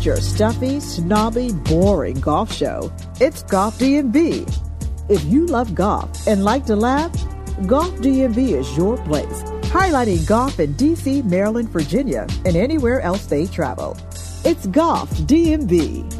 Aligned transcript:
Your 0.00 0.16
stuffy, 0.16 0.80
snobby, 0.80 1.52
boring 1.52 2.20
golf 2.20 2.50
show. 2.50 2.90
It's 3.20 3.42
Golf 3.42 3.78
DMV. 3.78 4.48
If 5.10 5.22
you 5.24 5.44
love 5.44 5.74
golf 5.74 6.26
and 6.26 6.42
like 6.42 6.64
to 6.66 6.76
laugh, 6.76 7.12
Golf 7.66 7.92
DMV 7.96 8.58
is 8.58 8.76
your 8.78 8.96
place, 9.04 9.42
highlighting 9.68 10.26
golf 10.26 10.58
in 10.58 10.72
DC, 10.72 11.22
Maryland, 11.24 11.68
Virginia, 11.68 12.26
and 12.46 12.56
anywhere 12.56 13.02
else 13.02 13.26
they 13.26 13.44
travel. 13.44 13.94
It's 14.42 14.66
Golf 14.68 15.10
DMV. 15.28 16.19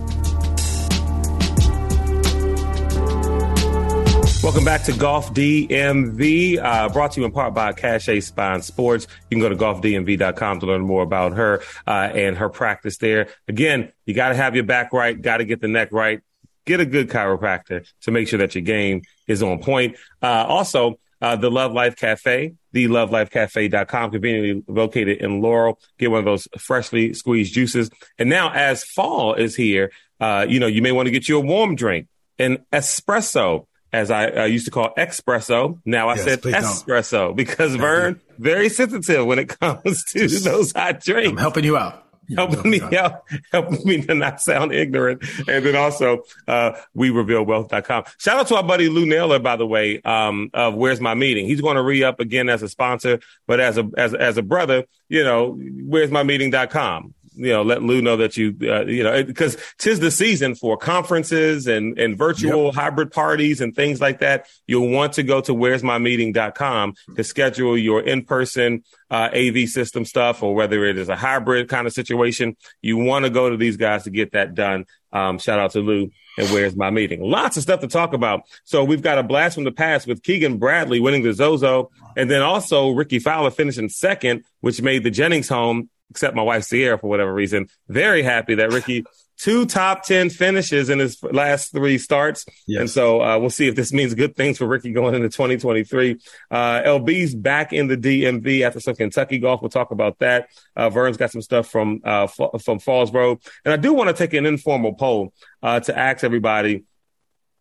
Welcome 4.43 4.65
back 4.65 4.85
to 4.85 4.95
Golf 4.95 5.35
DMV, 5.35 6.65
uh, 6.65 6.89
brought 6.89 7.13
to 7.13 7.21
you 7.21 7.27
in 7.27 7.31
part 7.31 7.53
by 7.53 7.75
Cache 7.75 8.25
Spine 8.25 8.63
Sports. 8.63 9.07
You 9.29 9.37
can 9.37 9.41
go 9.41 9.51
to 9.51 9.55
golfdmv.com 9.55 10.61
to 10.61 10.67
learn 10.67 10.81
more 10.81 11.03
about 11.03 11.35
her 11.35 11.63
uh, 11.87 12.11
and 12.15 12.39
her 12.39 12.49
practice 12.49 12.97
there. 12.97 13.29
Again, 13.49 13.93
you 14.07 14.15
got 14.15 14.31
to 14.31 14.35
have 14.35 14.55
your 14.55 14.65
back 14.65 14.95
right, 14.95 15.21
got 15.21 15.37
to 15.37 15.45
get 15.45 15.61
the 15.61 15.69
neck 15.69 15.91
right, 15.93 16.23
get 16.65 16.81
a 16.81 16.87
good 16.87 17.11
chiropractor 17.11 17.87
to 18.01 18.11
make 18.11 18.29
sure 18.29 18.39
that 18.39 18.55
your 18.55 18.63
game 18.63 19.03
is 19.27 19.43
on 19.43 19.59
point. 19.59 19.99
Uh, 20.23 20.47
also, 20.49 20.99
uh, 21.21 21.37
the 21.37 21.51
Love 21.51 21.75
Life 21.75 21.97
Cafe, 21.97 22.55
the 22.73 22.87
thelovelifecafe.com, 22.87 24.11
conveniently 24.11 24.65
located 24.67 25.19
in 25.19 25.43
Laurel. 25.43 25.79
Get 25.99 26.11
one 26.11 26.21
of 26.21 26.25
those 26.25 26.49
freshly 26.57 27.13
squeezed 27.13 27.53
juices. 27.53 27.91
And 28.19 28.31
now, 28.31 28.51
as 28.55 28.85
fall 28.85 29.35
is 29.35 29.55
here, 29.55 29.93
uh, 30.19 30.47
you 30.49 30.61
know, 30.61 30.67
you 30.67 30.81
may 30.81 30.93
want 30.93 31.09
to 31.09 31.13
get 31.13 31.29
you 31.29 31.37
a 31.37 31.41
warm 31.41 31.75
drink, 31.77 32.09
an 32.39 32.65
espresso 32.73 33.67
as 33.93 34.11
I 34.11 34.29
uh, 34.29 34.45
used 34.45 34.67
to 34.67 34.71
call 34.71 34.93
espresso. 34.97 35.79
Now 35.85 36.09
I 36.09 36.17
yes, 36.17 36.25
said 36.25 36.43
espresso 36.43 37.29
don't. 37.29 37.37
because 37.37 37.75
Vern 37.77 38.21
very 38.39 38.69
sensitive 38.69 39.27
when 39.27 39.39
it 39.39 39.49
comes 39.61 40.05
to 40.05 40.29
those 40.29 40.73
hot 40.73 41.01
drinks. 41.01 41.31
I'm 41.31 41.37
helping 41.37 41.65
you 41.65 41.77
out. 41.77 42.07
helping 42.37 42.71
me 42.71 42.81
out, 42.97 43.23
helping 43.53 43.85
me 43.85 44.03
to 44.03 44.15
not 44.15 44.41
sound 44.41 44.73
ignorant. 44.73 45.23
And 45.49 45.65
then 45.65 45.77
also, 45.77 46.23
uh, 46.47 46.73
we 46.95 47.11
reveal 47.11 47.45
wealth.com. 47.45 48.05
Shout 48.19 48.39
out 48.39 48.47
to 48.49 48.57
our 48.57 48.63
buddy 48.63 48.89
Lou 48.89 49.07
Naylor, 49.07 49.39
by 49.39 49.57
the 49.57 49.67
way, 49.67 50.01
um, 50.03 50.51
of 50.55 50.75
Where's 50.75 51.01
My 51.01 51.15
Meeting. 51.15 51.47
He's 51.47 51.61
going 51.61 51.77
to 51.77 51.83
re 51.83 52.05
up 52.05 52.21
again 52.21 52.49
as 52.49 52.63
a 52.63 52.69
sponsor, 52.69 53.21
but 53.47 53.61
as 53.61 53.79
a, 53.79 53.91
as, 53.97 54.15
as 54.15 54.37
a 54.39 54.43
brother, 54.43 54.85
you 55.09 55.25
know, 55.25 55.59
where's 55.59 56.11
my 56.11 56.23
meeting.com 56.23 57.15
you 57.41 57.53
know, 57.53 57.63
let 57.63 57.83
Lou 57.83 58.03
know 58.03 58.19
that 58.19 58.37
you, 58.37 58.55
uh, 58.63 58.85
you 58.85 59.03
know, 59.03 59.25
because 59.25 59.57
tis 59.79 59.99
the 59.99 60.11
season 60.11 60.55
for 60.55 60.77
conferences 60.77 61.67
and, 61.67 61.99
and 61.99 62.19
virtual 62.19 62.67
yep. 62.67 62.75
hybrid 62.75 63.11
parties 63.11 63.63
and 63.63 63.75
things 63.75 64.01
like 64.01 64.19
that. 64.21 64.47
You'll 64.67 64.91
want 64.91 65.15
to 65.15 65.23
go 65.23 65.41
to 65.41 65.55
where's 65.55 65.83
my 65.83 65.99
meeting.com 65.99 66.95
to 67.17 67.25
schedule 67.25 67.79
your 67.79 68.03
in-person, 68.03 68.85
uh, 69.11 69.31
AV 69.35 69.69
system 69.69 70.05
stuff 70.05 70.43
or 70.43 70.55
whether 70.55 70.85
it 70.85 70.99
is 70.99 71.09
a 71.09 71.17
hybrid 71.17 71.69
kind 71.69 71.87
of 71.87 71.93
situation. 71.95 72.57
You 72.83 72.99
want 72.99 73.25
to 73.25 73.31
go 73.31 73.49
to 73.49 73.57
these 73.57 73.77
guys 73.77 74.05
to 74.05 74.11
get 74.11 74.33
that 74.33 74.55
done. 74.55 74.85
Um, 75.13 75.39
shout 75.39 75.59
out 75.59 75.73
to 75.73 75.81
Lou 75.81 76.11
and 76.39 76.49
where's 76.51 76.77
my 76.77 76.91
meeting? 76.91 77.23
Lots 77.23 77.57
of 77.57 77.63
stuff 77.63 77.81
to 77.81 77.89
talk 77.89 78.13
about. 78.13 78.43
So 78.65 78.85
we've 78.85 79.03
got 79.03 79.19
a 79.19 79.23
blast 79.23 79.55
from 79.55 79.65
the 79.65 79.73
past 79.73 80.07
with 80.07 80.23
Keegan 80.23 80.59
Bradley 80.59 81.01
winning 81.01 81.23
the 81.23 81.33
Zozo 81.33 81.91
and 82.17 82.31
then 82.31 82.43
also 82.43 82.91
Rickie 82.91 83.19
Fowler 83.19 83.51
finishing 83.51 83.89
second, 83.89 84.45
which 84.61 84.83
made 84.83 85.05
the 85.05 85.11
Jennings 85.11 85.49
home 85.49 85.89
except 86.11 86.35
my 86.35 86.43
wife 86.43 86.65
Sierra 86.65 86.99
for 86.99 87.09
whatever 87.09 87.33
reason, 87.33 87.69
very 87.89 88.23
happy 88.23 88.57
that 88.57 88.73
Rickie 88.73 89.05
two 89.41 89.65
top 89.65 90.05
10 90.05 90.31
finishes 90.31 90.91
in 90.91 90.99
his 90.99 91.23
last 91.23 91.73
three 91.73 91.97
starts. 91.97 92.45
Yes. 92.67 92.81
And 92.81 92.91
so 92.91 93.23
uh, 93.23 93.39
we'll 93.39 93.51
see 93.51 93.69
if 93.69 93.75
this 93.75 93.93
means 93.93 94.15
good 94.15 94.37
things 94.37 94.59
for 94.59 94.67
Rickie 94.67 94.93
going 94.93 95.15
into 95.15 95.29
2023. 95.29 96.19
Uh, 96.51 96.57
LB's 96.83 97.35
back 97.35 97.73
in 97.73 97.89
the 97.89 97.97
DMV 97.97 98.61
after 98.63 98.81
some 98.81 98.95
Kentucky 98.95 99.39
golf. 99.39 99.63
We'll 99.63 99.71
talk 99.71 99.93
about 99.93 100.19
that. 100.19 100.51
Uh, 100.77 100.91
Vern's 100.91 101.17
got 101.17 101.31
some 101.31 101.41
stuff 101.41 101.69
from, 101.69 102.03
uh, 102.05 102.25
f- 102.25 102.63
from 102.63 102.79
Falls 102.79 103.13
Road. 103.13 103.39
And 103.65 103.73
I 103.73 103.79
do 103.79 103.95
want 103.95 104.09
to 104.09 104.15
take 104.15 104.35
an 104.35 104.45
informal 104.45 104.95
poll 104.95 105.33
uh, 105.63 105.81
to 105.81 105.99
ask 105.99 106.23
everybody 106.23 106.85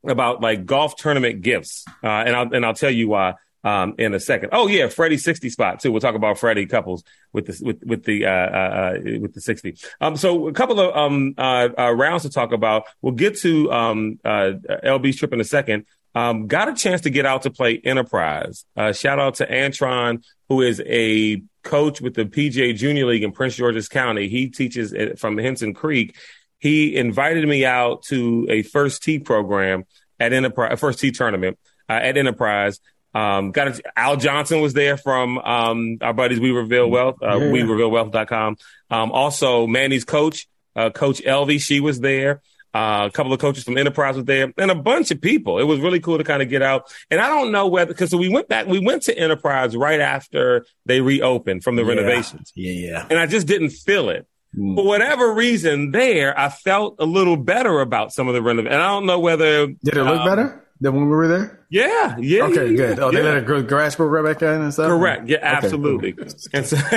about 0.05 0.41
like 0.41 0.65
golf 0.65 0.97
tournament 0.97 1.41
gifts. 1.41 1.85
Uh, 2.03 2.07
and 2.07 2.35
I'll, 2.35 2.53
and 2.53 2.65
I'll 2.65 2.73
tell 2.73 2.91
you 2.91 3.07
why 3.09 3.35
um, 3.63 3.95
in 3.97 4.13
a 4.13 4.19
second. 4.19 4.49
Oh 4.51 4.67
yeah, 4.67 4.87
Freddie's 4.87 5.23
sixty 5.23 5.49
spot 5.49 5.79
too. 5.79 5.91
We'll 5.91 6.01
talk 6.01 6.15
about 6.15 6.37
Freddie 6.37 6.65
Couples 6.65 7.03
with 7.33 7.47
the 7.47 7.65
with 7.65 7.83
with 7.83 8.03
the 8.03 8.25
uh, 8.25 8.29
uh, 8.29 8.33
uh, 8.33 8.99
with 9.19 9.33
the 9.33 9.41
sixty. 9.41 9.77
Um, 9.99 10.15
so 10.15 10.47
a 10.47 10.53
couple 10.53 10.79
of 10.79 10.95
um 10.95 11.33
uh, 11.37 11.69
uh, 11.77 11.91
rounds 11.91 12.23
to 12.23 12.29
talk 12.29 12.51
about. 12.51 12.83
We'll 13.01 13.13
get 13.13 13.37
to 13.39 13.71
um 13.71 14.19
uh, 14.23 14.53
LB's 14.83 15.17
trip 15.17 15.33
in 15.33 15.41
a 15.41 15.45
second. 15.45 15.85
Um, 16.15 16.47
got 16.47 16.69
a 16.69 16.73
chance 16.73 17.01
to 17.01 17.09
get 17.09 17.25
out 17.25 17.43
to 17.43 17.51
play 17.51 17.79
Enterprise. 17.83 18.65
Uh, 18.75 18.91
shout 18.93 19.19
out 19.19 19.35
to 19.35 19.47
Antron, 19.47 20.23
who 20.47 20.61
is 20.61 20.81
a 20.85 21.43
coach 21.63 22.01
with 22.01 22.15
the 22.15 22.25
PGA 22.25 22.75
Junior 22.75 23.05
League 23.05 23.23
in 23.23 23.31
Prince 23.31 23.55
George's 23.55 23.87
County. 23.87 24.27
He 24.27 24.49
teaches 24.49 25.19
from 25.19 25.37
Henson 25.37 25.73
Creek. 25.73 26.15
He 26.57 26.95
invited 26.95 27.47
me 27.47 27.65
out 27.65 28.03
to 28.05 28.47
a 28.49 28.63
first 28.63 29.03
tee 29.03 29.19
program 29.19 29.85
at 30.19 30.33
Enterprise, 30.33 30.79
first 30.79 30.99
tee 30.99 31.11
tournament 31.11 31.57
uh, 31.87 31.93
at 31.93 32.17
Enterprise. 32.17 32.79
Um, 33.13 33.51
got 33.51 33.67
a, 33.67 33.81
Al 33.97 34.17
Johnson 34.17 34.61
was 34.61 34.73
there 34.73 34.97
from 34.97 35.37
um, 35.39 35.97
our 36.01 36.13
buddies 36.13 36.39
We 36.39 36.51
Reveal 36.51 36.89
Wealth, 36.89 37.17
uh, 37.21 37.37
yeah. 37.37 37.51
we 37.51 37.63
reveal 37.63 37.89
wealth.com. 37.89 38.57
Um, 38.89 39.11
also 39.11 39.67
Manny's 39.67 40.05
coach, 40.05 40.47
uh, 40.75 40.89
Coach 40.91 41.21
Elvie, 41.21 41.59
she 41.59 41.79
was 41.79 41.99
there. 41.99 42.41
Uh, 42.71 43.07
a 43.07 43.11
couple 43.11 43.33
of 43.33 43.39
coaches 43.39 43.63
from 43.63 43.79
Enterprise 43.79 44.15
was 44.15 44.25
there 44.25 44.53
and 44.55 44.69
a 44.69 44.75
bunch 44.75 45.09
of 45.09 45.19
people. 45.19 45.57
It 45.57 45.63
was 45.63 45.79
really 45.79 45.99
cool 45.99 46.19
to 46.19 46.23
kind 46.23 46.43
of 46.43 46.49
get 46.49 46.61
out. 46.61 46.93
And 47.09 47.19
I 47.19 47.27
don't 47.27 47.51
know 47.51 47.67
whether, 47.67 47.91
cause 47.95 48.13
we 48.13 48.29
went 48.29 48.47
back, 48.47 48.67
we 48.67 48.77
went 48.77 49.01
to 49.03 49.17
Enterprise 49.17 49.75
right 49.75 49.99
after 49.99 50.67
they 50.85 51.01
reopened 51.01 51.63
from 51.63 51.77
the 51.77 51.81
yeah. 51.83 51.89
renovations. 51.89 52.51
Yeah. 52.53 52.71
Yeah. 52.71 53.07
And 53.09 53.17
I 53.17 53.25
just 53.25 53.47
didn't 53.47 53.71
feel 53.71 54.09
it. 54.09 54.27
Mm. 54.55 54.75
For 54.75 54.85
whatever 54.85 55.33
reason 55.33 55.91
there, 55.91 56.37
I 56.37 56.49
felt 56.49 56.97
a 56.99 57.05
little 57.05 57.37
better 57.37 57.81
about 57.81 58.13
some 58.13 58.27
of 58.27 58.35
the 58.35 58.41
renovations. 58.41 58.73
And 58.73 58.83
I 58.83 58.87
don't 58.87 59.05
know 59.07 59.19
whether. 59.19 59.67
Did 59.67 59.97
it 59.97 60.03
look 60.03 60.21
um, 60.21 60.27
better? 60.27 60.63
Than 60.81 60.93
when 60.93 61.03
we 61.03 61.09
were 61.09 61.27
there? 61.27 61.65
Yeah, 61.69 62.17
yeah. 62.17 62.43
Okay, 62.45 62.71
yeah, 62.71 62.75
good. 62.75 62.99
Oh, 62.99 63.11
yeah. 63.11 63.19
they 63.19 63.23
let 63.23 63.37
a 63.37 63.63
grass 63.63 63.95
grow 63.95 64.07
right 64.07 64.33
back 64.33 64.41
in 64.41 64.61
and 64.61 64.73
stuff. 64.73 64.87
Correct. 64.87 65.27
Yeah, 65.27 65.39
absolutely. 65.41 66.13
Okay. 66.13 66.29
And 66.53 66.65
so 66.65 66.77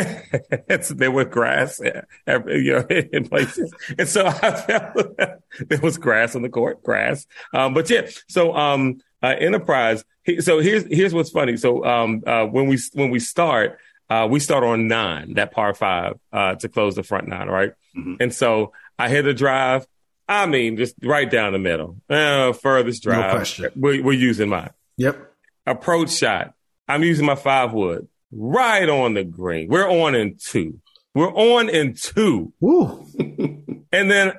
it's, 0.68 0.88
there 0.88 1.10
was 1.10 1.26
grass, 1.26 1.80
every, 2.26 2.64
you 2.64 2.72
know, 2.72 2.86
in 3.12 3.28
places, 3.28 3.72
and 3.98 4.08
so 4.08 4.26
I 4.26 4.32
felt 4.32 5.16
there 5.68 5.80
was 5.82 5.98
grass 5.98 6.34
on 6.36 6.42
the 6.42 6.48
court, 6.48 6.82
grass. 6.82 7.26
Um, 7.52 7.74
but 7.74 7.90
yeah, 7.90 8.08
so 8.28 8.54
um, 8.54 9.00
uh, 9.22 9.34
enterprise. 9.38 10.04
So 10.40 10.60
here's 10.60 10.84
here's 10.86 11.12
what's 11.12 11.30
funny. 11.30 11.56
So 11.56 11.84
um, 11.84 12.22
uh, 12.26 12.46
when 12.46 12.66
we 12.68 12.78
when 12.94 13.10
we 13.10 13.18
start. 13.18 13.78
Uh, 14.10 14.26
we 14.26 14.38
start 14.40 14.62
on 14.62 14.88
nine, 14.88 15.32
that 15.34 15.52
par 15.52 15.72
five, 15.72 16.18
uh, 16.34 16.54
to 16.54 16.68
close 16.68 16.96
the 16.96 17.02
front 17.02 17.28
nine, 17.28 17.48
right? 17.48 17.72
Mm-hmm. 17.96 18.16
And 18.20 18.34
so 18.34 18.72
I 18.98 19.08
hit 19.08 19.26
a 19.26 19.32
drive 19.32 19.86
I 20.32 20.46
mean, 20.46 20.76
just 20.76 20.94
right 21.02 21.30
down 21.30 21.52
the 21.52 21.58
middle. 21.58 21.96
Uh, 22.08 22.52
furthest 22.52 23.02
drive. 23.02 23.20
No 23.20 23.36
question. 23.36 23.70
We're, 23.76 24.02
we're 24.02 24.12
using 24.12 24.48
mine. 24.48 24.70
Yep. 24.96 25.32
Approach 25.66 26.10
shot. 26.10 26.54
I'm 26.88 27.02
using 27.02 27.26
my 27.26 27.34
five 27.34 27.72
wood 27.72 28.08
right 28.30 28.88
on 28.88 29.14
the 29.14 29.24
green. 29.24 29.68
We're 29.68 29.88
on 29.88 30.14
in 30.14 30.36
two. 30.42 30.80
We're 31.14 31.32
on 31.32 31.68
in 31.68 31.94
two. 31.94 32.52
And 33.94 34.10
then 34.10 34.32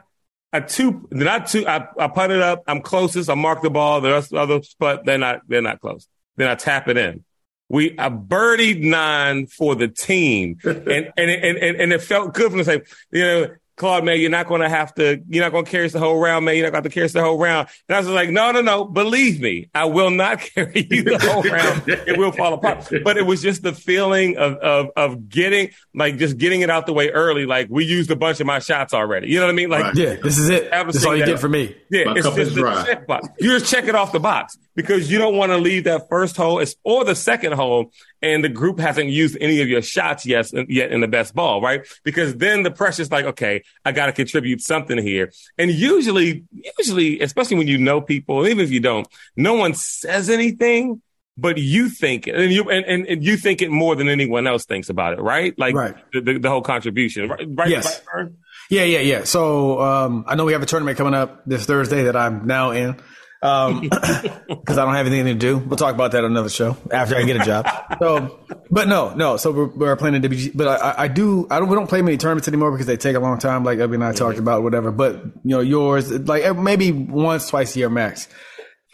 a 0.52 0.62
two, 0.62 1.08
then 1.12 1.28
I 1.28 1.40
two, 1.40 1.68
I, 1.68 1.88
I 2.00 2.08
put 2.08 2.32
it 2.32 2.42
up. 2.42 2.64
I'm 2.68 2.82
closest. 2.82 3.30
I 3.30 3.36
mark 3.36 3.62
the 3.62 3.70
ball. 3.70 4.02
The 4.02 4.28
other, 4.36 4.62
but 4.80 5.06
they're 5.06 5.20
not, 5.20 5.42
they're 5.48 5.62
not 5.62 5.80
close. 5.80 6.08
Then 6.38 6.50
I 6.50 6.56
tap 6.56 6.88
it 6.88 6.98
in. 6.98 7.24
We 7.70 7.98
I 7.98 8.10
birdied 8.10 8.84
nine 8.84 9.48
for 9.48 9.76
the 9.76 9.88
team, 9.88 10.58
and 10.64 10.88
and 10.88 11.14
and 11.18 11.58
and, 11.58 11.82
and 11.82 11.94
it 11.94 12.02
felt 12.02 12.34
good 12.34 12.50
from 12.50 12.60
the 12.60 12.66
same. 12.66 12.82
You 13.12 13.22
know, 13.22 13.48
Claude, 13.76 14.06
man, 14.06 14.20
you're 14.20 14.30
not 14.30 14.48
going 14.48 14.62
to 14.62 14.70
have 14.70 14.94
to, 14.96 15.22
you're 15.28 15.44
not 15.44 15.52
going 15.52 15.66
to 15.66 15.72
carry 15.72 15.86
us 15.86 15.94
the 15.94 16.00
whole 16.00 16.20
round, 16.20 16.46
man. 16.46 16.56
You're 16.56 16.66
not 16.66 16.74
going 16.74 16.84
to 16.84 16.90
carry 16.90 17.06
us 17.06 17.14
the 17.14 17.24
whole 17.24 17.40
round. 17.40 17.70
And 17.90 17.96
I 17.96 18.00
was 18.00 18.08
like, 18.08 18.30
no, 18.30 18.52
no, 18.52 18.62
no. 18.62 18.86
Believe 18.86 19.42
me, 19.42 19.70
I 19.74 19.86
will 19.86 20.12
not 20.12 20.40
carry 20.56 20.88
you 20.90 21.04
the 21.04 21.18
whole 21.18 21.42
round. 21.42 21.84
It 21.88 22.18
will 22.18 22.32
fall 22.32 22.54
apart. 22.54 22.88
But 23.04 23.18
it 23.18 23.26
was 23.26 23.42
just 23.42 23.64
the 23.64 23.74
feeling 23.74 24.38
of, 24.38 24.58
of, 24.58 24.90
of 24.96 25.30
getting, 25.30 25.72
like, 25.96 26.18
just 26.18 26.38
getting 26.38 26.62
it 26.62 26.70
out 26.70 26.86
the 26.86 26.94
way 26.94 27.10
early. 27.10 27.46
Like, 27.46 27.68
we 27.70 27.86
used 27.86 28.12
a 28.12 28.16
bunch 28.16 28.40
of 28.40 28.46
my 28.46 28.60
shots 28.60 28.94
already. 28.94 29.30
You 29.30 29.40
know 29.40 29.46
what 29.46 29.52
I 29.52 29.56
mean? 29.56 29.70
Like, 29.70 29.84
right. 29.84 29.96
yeah, 29.96 30.16
this 30.22 30.38
is 30.38 30.50
it. 30.50 30.70
This 30.70 30.98
is 30.98 31.06
all 31.06 31.16
you 31.16 31.26
get 31.26 31.40
for 31.40 31.50
me. 31.50 31.76
Yeah, 31.90 32.06
my 32.06 32.14
it's 32.16 32.30
just 32.30 32.56
the 32.56 32.84
check 32.86 33.08
box. 33.08 33.28
You 33.40 33.58
just 33.58 33.72
check 33.72 33.86
it 33.86 33.96
off 33.96 34.12
the 34.12 34.20
box 34.20 34.58
because 34.76 35.12
you 35.12 35.18
don't 35.18 35.36
want 35.36 35.52
to 35.52 35.58
leave 35.58 35.86
that 35.86 36.10
first 36.10 36.38
hole 36.38 36.64
or 36.84 37.06
the 37.06 37.16
second 37.16 37.54
hole 37.54 37.92
and 38.24 38.44
the 38.44 38.50
group 38.50 38.80
hasn't 38.80 39.10
used 39.10 39.38
any 39.42 39.62
of 39.62 39.68
your 39.68 39.82
shots 39.82 40.26
yet, 40.26 40.50
yet 40.70 40.92
in 40.92 41.02
the 41.02 41.08
best 41.08 41.36
ball, 41.36 41.62
right? 41.62 41.86
Because 42.04 42.38
then 42.38 42.64
the 42.64 42.72
pressure's 42.72 43.12
like, 43.12 43.26
okay, 43.26 43.64
I 43.84 43.92
got 43.92 44.06
to 44.08 44.14
contribute 44.14 44.62
something 44.62 44.98
here. 44.98 45.32
And 45.58 45.70
usually, 45.70 46.46
usually, 46.80 47.20
especially 47.20 47.58
when 47.58 47.68
you 47.68 47.78
know 47.78 48.00
people, 48.00 48.48
even 48.48 48.64
if 48.64 48.72
you 48.72 48.80
don't, 48.80 49.08
no 49.36 49.56
one 49.56 49.74
says 49.74 50.30
anything, 50.30 51.02
but 51.38 51.58
you 51.58 51.90
think 51.90 52.28
it, 52.28 52.36
and 52.36 52.54
you 52.54 52.70
and, 52.70 52.86
and, 52.86 53.08
and, 53.08 53.24
you 53.24 53.38
think 53.38 53.62
it 53.62 53.72
more 53.72 53.96
than 53.96 54.08
anyone 54.08 54.46
else 54.46 54.66
thinks 54.66 54.90
about 54.90 55.14
it, 55.14 55.22
right? 55.22 55.58
Like 55.58 55.76
right. 55.76 55.96
The, 56.14 56.22
the, 56.22 56.40
the, 56.40 56.50
whole 56.50 56.62
contribution, 56.62 57.28
right? 57.28 57.48
right 57.50 57.70
yes. 57.70 58.02
Right, 58.14 58.30
yeah, 58.70 58.84
yeah, 58.84 59.00
yeah. 59.00 59.24
So 59.24 59.82
um, 59.82 60.26
I 60.28 60.36
know 60.36 60.46
we 60.46 60.54
have 60.54 60.62
a 60.62 60.68
tournament 60.68 60.98
coming 60.98 61.16
up 61.16 61.44
this 61.46 61.66
Thursday 61.66 62.04
that 62.04 62.16
I'm 62.16 62.46
now 62.46 62.72
in. 62.72 62.98
Because 63.44 63.68
um, 63.72 63.90
I 64.80 64.86
don't 64.86 64.96
have 64.96 65.06
anything 65.06 65.26
to 65.26 65.34
do. 65.34 65.58
We'll 65.58 65.76
talk 65.76 65.94
about 65.94 66.14
that 66.14 66.24
on 66.24 66.32
another 66.32 66.50
show 66.50 66.78
after 66.92 67.18
I 67.18 67.24
get 67.24 67.42
a 67.42 67.44
job. 67.44 67.68
So, 68.00 68.40
but 68.72 68.88
no, 68.88 69.14
no. 69.14 69.36
So 69.36 69.52
we're, 69.52 69.68
we're 69.68 69.96
playing 69.98 70.16
in 70.16 70.22
WG, 70.22 70.52
but 70.56 70.82
I, 70.82 71.04
I, 71.04 71.08
do. 71.10 71.46
I 71.52 71.60
don't. 71.60 71.68
We 71.68 71.76
don't 71.76 71.88
play 71.88 72.02
many 72.02 72.16
tournaments 72.16 72.48
anymore 72.48 72.72
because 72.72 72.88
they 72.88 72.96
take 72.96 73.18
a 73.18 73.20
long 73.20 73.40
time. 73.40 73.66
Like 73.66 73.80
Ebby 73.80 73.96
and 73.96 74.04
I 74.04 74.10
mm-hmm. 74.10 74.18
talked 74.18 74.40
about, 74.40 74.64
whatever. 74.64 74.92
But 74.92 75.16
you 75.16 75.32
know, 75.44 75.60
yours 75.60 76.10
like 76.10 76.56
maybe 76.56 76.94
once, 76.94 77.50
twice 77.50 77.76
a 77.76 77.80
year 77.80 77.90
max. 77.90 78.30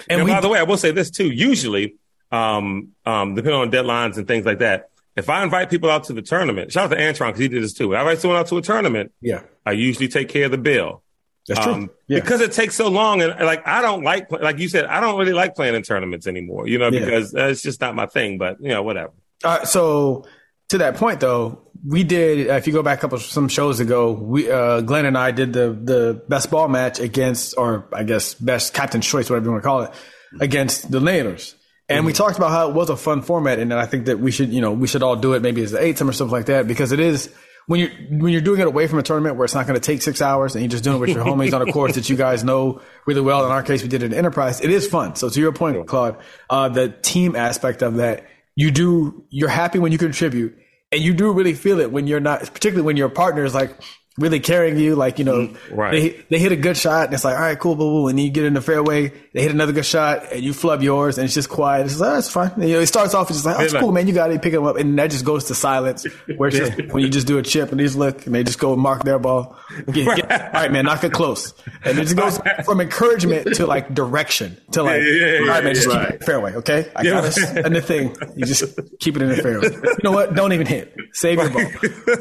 And, 0.09 0.21
and 0.21 0.25
we, 0.25 0.31
by 0.31 0.41
the 0.41 0.49
way, 0.49 0.57
I 0.57 0.63
will 0.63 0.77
say 0.77 0.91
this 0.91 1.11
too. 1.11 1.29
Usually, 1.29 1.97
um, 2.31 2.93
um, 3.05 3.35
depending 3.35 3.61
on 3.61 3.69
deadlines 3.69 4.17
and 4.17 4.27
things 4.27 4.47
like 4.47 4.59
that, 4.59 4.89
if 5.15 5.29
I 5.29 5.43
invite 5.43 5.69
people 5.69 5.91
out 5.91 6.05
to 6.05 6.13
the 6.13 6.23
tournament, 6.23 6.71
shout 6.71 6.85
out 6.85 6.97
to 6.97 7.01
Antron 7.01 7.27
because 7.27 7.39
he 7.39 7.49
did 7.49 7.61
this 7.61 7.73
too. 7.73 7.93
If 7.93 7.97
I 7.97 8.01
invite 8.01 8.19
someone 8.19 8.39
out 8.39 8.47
to 8.47 8.57
a 8.57 8.63
tournament, 8.63 9.11
yeah, 9.21 9.41
I 9.63 9.73
usually 9.73 10.07
take 10.07 10.29
care 10.29 10.45
of 10.45 10.51
the 10.51 10.57
bill. 10.57 11.03
That's 11.49 11.65
true. 11.65 11.73
Um, 11.73 11.89
yeah. 12.07 12.19
Because 12.19 12.41
it 12.41 12.51
takes 12.51 12.75
so 12.75 12.89
long, 12.89 13.21
and 13.21 13.33
like 13.43 13.67
I 13.67 13.81
don't 13.81 14.03
like, 14.03 14.31
like 14.31 14.59
you 14.59 14.69
said, 14.69 14.85
I 14.85 14.99
don't 14.99 15.17
really 15.17 15.33
like 15.33 15.55
playing 15.55 15.73
in 15.73 15.81
tournaments 15.81 16.27
anymore. 16.27 16.67
You 16.67 16.77
know, 16.77 16.91
because 16.91 17.33
yeah. 17.33 17.47
it's 17.47 17.63
just 17.63 17.81
not 17.81 17.95
my 17.95 18.05
thing. 18.05 18.37
But 18.37 18.61
you 18.61 18.69
know, 18.69 18.83
whatever. 18.83 19.13
Uh, 19.43 19.65
so 19.65 20.25
to 20.69 20.77
that 20.77 20.95
point, 20.95 21.19
though, 21.19 21.61
we 21.85 22.03
did. 22.03 22.49
Uh, 22.49 22.53
if 22.53 22.67
you 22.67 22.73
go 22.73 22.83
back 22.83 22.99
a 22.99 23.01
couple 23.01 23.17
some 23.17 23.47
shows 23.47 23.79
ago, 23.79 24.11
we 24.11 24.49
uh, 24.49 24.81
Glenn 24.81 25.05
and 25.05 25.17
I 25.17 25.31
did 25.31 25.53
the 25.53 25.71
the 25.71 26.23
best 26.29 26.51
ball 26.51 26.67
match 26.67 26.99
against, 26.99 27.57
or 27.57 27.87
I 27.91 28.03
guess 28.03 28.35
best 28.35 28.73
captain's 28.73 29.07
choice, 29.07 29.29
whatever 29.29 29.47
you 29.47 29.51
want 29.51 29.63
to 29.63 29.67
call 29.67 29.81
it, 29.83 29.91
against 30.39 30.91
the 30.91 30.99
Naylors. 30.99 31.55
And 31.87 31.99
mm-hmm. 31.99 32.05
we 32.05 32.13
talked 32.13 32.37
about 32.37 32.51
how 32.51 32.69
it 32.69 32.75
was 32.75 32.91
a 32.91 32.95
fun 32.95 33.23
format, 33.23 33.57
and 33.57 33.73
I 33.73 33.87
think 33.87 34.05
that 34.05 34.19
we 34.19 34.29
should, 34.29 34.53
you 34.53 34.61
know, 34.61 34.71
we 34.71 34.87
should 34.87 35.01
all 35.01 35.15
do 35.15 35.33
it 35.33 35.41
maybe 35.41 35.63
as 35.63 35.71
the 35.71 35.81
eight 35.81 35.97
time 35.97 36.07
or 36.07 36.13
something 36.13 36.31
like 36.31 36.45
that 36.45 36.67
because 36.67 36.91
it 36.91 36.99
is 36.99 37.33
when 37.69 37.79
you're 37.79 37.91
when 38.09 38.31
you're 38.33 38.41
doing 38.41 38.59
it 38.59 38.65
away 38.65 38.87
from 38.87 38.97
a 38.97 39.03
tournament 39.03 39.35
where 39.35 39.45
it's 39.45 39.53
not 39.53 39.67
going 39.67 39.79
to 39.79 39.85
take 39.85 40.01
six 40.01 40.23
hours 40.23 40.55
and 40.55 40.63
you're 40.63 40.71
just 40.71 40.83
doing 40.83 40.97
it 40.97 40.99
with 40.99 41.11
your 41.11 41.23
homies 41.23 41.53
on 41.53 41.61
a 41.61 41.71
course 41.71 41.93
that 41.93 42.09
you 42.09 42.15
guys 42.15 42.43
know 42.43 42.81
really 43.05 43.21
well. 43.21 43.45
In 43.45 43.51
our 43.51 43.61
case, 43.61 43.83
we 43.83 43.87
did 43.87 44.01
it 44.01 44.07
in 44.07 44.13
Enterprise. 44.15 44.59
It 44.59 44.71
is 44.71 44.87
fun. 44.87 45.15
So 45.15 45.29
to 45.29 45.39
your 45.39 45.51
point, 45.51 45.85
Claude, 45.85 46.17
uh, 46.49 46.69
the 46.69 46.89
team 46.89 47.35
aspect 47.35 47.83
of 47.83 47.97
that, 47.97 48.25
you 48.55 48.71
do 48.71 49.23
you're 49.29 49.49
happy 49.49 49.77
when 49.77 49.91
you 49.91 49.99
contribute, 49.99 50.57
and 50.91 50.99
you 50.99 51.13
do 51.13 51.31
really 51.31 51.53
feel 51.53 51.79
it 51.79 51.91
when 51.91 52.07
you're 52.07 52.19
not, 52.19 52.39
particularly 52.39 52.81
when 52.81 52.97
your 52.97 53.07
partner 53.07 53.45
is 53.45 53.53
like 53.53 53.79
really 54.19 54.39
carrying 54.39 54.77
you. 54.77 54.95
Like, 54.95 55.19
you 55.19 55.25
know, 55.25 55.47
mm, 55.47 55.57
right. 55.71 55.91
they, 55.91 56.09
they 56.29 56.39
hit 56.39 56.51
a 56.51 56.55
good 56.55 56.77
shot 56.77 57.05
and 57.05 57.13
it's 57.13 57.23
like, 57.23 57.35
all 57.35 57.41
right, 57.41 57.59
cool, 57.59 57.75
boo, 57.75 57.89
boo. 57.89 58.07
And 58.07 58.17
then 58.17 58.25
you 58.25 58.31
get 58.31 58.45
in 58.45 58.53
the 58.53 58.61
fairway, 58.61 59.09
they 59.33 59.41
hit 59.41 59.51
another 59.51 59.71
good 59.71 59.85
shot 59.85 60.31
and 60.31 60.41
you 60.41 60.53
flub 60.53 60.81
yours 60.81 61.17
and 61.17 61.25
it's 61.25 61.33
just 61.33 61.49
quiet. 61.49 61.85
It's 61.85 61.99
like, 61.99 62.09
oh, 62.09 62.13
that's 62.15 62.29
fine. 62.29 62.51
And, 62.51 62.63
you 62.63 62.75
know, 62.75 62.81
it 62.81 62.87
starts 62.87 63.13
off, 63.13 63.29
it's 63.29 63.39
just 63.39 63.45
like, 63.45 63.59
oh, 63.59 63.63
it's 63.63 63.73
cool, 63.73 63.91
man. 63.91 64.07
You 64.07 64.13
got 64.13 64.31
it. 64.31 64.41
Pick 64.41 64.53
them 64.53 64.65
up. 64.65 64.77
And 64.77 64.97
that 64.99 65.11
just 65.11 65.25
goes 65.25 65.45
to 65.45 65.55
silence 65.55 66.05
where 66.37 66.49
it's 66.49 66.57
just 66.57 66.93
when 66.93 67.03
you 67.03 67.09
just 67.09 67.27
do 67.27 67.37
a 67.37 67.43
chip 67.43 67.71
and 67.71 67.79
they 67.79 67.83
just 67.83 67.97
look 67.97 68.25
and 68.25 68.35
they 68.35 68.43
just 68.43 68.59
go 68.59 68.73
and 68.73 68.81
mark 68.81 69.03
their 69.03 69.19
ball. 69.19 69.57
Get, 69.91 70.15
get, 70.15 70.31
all 70.31 70.61
right, 70.61 70.71
man, 70.71 70.85
knock 70.85 71.03
it 71.03 71.13
close. 71.13 71.53
And 71.83 71.97
it 71.99 72.03
just 72.03 72.15
goes 72.15 72.39
from 72.65 72.81
encouragement 72.81 73.55
to 73.55 73.67
like 73.67 73.93
direction 73.93 74.59
to 74.71 74.81
like, 74.81 75.01
yeah, 75.01 75.11
yeah, 75.11 75.25
yeah, 75.25 75.39
all 75.41 75.47
right, 75.47 75.63
man, 75.63 75.75
just 75.75 75.89
keep 75.89 76.01
it 76.01 76.23
fairway. 76.23 76.55
Okay. 76.55 76.91
I 76.95 77.03
got 77.03 77.21
this. 77.21 77.37
And 77.37 77.75
the 77.75 77.81
thing, 77.81 78.15
you 78.35 78.45
just 78.45 78.63
keep 78.99 79.15
it 79.15 79.21
in 79.21 79.29
the 79.29 79.37
fairway. 79.37 79.69
You 79.69 79.95
know 80.03 80.11
what? 80.11 80.33
Don't 80.33 80.53
even 80.53 80.65
hit. 80.65 80.95
Save 81.13 81.37
your 81.37 81.49
ball. 81.49 81.65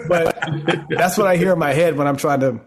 But 0.08 0.38
that's 0.90 1.16
what 1.16 1.26
I 1.26 1.36
hear 1.36 1.52
in 1.52 1.58
my 1.58 1.72
head 1.72 1.87
when 1.96 2.06
I'm 2.06 2.16
trying 2.16 2.40
to 2.40 2.60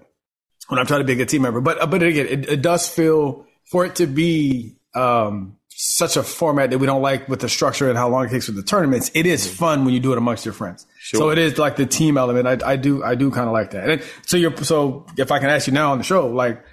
when 0.67 0.79
I'm 0.79 0.85
trying 0.85 1.01
to 1.01 1.05
be 1.05 1.13
a 1.13 1.15
good 1.15 1.29
team 1.29 1.41
member. 1.41 1.61
But 1.61 1.81
uh, 1.81 1.87
but 1.87 2.01
again, 2.03 2.27
it, 2.27 2.49
it 2.49 2.61
does 2.61 2.87
feel 2.87 3.45
for 3.69 3.85
it 3.85 3.95
to 3.95 4.07
be 4.07 4.77
um, 4.93 5.57
such 5.69 6.15
a 6.17 6.23
format 6.23 6.69
that 6.69 6.77
we 6.77 6.85
don't 6.85 7.01
like 7.01 7.27
with 7.27 7.39
the 7.39 7.49
structure 7.49 7.89
and 7.89 7.97
how 7.97 8.09
long 8.09 8.25
it 8.25 8.29
takes 8.29 8.45
for 8.45 8.51
the 8.51 8.63
tournaments. 8.63 9.09
It 9.13 9.25
is 9.25 9.47
fun 9.47 9.83
when 9.85 9.93
you 9.93 9.99
do 9.99 10.11
it 10.11 10.17
amongst 10.17 10.45
your 10.45 10.53
friends. 10.53 10.85
Sure. 10.99 11.19
So 11.19 11.29
it 11.31 11.37
is 11.37 11.57
like 11.57 11.75
the 11.75 11.85
team 11.85 12.17
element. 12.17 12.63
I, 12.63 12.71
I 12.71 12.75
do 12.75 13.03
I 13.03 13.15
do 13.15 13.31
kind 13.31 13.47
of 13.47 13.53
like 13.53 13.71
that. 13.71 13.89
And 13.89 14.03
so 14.25 14.37
you're 14.37 14.55
so 14.57 15.05
if 15.17 15.31
I 15.31 15.39
can 15.39 15.49
ask 15.49 15.67
you 15.67 15.73
now 15.73 15.91
on 15.91 15.97
the 15.97 16.03
show, 16.03 16.27
like 16.27 16.63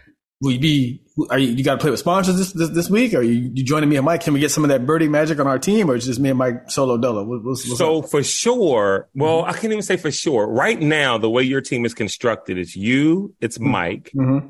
will 0.40 0.52
you 0.52 0.60
be 0.60 1.02
are 1.30 1.38
you, 1.38 1.48
you 1.48 1.64
got 1.64 1.74
to 1.74 1.78
play 1.78 1.90
with 1.90 1.98
sponsors 1.98 2.36
this, 2.36 2.52
this, 2.52 2.70
this 2.70 2.90
week? 2.90 3.12
Or 3.14 3.18
are 3.18 3.22
you, 3.22 3.50
you, 3.52 3.64
joining 3.64 3.88
me 3.88 3.96
and 3.96 4.04
Mike? 4.04 4.22
Can 4.22 4.34
we 4.34 4.40
get 4.40 4.50
some 4.50 4.64
of 4.64 4.68
that 4.68 4.86
birdie 4.86 5.08
magic 5.08 5.40
on 5.40 5.46
our 5.46 5.58
team, 5.58 5.90
or 5.90 5.96
is 5.96 6.06
just 6.06 6.20
me 6.20 6.30
and 6.30 6.38
Mike 6.38 6.70
solo 6.70 6.96
dolo? 6.96 7.24
What, 7.24 7.42
what's, 7.42 7.66
what's 7.66 7.78
so 7.78 8.00
up? 8.00 8.10
for 8.10 8.22
sure, 8.22 9.08
well, 9.14 9.40
mm-hmm. 9.40 9.50
I 9.50 9.52
can't 9.54 9.72
even 9.72 9.82
say 9.82 9.96
for 9.96 10.10
sure. 10.10 10.46
Right 10.46 10.80
now, 10.80 11.18
the 11.18 11.30
way 11.30 11.42
your 11.42 11.60
team 11.60 11.84
is 11.84 11.94
constructed, 11.94 12.58
it's 12.58 12.76
you, 12.76 13.34
it's 13.40 13.58
mm-hmm. 13.58 13.70
Mike, 13.70 14.10
mm-hmm. 14.14 14.48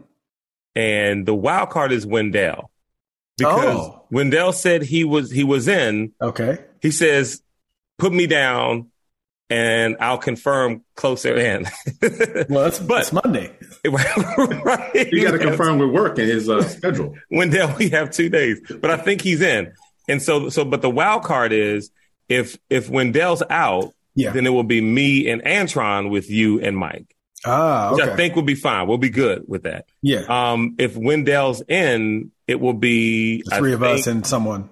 and 0.74 1.26
the 1.26 1.34
wild 1.34 1.70
card 1.70 1.92
is 1.92 2.06
Wendell. 2.06 2.70
Because 3.38 3.76
oh. 3.76 4.04
Wendell 4.10 4.52
said 4.52 4.82
he 4.82 5.04
was 5.04 5.30
he 5.30 5.44
was 5.44 5.68
in. 5.68 6.12
Okay. 6.20 6.58
He 6.82 6.90
says, 6.90 7.40
"Put 7.96 8.12
me 8.12 8.26
down 8.26 8.88
and 9.50 9.96
I'll 10.00 10.18
confirm 10.18 10.82
closer 10.94 11.34
in. 11.34 11.64
well, 12.48 12.64
that's, 12.64 12.78
but, 12.78 13.00
it's 13.00 13.12
Monday. 13.12 13.52
right. 13.84 15.12
You 15.12 15.24
got 15.24 15.32
to 15.32 15.38
confirm 15.38 15.78
with 15.78 15.90
work 15.90 16.18
and 16.18 16.28
his 16.28 16.48
uh, 16.48 16.62
schedule. 16.68 17.14
Wendell, 17.30 17.74
we 17.78 17.88
have 17.90 18.10
two 18.10 18.28
days, 18.28 18.60
but 18.80 18.90
I 18.90 18.96
think 18.96 19.22
he's 19.22 19.40
in. 19.40 19.72
And 20.08 20.22
so, 20.22 20.48
so, 20.48 20.64
but 20.64 20.82
the 20.82 20.90
wild 20.90 21.24
card 21.24 21.52
is 21.52 21.90
if, 22.28 22.58
if 22.68 22.90
Wendell's 22.90 23.42
out, 23.48 23.94
yeah. 24.14 24.32
then 24.32 24.46
it 24.46 24.50
will 24.50 24.64
be 24.64 24.80
me 24.80 25.28
and 25.28 25.42
Antron 25.42 26.10
with 26.10 26.30
you 26.30 26.60
and 26.60 26.76
Mike. 26.76 27.14
Ah, 27.46 27.90
okay. 27.90 27.94
Which 27.94 28.10
I 28.10 28.16
think 28.16 28.34
we'll 28.34 28.44
be 28.44 28.56
fine. 28.56 28.88
We'll 28.88 28.98
be 28.98 29.10
good 29.10 29.44
with 29.46 29.62
that. 29.62 29.86
Yeah. 30.02 30.24
Um, 30.28 30.74
if 30.78 30.96
Wendell's 30.96 31.62
in, 31.62 32.32
it 32.46 32.60
will 32.60 32.74
be 32.74 33.42
the 33.44 33.56
three 33.56 33.70
I 33.72 33.74
of 33.74 33.80
think, 33.80 34.00
us 34.00 34.06
and 34.08 34.26
someone 34.26 34.70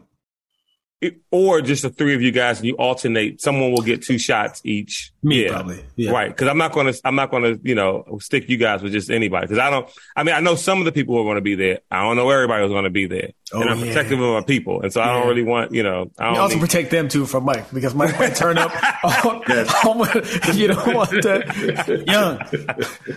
or 1.31 1.61
just 1.61 1.83
the 1.83 1.91
three 1.91 2.15
of 2.15 2.23
you 2.23 2.33
guys 2.33 2.59
and 2.59 2.67
you 2.67 2.75
alternate. 2.77 3.43
Someone 3.43 3.71
will 3.71 3.83
get 3.83 4.03
two 4.03 4.19
shots 4.19 4.63
each. 4.65 5.13
Me 5.23 5.45
yeah. 5.45 5.51
probably. 5.51 5.85
Yeah. 5.97 6.11
Right. 6.11 6.35
Cause 6.35 6.49
I'm 6.49 6.57
not 6.57 6.73
going 6.73 6.93
to, 6.93 7.01
I'm 7.05 7.15
not 7.15 7.31
going 7.31 7.43
to, 7.43 7.61
you 7.63 7.75
know, 7.75 8.19
stick 8.21 8.49
you 8.49 8.57
guys 8.57 8.83
with 8.83 8.93
just 8.93 9.11
anybody. 9.11 9.47
Cause 9.47 9.59
I 9.59 9.69
don't, 9.69 9.89
I 10.15 10.23
mean, 10.23 10.35
I 10.35 10.41
know 10.41 10.55
some 10.55 10.79
of 10.79 10.87
the 10.87 10.93
people 10.93 11.15
who 11.15 11.21
are 11.21 11.25
going 11.25 11.37
to 11.37 11.43
be 11.43 11.55
there. 11.55 11.81
I 11.91 12.03
don't 12.03 12.17
know 12.17 12.31
everybody 12.31 12.63
who's 12.63 12.73
going 12.73 12.85
to 12.85 12.91
be 12.91 13.07
there. 13.07 13.33
Oh, 13.53 13.61
and 13.61 13.71
I'm 13.71 13.79
yeah. 13.79 13.87
protective 13.87 14.21
of 14.21 14.35
my 14.35 14.43
people. 14.43 14.83
And 14.83 14.93
so 14.93 15.03
I 15.03 15.07
don't 15.07 15.29
really 15.29 15.43
want, 15.43 15.73
you 15.73 15.83
know, 15.83 16.11
I 16.19 16.33
you 16.33 16.39
also 16.39 16.55
need... 16.55 16.63
protect 16.63 16.91
them 16.91 17.09
too 17.09 17.27
from 17.27 17.45
Mike 17.45 17.71
because 17.73 17.95
Mike 17.95 18.19
might 18.19 18.35
turn 18.35 18.59
up. 18.59 18.73
Oh, 19.09 19.31
on, 19.31 20.01
on, 20.01 20.09
you 20.57 20.69
don't 20.69 20.95
want 20.95 21.11
that 21.11 22.05
young. 22.07 22.39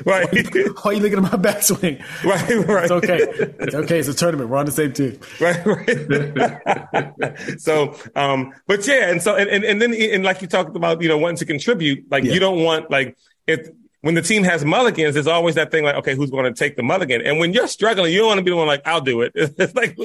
Right. 0.05 0.27
Why, 0.27 0.63
why, 0.81 0.91
are 0.91 0.93
you 0.93 0.99
looking 0.99 1.17
at 1.17 1.23
my 1.23 1.29
backswing? 1.29 2.03
Right. 2.23 2.67
Right. 2.67 2.83
It's 2.83 2.91
okay. 2.91 3.19
It's 3.59 3.75
okay. 3.75 3.99
It's 3.99 4.07
a 4.07 4.13
tournament. 4.13 4.49
We're 4.49 4.57
on 4.57 4.65
the 4.65 4.71
same 4.71 4.93
team. 4.93 5.19
Right. 5.39 5.65
Right. 5.65 7.59
so, 7.59 7.68
um, 8.15 8.53
but 8.67 8.85
yeah. 8.87 9.09
And 9.09 9.21
so, 9.21 9.35
and, 9.35 9.49
and, 9.49 9.63
and 9.63 9.81
then, 9.81 9.93
and 9.93 10.23
like 10.23 10.41
you 10.41 10.47
talked 10.47 10.75
about, 10.75 11.01
you 11.01 11.07
know, 11.07 11.17
wanting 11.17 11.37
to 11.37 11.45
contribute, 11.45 12.09
like 12.11 12.23
yeah. 12.23 12.33
you 12.33 12.39
don't 12.39 12.63
want, 12.63 12.89
like, 12.89 13.17
if, 13.47 13.69
when 14.01 14.15
the 14.15 14.21
team 14.21 14.43
has 14.43 14.63
mulligans, 14.63 15.15
there's 15.15 15.27
always 15.27 15.55
that 15.55 15.71
thing 15.71 15.83
like, 15.83 15.95
okay, 15.95 16.15
who's 16.15 16.29
going 16.29 16.45
to 16.45 16.53
take 16.53 16.77
the 16.77 16.83
mulligan? 16.83 17.21
And 17.21 17.37
when 17.39 17.53
you're 17.53 17.67
struggling, 17.67 18.13
you 18.13 18.19
don't 18.19 18.27
want 18.27 18.37
to 18.37 18.43
be 18.43 18.51
the 18.51 18.57
one 18.57 18.67
like, 18.67 18.81
I'll 18.85 19.01
do 19.01 19.21
it. 19.21 19.33
It's 19.35 19.75
like, 19.75 19.97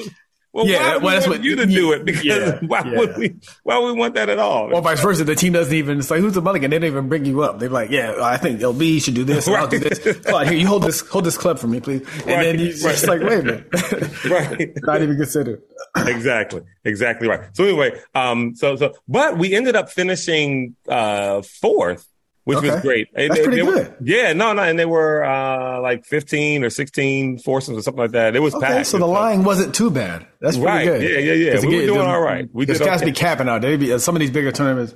well, 0.54 0.68
yeah, 0.68 0.98
why 0.98 1.02
well, 1.02 1.14
that's 1.14 1.26
what 1.26 1.42
you 1.42 1.56
to 1.56 1.66
do 1.66 1.90
it 1.90 2.04
because 2.04 2.24
yeah, 2.24 2.60
why 2.66 2.84
yeah. 2.84 2.96
would 2.96 3.16
we? 3.16 3.34
Why 3.64 3.76
would 3.76 3.92
we 3.92 3.98
want 3.98 4.14
that 4.14 4.28
at 4.28 4.38
all? 4.38 4.72
Or 4.72 4.80
vice 4.80 5.00
versa, 5.00 5.24
the 5.24 5.34
team 5.34 5.54
doesn't 5.54 5.74
even. 5.74 5.98
It's 5.98 6.12
like 6.12 6.20
who's 6.20 6.34
the 6.34 6.42
mulligan? 6.42 6.70
They 6.70 6.78
don't 6.78 6.86
even 6.86 7.08
bring 7.08 7.24
you 7.24 7.42
up. 7.42 7.58
They're 7.58 7.68
like, 7.68 7.90
yeah, 7.90 8.14
I 8.22 8.36
think 8.36 8.60
LB 8.60 9.02
should 9.02 9.14
do 9.14 9.24
this. 9.24 9.48
right. 9.48 9.58
I'll 9.58 9.66
do 9.66 9.80
this. 9.80 9.98
Come 10.22 10.34
on, 10.34 10.46
here, 10.46 10.56
you 10.56 10.68
hold 10.68 10.84
this, 10.84 11.00
hold 11.00 11.24
this 11.24 11.36
club 11.36 11.58
for 11.58 11.66
me, 11.66 11.80
please. 11.80 12.06
And 12.18 12.26
right. 12.26 12.42
then 12.44 12.60
you 12.60 12.66
right. 12.66 12.76
just 12.76 13.08
like, 13.08 13.20
wait 13.20 13.40
a 13.40 13.42
minute, 13.42 14.24
right? 14.30 14.72
Not 14.84 15.02
even 15.02 15.16
considered. 15.16 15.60
exactly, 15.96 16.62
exactly 16.84 17.26
right. 17.26 17.40
So 17.56 17.64
anyway, 17.64 18.00
um, 18.14 18.54
so 18.54 18.76
so, 18.76 18.94
but 19.08 19.36
we 19.36 19.54
ended 19.56 19.74
up 19.74 19.90
finishing 19.90 20.76
uh 20.88 21.42
fourth 21.42 22.06
which 22.44 22.58
okay. 22.58 22.70
was 22.70 22.80
great. 22.82 23.08
And 23.14 23.30
That's 23.30 23.40
they, 23.40 23.44
pretty 23.44 23.62
they 23.62 23.66
good. 23.66 23.88
Were, 23.88 23.96
yeah, 24.02 24.32
no, 24.32 24.52
no, 24.52 24.62
and 24.62 24.78
they 24.78 24.84
were 24.84 25.24
uh, 25.24 25.80
like 25.80 26.04
fifteen 26.04 26.62
or 26.62 26.70
sixteen 26.70 27.38
foursomes 27.38 27.78
or 27.78 27.82
something 27.82 28.02
like 28.02 28.12
that. 28.12 28.36
It 28.36 28.40
was 28.40 28.54
okay, 28.54 28.66
packed. 28.66 28.86
So 28.86 28.98
the 28.98 29.06
line 29.06 29.44
wasn't 29.44 29.74
too 29.74 29.90
bad. 29.90 30.26
That's 30.40 30.56
pretty 30.56 30.70
right. 30.70 30.84
good. 30.84 31.02
Yeah, 31.02 31.18
yeah, 31.18 31.54
yeah. 31.54 31.60
We 31.66 31.80
were 31.80 31.86
doing 31.86 32.06
all 32.06 32.20
right. 32.20 32.48
We 32.52 32.66
did. 32.66 32.78
Guys 32.78 33.00
okay. 33.00 33.10
be 33.10 33.12
capping 33.12 33.48
out. 33.48 33.62
They 33.62 33.76
be 33.76 33.98
some 33.98 34.14
of 34.14 34.20
these 34.20 34.30
bigger 34.30 34.52
tournaments. 34.52 34.94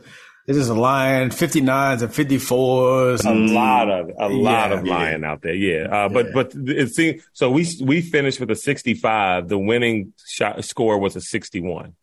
It's 0.49 0.57
just 0.57 0.71
a 0.71 0.75
line, 0.75 1.29
59s 1.29 2.01
and 2.01 2.11
54s. 2.11 3.27
A 3.27 3.53
lot 3.53 3.91
of, 3.91 4.11
a 4.19 4.29
lot 4.31 4.73
of 4.73 4.83
lying 4.83 5.21
yeah. 5.21 5.31
out 5.31 5.43
there. 5.43 5.55
Yeah. 5.55 5.95
Uh, 5.95 6.09
but, 6.09 6.25
yeah. 6.25 6.33
but 6.33 6.53
it 6.55 6.89
seemed, 6.95 7.21
so 7.35 7.51
we, 7.51 7.69
we 7.83 8.01
finished 8.01 8.41
with 8.41 8.51
a 8.51 8.57
65. 8.57 9.49
The 9.49 9.59
winning 9.59 10.15
shot 10.27 10.65
score 10.65 10.99
was 10.99 11.17
a 11.17 11.21
61. 11.21 11.95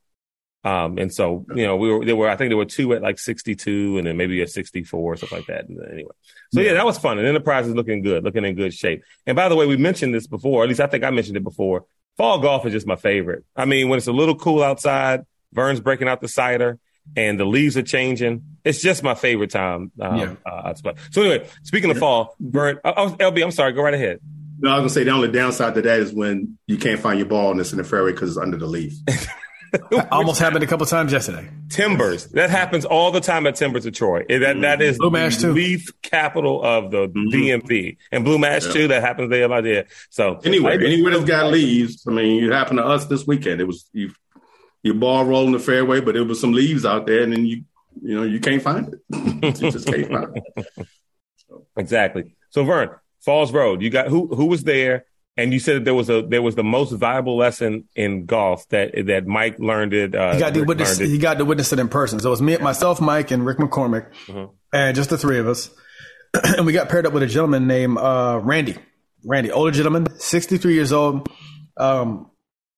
Um, 0.66 0.98
and 0.98 1.14
so, 1.14 1.46
you 1.54 1.68
know, 1.68 1.76
we 1.76 1.92
were, 1.92 2.04
there 2.04 2.16
were, 2.16 2.28
I 2.28 2.36
think 2.36 2.50
there 2.50 2.58
were 2.58 2.66
two 2.66 2.94
at 2.94 3.04
like 3.04 3.20
62 3.20 4.00
and 4.00 4.08
then 4.08 4.18
maybe 4.18 4.42
a 4.42 4.48
64 4.48 5.00
or 5.00 5.16
something 5.16 5.38
like 5.38 5.46
that. 5.46 5.66
Anyway. 5.70 6.10
So 6.52 6.60
yeah. 6.60 6.70
yeah, 6.70 6.74
that 6.74 6.86
was 6.86 6.98
fun. 6.98 7.20
And 7.20 7.28
Enterprise 7.28 7.68
is 7.68 7.76
looking 7.76 8.02
good, 8.02 8.24
looking 8.24 8.44
in 8.44 8.56
good 8.56 8.74
shape. 8.74 9.04
And 9.28 9.36
by 9.36 9.48
the 9.48 9.56
way, 9.56 9.68
we 9.68 9.78
mentioned 9.78 10.16
this 10.16 10.26
before, 10.26 10.64
at 10.64 10.70
least 10.70 10.82
I 10.82 10.88
think 10.88 11.04
I 11.04 11.12
mentioned 11.12 11.38
it 11.38 11.44
before. 11.44 11.86
Fall 12.18 12.40
golf 12.40 12.66
is 12.66 12.74
just 12.74 12.88
my 12.88 12.96
favorite. 12.96 13.46
I 13.56 13.66
mean, 13.66 13.90
when 13.90 13.98
it's 13.98 14.08
a 14.08 14.12
little 14.12 14.36
cool 14.36 14.64
outside, 14.64 15.22
Vern's 15.54 15.82
breaking 15.82 16.08
out 16.08 16.20
the 16.20 16.28
cider 16.28 16.80
and 17.16 17.40
the 17.40 17.46
leaves 17.46 17.78
are 17.78 17.84
changing. 17.84 18.58
It's 18.64 18.82
just 18.82 19.04
my 19.04 19.14
favorite 19.14 19.52
time. 19.52 19.92
Um, 20.02 20.18
yeah. 20.18 20.36
Uh, 20.48 20.74
so 21.12 21.22
anyway, 21.22 21.48
speaking 21.62 21.92
of 21.92 22.00
fall, 22.00 22.36
Vern, 22.40 22.80
oh, 22.84 22.94
oh 22.98 23.10
LB, 23.12 23.44
I'm 23.44 23.52
sorry, 23.52 23.74
go 23.74 23.84
right 23.84 23.94
ahead. 23.94 24.20
No, 24.58 24.72
I 24.72 24.80
was 24.80 24.80
gonna 24.82 24.90
say 24.90 25.04
the 25.04 25.12
only 25.12 25.32
downside 25.32 25.76
to 25.76 25.82
that 25.84 26.00
is 26.00 26.12
when 26.12 26.58
you 26.66 26.78
can't 26.78 27.00
find 27.00 27.20
your 27.20 27.28
ball 27.28 27.52
and 27.52 27.60
it's 27.60 27.72
in 27.72 27.78
the 27.78 27.84
fairway 27.84 28.14
because 28.14 28.30
it's 28.30 28.40
under 28.40 28.58
the 28.58 28.66
leaf. 28.66 28.94
almost 30.12 30.40
happened 30.40 30.64
a 30.64 30.68
couple 30.68 30.86
times 30.86 31.12
yesterday. 31.12 31.50
Timbers. 31.70 32.28
That 32.30 32.50
happens 32.50 32.86
all 32.86 33.12
the 33.12 33.22
time 33.22 33.48
at 33.48 33.56
Timbers 33.56 33.86
of 33.86 33.94
Troy. 33.94 34.26
That 34.28 34.62
that 34.62 34.82
is 34.82 34.98
Blue 34.98 35.10
Mash 35.10 35.38
the 35.38 35.44
too. 35.44 35.54
leaf 35.54 35.90
capital 36.02 36.64
of 36.64 36.92
the 36.92 37.08
mm-hmm. 37.08 37.30
DMV. 37.30 37.98
And 38.12 38.24
Blue 38.24 38.38
Mash 38.38 38.72
too, 38.72 38.88
that 38.90 39.02
happens 39.02 39.30
there 39.30 39.48
like 39.48 39.64
there. 39.64 39.88
So 40.10 40.40
Anyway, 40.44 40.76
anywhere 40.76 41.14
that's 41.14 41.26
got 41.26 41.52
leaves, 41.52 42.06
I 42.08 42.12
mean, 42.12 42.44
it 42.44 42.52
happened 42.52 42.80
to 42.80 42.86
us 42.86 43.06
this 43.06 43.26
weekend. 43.26 43.62
It 43.62 43.66
was 43.66 43.90
you, 43.94 44.14
your 44.84 44.96
ball 44.96 45.26
rolling 45.26 45.52
the 45.52 45.60
fairway, 45.60 46.00
but 46.02 46.14
there 46.14 46.24
was 46.24 46.40
some 46.40 46.54
leaves 46.54 46.86
out 46.86 47.08
there, 47.08 47.24
and 47.24 47.34
then 47.34 47.46
you, 47.46 47.64
you 48.02 48.16
know, 48.16 48.24
you 48.24 48.40
can't 48.40 48.62
find 48.62 48.94
it. 48.94 49.00
you 49.64 49.72
just 49.72 49.88
can't 49.88 50.08
find 50.08 50.38
it. 50.38 50.88
Exactly. 51.78 52.36
So 52.50 52.64
Vern, 52.64 52.90
Falls 53.22 53.52
Road, 53.52 53.82
you 53.82 53.90
got 53.90 54.08
who 54.08 54.28
who 54.28 54.46
was 54.46 54.64
there? 54.64 55.06
And 55.38 55.52
you 55.52 55.60
said 55.60 55.76
that 55.78 55.84
there 55.86 55.94
was 55.94 56.10
a 56.10 56.22
there 56.22 56.42
was 56.42 56.56
the 56.56 56.64
most 56.64 56.92
valuable 56.92 57.36
lesson 57.38 57.86
in 57.96 58.26
golf 58.26 58.68
that 58.70 58.92
that 59.08 59.28
Mike 59.28 59.60
learned 59.60 59.94
it. 59.94 60.16
Uh, 60.16 60.34
He 60.34 60.40
got 60.40 60.54
to 60.54 60.60
Rick 60.62 60.68
witness. 60.70 61.00
it. 61.00 61.10
He 61.10 61.18
got 61.18 61.38
to 61.40 61.46
witness 61.46 61.74
it 61.74 61.80
in 61.80 61.90
person. 61.90 62.20
So 62.20 62.30
it 62.30 62.32
was 62.32 62.42
me, 62.42 62.58
myself, 62.58 63.02
Mike, 63.02 63.32
and 63.32 63.46
Rick 63.46 63.58
McCormick, 63.58 64.08
Mm-hmm. 64.28 64.54
and 64.74 64.96
just 64.96 65.10
the 65.10 65.18
three 65.18 65.40
of 65.40 65.48
us. 65.48 65.70
and 66.58 66.66
we 66.66 66.72
got 66.74 66.88
paired 66.90 67.06
up 67.06 67.12
with 67.14 67.24
a 67.24 67.28
gentleman 67.28 67.68
named 67.68 67.98
uh, 67.98 68.40
Randy. 68.42 68.78
Randy, 69.26 69.52
older 69.52 69.72
gentleman, 69.72 70.08
sixty-three 70.20 70.74
years 70.76 70.94
old. 70.94 71.28
Um, 71.78 72.30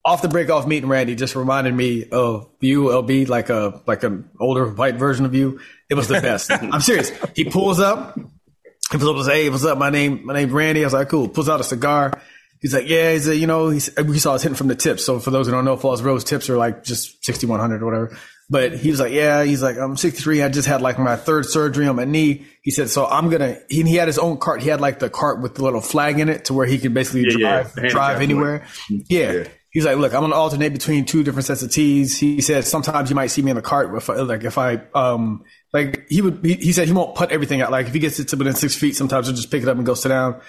off 0.06 0.22
the 0.22 0.30
break 0.30 0.50
off 0.50 0.66
meeting 0.66 0.90
Randy 0.90 1.14
just 1.16 1.36
reminded 1.36 1.74
me 1.76 2.06
of 2.10 2.50
you, 2.62 2.86
LB, 2.86 3.28
like 3.28 3.50
a 3.50 3.82
like 3.86 4.04
an 4.04 4.30
older 4.40 4.66
white 4.70 4.96
version 4.96 5.26
of 5.26 5.36
you. 5.36 5.60
It 5.90 5.94
was 5.96 6.08
the 6.08 6.22
best. 6.22 6.50
I'm 6.52 6.82
serious. 6.82 7.12
He 7.36 7.46
pulls 7.46 7.80
up. 7.80 8.18
He 8.18 8.98
pulls 8.98 9.04
up 9.10 9.16
and 9.18 9.26
says, 9.26 9.34
"Hey, 9.34 9.50
what's 9.50 9.66
up? 9.66 9.78
My 9.78 9.90
name, 9.90 10.26
my 10.26 10.34
name's 10.34 10.54
Randy." 10.54 10.82
I 10.82 10.86
was 10.88 10.94
like, 10.94 11.10
"Cool." 11.10 11.28
Pulls 11.28 11.50
out 11.50 11.60
a 11.60 11.64
cigar. 11.64 12.14
He's 12.62 12.74
like, 12.74 12.88
"Yeah." 12.88 13.14
He's 13.14 13.28
like, 13.28 13.38
you 13.38 13.48
know, 13.48 13.70
he's, 13.70 13.90
we 13.98 14.20
saw 14.20 14.34
us 14.34 14.44
hitting 14.44 14.56
from 14.56 14.68
the 14.68 14.76
tips. 14.76 15.06
So 15.06 15.20
for 15.20 15.32
those 15.32 15.46
who 15.48 15.52
don't 15.54 15.66
know, 15.66 15.78
Falls 15.78 16.02
Road's 16.02 16.24
tips 16.24 16.50
are 16.50 16.58
like 16.58 16.84
just 16.84 17.24
6100 17.26 17.82
or 17.82 17.86
whatever. 17.86 18.18
But 18.50 18.74
he 18.78 18.90
was 18.92 19.00
like, 19.00 19.12
"Yeah." 19.12 19.44
He's 19.44 19.62
like, 19.62 19.78
"I'm 19.78 19.98
63. 19.98 20.42
I 20.42 20.50
just 20.50 20.68
had 20.68 20.82
like 20.82 20.98
my 20.98 21.16
third 21.18 21.46
surgery 21.46 21.86
on 21.88 21.96
my 21.98 22.06
knee." 22.06 22.48
He 22.62 22.72
said, 22.72 22.90
"So 22.90 23.06
I'm 23.06 23.30
gonna." 23.30 23.58
He, 23.70 23.84
he 23.84 23.96
had 23.96 24.08
his 24.08 24.18
own 24.18 24.38
cart. 24.38 24.62
He 24.64 24.70
had 24.70 24.80
like 24.82 25.00
the 25.00 25.10
cart 25.10 25.42
with 25.42 25.56
the 25.56 25.64
little 25.64 25.82
flag 25.82 26.20
in 26.20 26.30
it 26.30 26.46
to 26.46 26.54
where 26.54 26.66
he 26.66 26.78
could 26.80 26.94
basically 26.94 27.24
Yeah, 27.24 27.32
yeah. 27.32 27.38
drive 27.38 27.66
handicap 27.76 27.92
drive 27.92 28.22
anywhere. 28.22 28.66
Yeah. 28.90 29.32
Yeah. 29.34 29.48
He's 29.70 29.86
like, 29.86 29.98
look, 29.98 30.14
I'm 30.16 30.22
gonna 30.22 30.34
alternate 30.34 30.70
between 30.74 31.06
two 31.06 31.24
different 31.24 31.46
sets 31.46 31.62
of 31.62 31.72
tees. 31.72 32.18
He 32.18 32.42
said 32.42 32.64
sometimes 32.64 33.10
you 33.12 33.16
might 33.16 33.28
see 33.28 33.42
me 33.44 33.52
in 33.52 33.58
the 33.58 33.62
cart 33.62 33.94
if 33.96 34.10
I, 34.10 34.16
like 34.16 34.44
if 34.44 34.58
I 34.58 34.82
um 34.96 35.44
like 35.74 36.08
he 36.10 36.22
would 36.22 36.40
he, 36.44 36.54
he 36.56 36.72
said 36.72 36.88
he 36.88 36.94
won't 36.94 37.16
put 37.16 37.32
everything 37.32 37.62
out. 37.62 37.70
Like 37.70 37.86
if 37.88 37.94
he 37.94 38.00
gets 38.00 38.18
it 38.20 38.30
to 38.30 38.38
within 38.38 38.56
six 38.56 38.76
feet, 38.76 38.96
sometimes 38.96 39.28
he'll 39.28 39.36
just 39.36 39.52
pick 39.52 39.62
it 39.62 39.68
up 39.70 39.76
and 39.78 39.86
go 39.86 39.94
sit 39.94 40.10
down. 40.10 40.42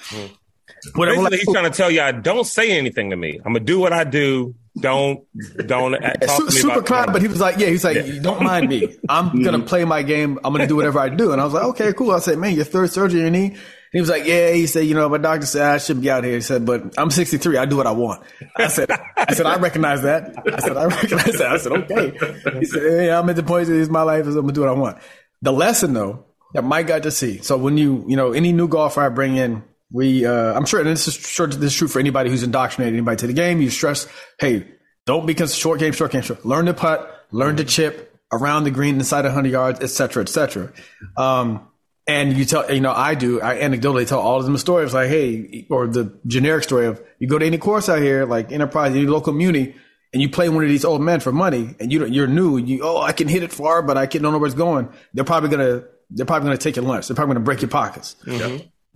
Whatever. 0.95 1.17
Basically, 1.17 1.39
he's 1.39 1.53
trying 1.53 1.71
to 1.71 1.77
tell 1.77 1.91
y'all, 1.91 2.13
don't 2.21 2.47
say 2.47 2.77
anything 2.77 3.11
to 3.11 3.17
me. 3.17 3.39
I'm 3.39 3.53
gonna 3.53 3.61
do 3.61 3.79
what 3.81 3.93
I 3.93 4.05
do. 4.05 4.55
Don't 4.79 5.25
don't 5.67 5.93
talk 5.93 6.31
Su- 6.31 6.37
to 6.39 6.45
me 6.45 6.51
super 6.51 6.73
about 6.75 6.87
kind, 6.87 7.13
but 7.13 7.23
he 7.23 7.29
was 7.29 7.41
like, 7.41 7.59
yeah, 7.59 7.69
he's 7.69 7.85
like, 7.85 8.23
don't 8.23 8.43
mind 8.43 8.69
me. 8.69 8.97
I'm 9.09 9.27
mm-hmm. 9.29 9.43
gonna 9.43 9.61
play 9.61 9.85
my 9.85 10.03
game. 10.03 10.39
I'm 10.45 10.53
gonna 10.53 10.67
do 10.67 10.77
whatever 10.77 11.01
I 11.01 11.09
do. 11.09 11.33
And 11.33 11.41
I 11.41 11.45
was 11.45 11.55
like, 11.55 11.65
okay, 11.65 11.93
cool. 11.93 12.13
I 12.13 12.21
said, 12.21 12.39
man, 12.39 12.55
your 12.55 12.65
third 12.65 12.91
surgery 12.91 13.21
in 13.21 13.27
your 13.27 13.31
knee. 13.31 13.47
And 13.49 13.59
he 13.93 14.01
was 14.01 14.11
like, 14.11 14.25
yeah. 14.25 14.53
He 14.53 14.67
said, 14.67 14.87
you 14.87 14.95
know, 14.95 15.09
my 15.09 15.19
doctor 15.19 15.47
said 15.47 15.63
I 15.63 15.79
should 15.79 16.01
be 16.01 16.11
out 16.11 16.23
here. 16.23 16.35
He 16.35 16.41
said, 16.43 16.65
but 16.65 16.95
I'm 16.99 17.11
63. 17.11 17.57
I 17.57 17.65
do 17.65 17.77
what 17.77 17.87
I 17.87 17.93
want. 17.93 18.23
I 18.57 18.69
said, 18.69 18.91
I 19.17 19.35
said, 19.35 19.47
I 19.47 19.57
recognize 19.57 20.03
that. 20.03 20.35
I 20.47 20.61
said, 20.61 20.77
I 20.77 20.85
recognize 20.85 21.39
that. 21.39 21.53
I 21.53 21.57
said, 21.57 21.73
okay. 21.73 22.59
He 22.59 22.67
said, 22.67 23.07
yeah, 23.07 23.19
I'm 23.19 23.29
at 23.31 23.37
the 23.37 23.43
point 23.43 23.67
that 23.67 23.81
it's 23.81 23.91
my 23.91 24.03
life. 24.03 24.25
So 24.25 24.31
I'm 24.31 24.41
gonna 24.43 24.53
do 24.53 24.61
what 24.61 24.71
I 24.71 24.73
want. 24.73 24.99
The 25.43 25.53
lesson 25.53 25.95
though 25.95 26.27
that 26.55 26.63
Mike 26.63 26.87
got 26.87 27.03
to 27.03 27.11
see. 27.11 27.39
So 27.39 27.57
when 27.57 27.77
you, 27.77 28.05
you 28.09 28.17
know, 28.17 28.33
any 28.33 28.53
new 28.53 28.69
golfer 28.69 29.03
I 29.03 29.09
bring 29.09 29.37
in, 29.37 29.63
we, 29.91 30.27
uh, 30.27 30.55
I'm 30.55 30.67
sure, 30.67 30.81
and 30.81 30.89
this 30.89 31.09
is 31.09 31.15
sure 31.15 31.47
this 31.47 31.73
is 31.73 31.75
true 31.75 31.89
for 31.89 31.99
anybody 31.99 32.31
who's 32.31 32.43
indoctrinated 32.43 32.95
anybody 32.95 33.17
to 33.19 33.27
the 33.27 33.33
game. 33.33 33.61
You 33.61 33.71
stress, 33.71 34.07
hey, 34.39 34.67
don't 35.07 35.27
be 35.27 35.35
short 35.47 35.81
game, 35.81 35.93
short 35.93 36.13
game, 36.13 36.23
short. 36.23 36.45
Learn 36.45 36.67
to 36.67 36.75
putt, 36.75 37.27
learn 37.31 37.57
to 37.57 37.65
chip 37.65 38.15
around 38.31 38.65
the 38.65 38.71
green 38.71 38.97
inside 38.97 39.25
100 39.25 39.51
yards, 39.51 39.81
etc., 39.81 39.89
cetera, 39.89 40.23
et 40.23 40.29
cetera. 40.29 40.73
Um, 41.17 41.69
and 42.07 42.37
you 42.37 42.45
tell, 42.45 42.71
you 42.73 42.81
know, 42.81 42.93
I 42.93 43.15
do, 43.15 43.41
I 43.41 43.57
anecdotally 43.57 44.07
tell 44.07 44.21
all 44.21 44.39
of 44.39 44.45
them 44.45 44.55
a 44.55 44.59
story. 44.59 44.85
It's 44.85 44.95
like, 44.95 45.09
hey, 45.09 45.67
or 45.71 45.87
the 45.87 46.19
generic 46.27 46.65
story 46.65 46.87
of 46.87 47.03
you 47.19 47.29
go 47.29 47.39
to 47.39 47.47
any 47.47 47.59
course 47.59 47.89
out 47.89 48.01
here, 48.01 48.25
like 48.25 48.51
Enterprise, 48.53 48.93
any 48.93 49.07
local 49.07 49.33
community, 49.33 49.75
and 50.13 50.23
you 50.23 50.31
play 50.31 50.49
one 50.49 50.65
of 50.65 50.71
these 50.71 50.87
old 50.87 51.03
men 51.03 51.21
for 51.21 51.33
money, 51.33 51.75
and 51.81 51.93
you 51.93 52.07
you're 52.07 52.27
new, 52.27 52.57
you, 52.57 52.81
oh, 52.83 52.99
I 52.99 53.13
can 53.13 53.29
hit 53.29 53.43
it 53.43 53.53
far, 53.53 53.83
but 53.83 53.99
I 53.99 54.07
can, 54.07 54.23
don't 54.23 54.33
know 54.33 54.39
where 54.39 54.47
it's 54.47 54.57
going. 54.57 54.89
They're 55.13 55.25
probably 55.25 55.51
gonna, 55.51 55.85
they're 56.11 56.25
probably 56.25 56.47
gonna 56.47 56.59
take 56.59 56.77
your 56.77 56.85
lunch. 56.87 57.09
They're 57.09 57.15
probably 57.15 57.35
gonna 57.35 57.45
break 57.45 57.61
your 57.61 57.71
pockets. 57.71 58.17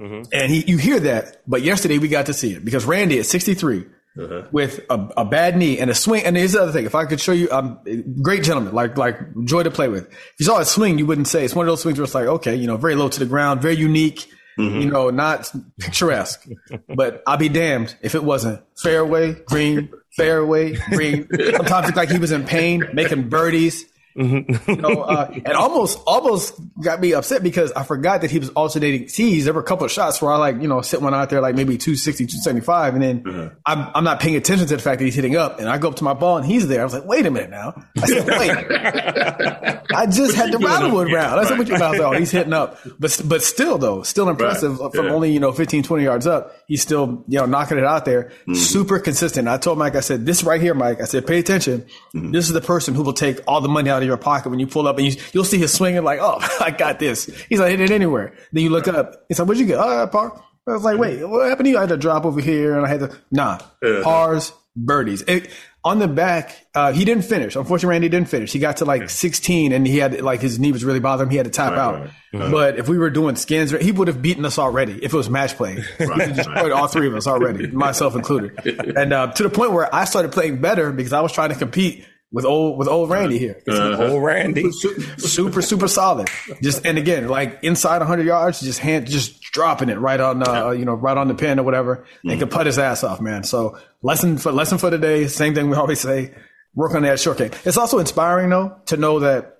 Mm-hmm. 0.02 0.22
And 0.32 0.50
he, 0.50 0.64
you 0.66 0.78
hear 0.78 0.98
that, 1.00 1.42
but 1.46 1.62
yesterday 1.62 1.98
we 1.98 2.08
got 2.08 2.26
to 2.26 2.34
see 2.34 2.54
it 2.54 2.64
because 2.64 2.84
Randy 2.84 3.20
at 3.20 3.26
63 3.26 3.86
uh-huh. 4.18 4.42
with 4.50 4.80
a, 4.90 5.08
a 5.18 5.24
bad 5.24 5.56
knee 5.56 5.78
and 5.78 5.90
a 5.90 5.94
swing. 5.94 6.24
And 6.24 6.36
here's 6.36 6.52
the 6.52 6.62
other 6.62 6.72
thing: 6.72 6.86
if 6.86 6.94
I 6.94 7.04
could 7.04 7.20
show 7.20 7.32
you, 7.32 7.48
um, 7.50 7.78
great 8.20 8.42
gentleman, 8.42 8.74
like 8.74 8.98
like 8.98 9.18
joy 9.44 9.62
to 9.62 9.70
play 9.70 9.88
with. 9.88 10.10
If 10.10 10.34
you 10.40 10.46
saw 10.46 10.58
his 10.58 10.68
swing, 10.68 10.98
you 10.98 11.06
wouldn't 11.06 11.28
say 11.28 11.44
it's 11.44 11.54
one 11.54 11.66
of 11.66 11.70
those 11.70 11.82
swings 11.82 11.98
where 11.98 12.04
it's 12.04 12.14
like, 12.14 12.26
okay, 12.26 12.54
you 12.54 12.66
know, 12.66 12.76
very 12.76 12.94
low 12.94 13.08
to 13.08 13.18
the 13.18 13.26
ground, 13.26 13.62
very 13.62 13.76
unique, 13.76 14.28
mm-hmm. 14.58 14.80
you 14.80 14.90
know, 14.90 15.10
not 15.10 15.52
picturesque. 15.78 16.46
but 16.96 17.22
I'll 17.26 17.36
be 17.36 17.48
damned 17.48 17.94
if 18.02 18.14
it 18.14 18.24
wasn't 18.24 18.60
fairway 18.76 19.34
green, 19.34 19.90
fairway 20.16 20.74
green. 20.90 21.28
Sometimes 21.56 21.88
it's 21.88 21.96
like 21.96 22.10
he 22.10 22.18
was 22.18 22.32
in 22.32 22.44
pain, 22.44 22.84
making 22.92 23.28
birdies. 23.28 23.86
You 24.14 24.76
know, 24.76 25.02
uh, 25.02 25.30
and 25.44 25.52
almost 25.54 25.98
almost 26.06 26.54
got 26.80 27.00
me 27.00 27.12
upset 27.14 27.42
because 27.42 27.72
I 27.72 27.84
forgot 27.84 28.20
that 28.22 28.30
he 28.30 28.38
was 28.38 28.50
alternating 28.50 29.06
tees. 29.08 29.44
There 29.44 29.54
were 29.54 29.60
a 29.60 29.64
couple 29.64 29.84
of 29.86 29.92
shots 29.92 30.20
where 30.20 30.32
I 30.32 30.36
like, 30.36 30.60
you 30.60 30.68
know, 30.68 30.80
sit 30.82 31.00
one 31.02 31.14
out 31.14 31.30
there 31.30 31.40
like 31.40 31.54
maybe 31.54 31.78
260, 31.78 32.26
275, 32.26 32.94
and 32.94 33.02
then 33.02 33.50
I'm, 33.66 33.88
I'm 33.94 34.04
not 34.04 34.20
paying 34.20 34.36
attention 34.36 34.66
to 34.68 34.76
the 34.76 34.82
fact 34.82 34.98
that 34.98 35.04
he's 35.04 35.14
hitting 35.14 35.36
up. 35.36 35.60
And 35.60 35.68
I 35.68 35.78
go 35.78 35.88
up 35.88 35.96
to 35.96 36.04
my 36.04 36.14
ball 36.14 36.36
and 36.38 36.46
he's 36.46 36.68
there. 36.68 36.80
I 36.80 36.84
was 36.84 36.94
like, 36.94 37.04
wait 37.04 37.26
a 37.26 37.30
minute 37.30 37.50
now. 37.50 37.74
I 38.02 38.06
said, 38.06 38.26
wait. 38.28 38.50
I 39.94 40.06
just 40.06 40.34
had 40.36 40.52
the 40.52 40.58
Rattlewood 40.58 41.12
round. 41.12 41.40
I 41.40 41.44
said, 41.44 41.58
what 41.58 41.68
you 41.68 41.74
about? 41.76 41.96
though? 41.96 42.12
he's 42.12 42.30
hitting 42.30 42.52
up. 42.52 42.78
But 42.98 43.20
but 43.26 43.42
still 43.42 43.78
though, 43.78 44.02
still 44.02 44.28
impressive 44.28 44.80
uh, 44.80 44.88
from 44.90 45.06
Yeah. 45.06 45.12
only, 45.12 45.32
you 45.32 45.40
know, 45.40 45.52
15, 45.52 45.82
20 45.82 46.04
yards 46.04 46.26
up. 46.26 46.54
He's 46.66 46.82
still, 46.82 47.24
you 47.28 47.38
know, 47.38 47.46
knocking 47.46 47.78
it 47.78 47.84
out 47.84 48.04
there. 48.04 48.32
Super 48.54 48.98
consistent. 48.98 49.48
I 49.48 49.58
told 49.58 49.78
Mike, 49.78 49.96
I 49.96 50.00
said, 50.00 50.24
this 50.26 50.42
right 50.44 50.60
here, 50.60 50.74
Mike, 50.74 51.00
I 51.00 51.04
said, 51.04 51.26
pay 51.26 51.38
attention. 51.38 51.86
This 52.14 52.46
is 52.46 52.52
the 52.52 52.60
person 52.60 52.94
who 52.94 53.02
will 53.02 53.12
take 53.12 53.40
all 53.46 53.60
the 53.60 53.68
money 53.68 53.90
out 53.90 54.01
of 54.02 54.08
your 54.08 54.16
pocket 54.16 54.50
when 54.50 54.58
you 54.58 54.66
pull 54.66 54.86
up 54.86 54.98
and 54.98 55.06
you, 55.06 55.20
you'll 55.32 55.44
see 55.44 55.58
his 55.58 55.72
swinging 55.72 56.04
like, 56.04 56.18
oh, 56.20 56.38
I 56.60 56.70
got 56.70 56.98
this. 56.98 57.26
He's 57.48 57.60
like, 57.60 57.70
hit 57.70 57.80
it 57.80 57.90
anywhere. 57.90 58.34
Then 58.52 58.64
you 58.64 58.70
look 58.70 58.88
up. 58.88 59.24
He's 59.28 59.38
like, 59.38 59.48
what'd 59.48 59.60
you 59.60 59.66
get? 59.66 59.78
Oh, 59.78 60.06
par. 60.06 60.42
I 60.66 60.72
was 60.72 60.84
like, 60.84 60.98
wait, 60.98 61.24
what 61.24 61.48
happened 61.48 61.66
to 61.66 61.70
you? 61.70 61.78
I 61.78 61.80
had 61.80 61.88
to 61.88 61.96
drop 61.96 62.24
over 62.24 62.40
here 62.40 62.76
and 62.76 62.86
I 62.86 62.88
had 62.88 63.00
to, 63.00 63.18
nah, 63.32 63.58
pars, 64.04 64.52
birdies. 64.76 65.22
It, 65.22 65.50
on 65.84 65.98
the 65.98 66.06
back, 66.06 66.66
uh, 66.76 66.92
he 66.92 67.04
didn't 67.04 67.24
finish. 67.24 67.56
Unfortunately, 67.56 67.90
Randy 67.90 68.08
didn't 68.08 68.28
finish. 68.28 68.52
He 68.52 68.60
got 68.60 68.76
to 68.76 68.84
like 68.84 69.10
16 69.10 69.72
and 69.72 69.84
he 69.84 69.98
had 69.98 70.20
like 70.20 70.40
his 70.40 70.60
knee 70.60 70.70
was 70.70 70.84
really 70.84 71.00
bothering 71.00 71.26
him. 71.26 71.30
He 71.32 71.36
had 71.36 71.46
to 71.46 71.50
tap 71.50 71.72
out. 71.72 72.10
But 72.32 72.78
if 72.78 72.88
we 72.88 72.96
were 72.96 73.10
doing 73.10 73.34
skins, 73.34 73.72
he 73.72 73.90
would 73.90 74.06
have 74.06 74.22
beaten 74.22 74.44
us 74.44 74.58
already 74.58 74.92
if 75.04 75.12
it 75.12 75.16
was 75.16 75.28
match 75.28 75.56
play. 75.56 75.82
He 75.98 76.06
would 76.06 76.20
have 76.38 76.72
all 76.72 76.86
three 76.86 77.08
of 77.08 77.14
us 77.14 77.26
already, 77.26 77.66
myself 77.68 78.14
included. 78.14 78.60
And 78.96 79.12
uh, 79.12 79.32
to 79.32 79.42
the 79.42 79.50
point 79.50 79.72
where 79.72 79.92
I 79.92 80.04
started 80.04 80.32
playing 80.32 80.60
better 80.60 80.92
because 80.92 81.12
I 81.12 81.20
was 81.20 81.32
trying 81.32 81.48
to 81.48 81.56
compete 81.56 82.06
with 82.32 82.44
old 82.44 82.78
with 82.78 82.88
old 82.88 83.10
uh-huh. 83.10 83.20
Randy 83.20 83.38
here. 83.38 83.62
Uh-huh. 83.68 84.08
Old 84.08 84.22
Randy. 84.22 84.70
super 85.18 85.62
super 85.62 85.86
solid. 85.86 86.28
Just 86.62 86.84
and 86.86 86.98
again, 86.98 87.28
like 87.28 87.58
inside 87.62 87.98
100 87.98 88.26
yards, 88.26 88.60
just 88.60 88.78
hand 88.78 89.06
just 89.06 89.40
dropping 89.42 89.90
it 89.90 89.98
right 89.98 90.18
on 90.18 90.46
uh, 90.46 90.70
you 90.70 90.84
know 90.84 90.94
right 90.94 91.16
on 91.16 91.28
the 91.28 91.34
pin 91.34 91.60
or 91.60 91.62
whatever, 91.62 92.06
and 92.24 92.38
could 92.40 92.48
mm. 92.48 92.52
put 92.52 92.66
his 92.66 92.78
ass 92.78 93.04
off, 93.04 93.20
man. 93.20 93.44
So 93.44 93.78
lesson 94.02 94.38
for 94.38 94.50
lesson 94.50 94.78
for 94.78 94.90
today. 94.90 95.28
Same 95.28 95.54
thing 95.54 95.68
we 95.68 95.76
always 95.76 96.00
say: 96.00 96.34
work 96.74 96.94
on 96.94 97.02
that 97.02 97.20
short 97.20 97.38
game. 97.38 97.50
It's 97.64 97.76
also 97.76 97.98
inspiring 97.98 98.50
though 98.50 98.76
to 98.86 98.96
know 98.96 99.20
that 99.20 99.58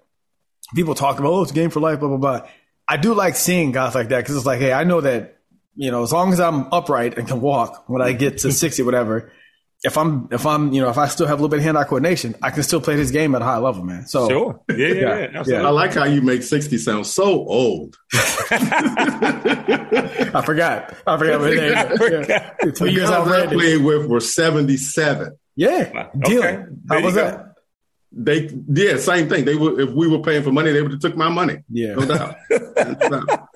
people 0.75 0.95
talk 0.95 1.19
about 1.19 1.29
oh 1.29 1.43
it's 1.43 1.53
a 1.53 1.55
game 1.55 1.71
for 1.71 1.81
life, 1.81 2.01
blah 2.01 2.09
blah 2.09 2.19
blah. 2.19 2.49
I 2.89 2.97
do 2.97 3.15
like 3.15 3.37
seeing 3.37 3.73
guys 3.73 3.95
like 3.95 4.09
that 4.09 4.19
because 4.19 4.37
it's 4.37 4.47
like, 4.47 4.61
hey, 4.61 4.73
I 4.73 4.85
know 4.85 5.03
that 5.03 5.39
you 5.75 5.91
know 5.91 6.03
as 6.03 6.13
long 6.13 6.33
as 6.33 6.41
I'm 6.41 6.73
upright 6.73 7.19
and 7.19 7.29
can 7.29 7.43
walk 7.43 7.85
when 7.89 8.01
I 8.01 8.13
get 8.13 8.39
to 8.39 8.53
60, 8.53 8.83
whatever. 8.83 9.31
If 9.85 9.99
I'm, 9.99 10.29
if 10.31 10.47
I'm, 10.47 10.73
you 10.73 10.81
know, 10.81 10.91
if 10.91 10.97
I 10.99 11.09
still 11.09 11.27
have 11.27 11.41
a 11.41 11.43
little 11.43 11.49
bit 11.51 11.59
of 11.59 11.65
hand-eye 11.65 11.83
coordination, 11.85 12.37
I 12.41 12.51
can 12.51 12.63
still 12.63 12.81
play 12.81 12.95
this 12.95 13.11
game 13.11 13.35
at 13.35 13.43
a 13.43 13.45
high 13.45 13.59
level, 13.59 13.83
man. 13.83 14.07
So 14.07 14.29
Sure. 14.29 14.61
Yeah, 14.71 14.77
yeah, 14.87 15.29
yeah. 15.33 15.43
Yeah. 15.45 15.67
I 15.67 15.71
like 15.71 15.93
how 15.95 16.05
you 16.05 16.23
make 16.23 16.45
60 16.45 16.79
sound 16.79 17.05
so 17.07 17.25
old. 17.25 17.97
I 19.13 20.43
forgot. 20.45 20.95
I 21.07 21.17
forgot 21.17 21.41
what 21.41 21.55
name. 21.55 21.73
Yeah. 22.29 22.51
Two 22.63 22.71
The 22.73 22.93
years 22.93 23.11
guys 23.11 23.29
I 23.29 23.47
played 23.47 23.83
with 23.83 24.07
were 24.07 24.21
77. 24.21 25.37
Yeah. 25.57 26.09
Okay. 26.17 26.29
Deal. 26.29 26.43
There 26.43 26.69
How 26.89 27.01
was 27.05 27.15
go. 27.15 27.21
that? 27.25 27.49
They 28.15 28.51
yeah, 28.69 28.99
same 28.99 29.29
thing. 29.31 29.47
They 29.47 29.55
were 29.55 29.81
if 29.81 29.91
we 29.91 30.07
were 30.07 30.19
paying 30.21 30.43
for 30.43 30.53
money, 30.53 30.71
they 30.71 30.83
would 30.83 30.91
have 30.93 31.01
took 31.01 31.17
my 31.17 31.31
money. 31.31 31.59
Yeah. 31.71 31.95
No 31.95 32.05
doubt. 32.07 32.37
No 32.51 33.21
doubt. 33.25 33.49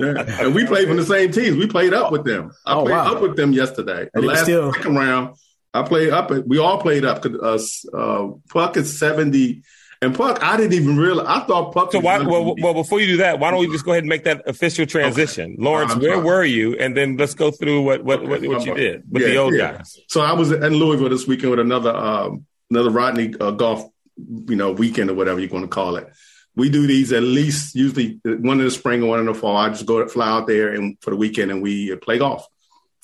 Yeah. 0.00 0.42
And 0.46 0.54
we 0.54 0.64
played 0.66 0.86
from 0.88 0.96
the 0.98 1.04
same 1.04 1.32
teams. 1.32 1.56
We 1.56 1.66
played 1.66 1.92
up 1.92 2.12
with 2.12 2.24
them. 2.24 2.52
I 2.64 2.74
Oh, 2.74 2.82
played 2.84 2.92
wow. 2.94 3.14
up 3.16 3.20
with 3.22 3.36
them 3.36 3.52
yesterday. 3.52 4.04
The 4.14 4.18
And 4.20 4.26
last 4.26 4.42
still- 4.44 4.72
second 4.72 4.94
round, 4.96 5.36
I 5.78 5.86
played 5.86 6.10
up. 6.10 6.30
We 6.46 6.58
all 6.58 6.80
played 6.80 7.04
up. 7.04 7.24
Uh, 7.24 7.58
uh, 7.92 8.28
Puck 8.48 8.76
is 8.76 8.98
seventy, 8.98 9.62
and 10.02 10.14
Puck. 10.14 10.42
I 10.42 10.56
didn't 10.56 10.74
even 10.74 10.96
realize. 10.96 11.26
I 11.28 11.40
thought 11.46 11.72
Puck. 11.72 11.92
So 11.92 11.98
was 11.98 12.04
why, 12.04 12.18
well, 12.26 12.54
well, 12.60 12.74
before 12.74 13.00
you 13.00 13.06
do 13.06 13.16
that, 13.18 13.38
why 13.38 13.50
don't 13.50 13.60
we 13.60 13.68
just 13.68 13.84
go 13.84 13.92
ahead 13.92 14.04
and 14.04 14.08
make 14.08 14.24
that 14.24 14.48
official 14.48 14.86
transition? 14.86 15.56
Lawrence, 15.58 15.92
I'm 15.92 16.00
where 16.00 16.18
were 16.18 16.44
you? 16.44 16.76
And 16.76 16.96
then 16.96 17.16
let's 17.16 17.34
go 17.34 17.50
through 17.50 17.82
what 17.82 18.04
what, 18.04 18.22
what, 18.22 18.42
what 18.42 18.66
you 18.66 18.74
did 18.74 19.04
with 19.10 19.22
Yeah, 19.22 19.28
the 19.28 19.36
old 19.36 19.54
yeah. 19.54 19.72
guys. 19.72 19.98
So 20.08 20.20
I 20.20 20.32
was 20.32 20.52
in 20.52 20.74
Louisville 20.74 21.08
this 21.08 21.26
weekend 21.26 21.50
with 21.50 21.60
another 21.60 21.94
um, 21.94 22.46
another 22.70 22.90
Rodney 22.90 23.34
uh, 23.40 23.52
golf, 23.52 23.88
you 24.16 24.56
know, 24.56 24.72
weekend 24.72 25.10
or 25.10 25.14
whatever 25.14 25.40
you're 25.40 25.48
going 25.48 25.62
to 25.62 25.68
call 25.68 25.96
it. 25.96 26.08
We 26.56 26.70
do 26.70 26.88
these 26.88 27.12
at 27.12 27.22
least 27.22 27.76
usually 27.76 28.18
one 28.24 28.58
in 28.58 28.64
the 28.64 28.70
spring 28.72 29.00
and 29.00 29.08
one 29.08 29.20
in 29.20 29.26
the 29.26 29.34
fall. 29.34 29.56
I 29.56 29.68
just 29.68 29.86
go 29.86 30.06
fly 30.08 30.28
out 30.28 30.48
there 30.48 30.74
and 30.74 30.96
for 31.00 31.10
the 31.10 31.16
weekend 31.16 31.52
and 31.52 31.62
we 31.62 31.94
play 31.96 32.18
golf, 32.18 32.46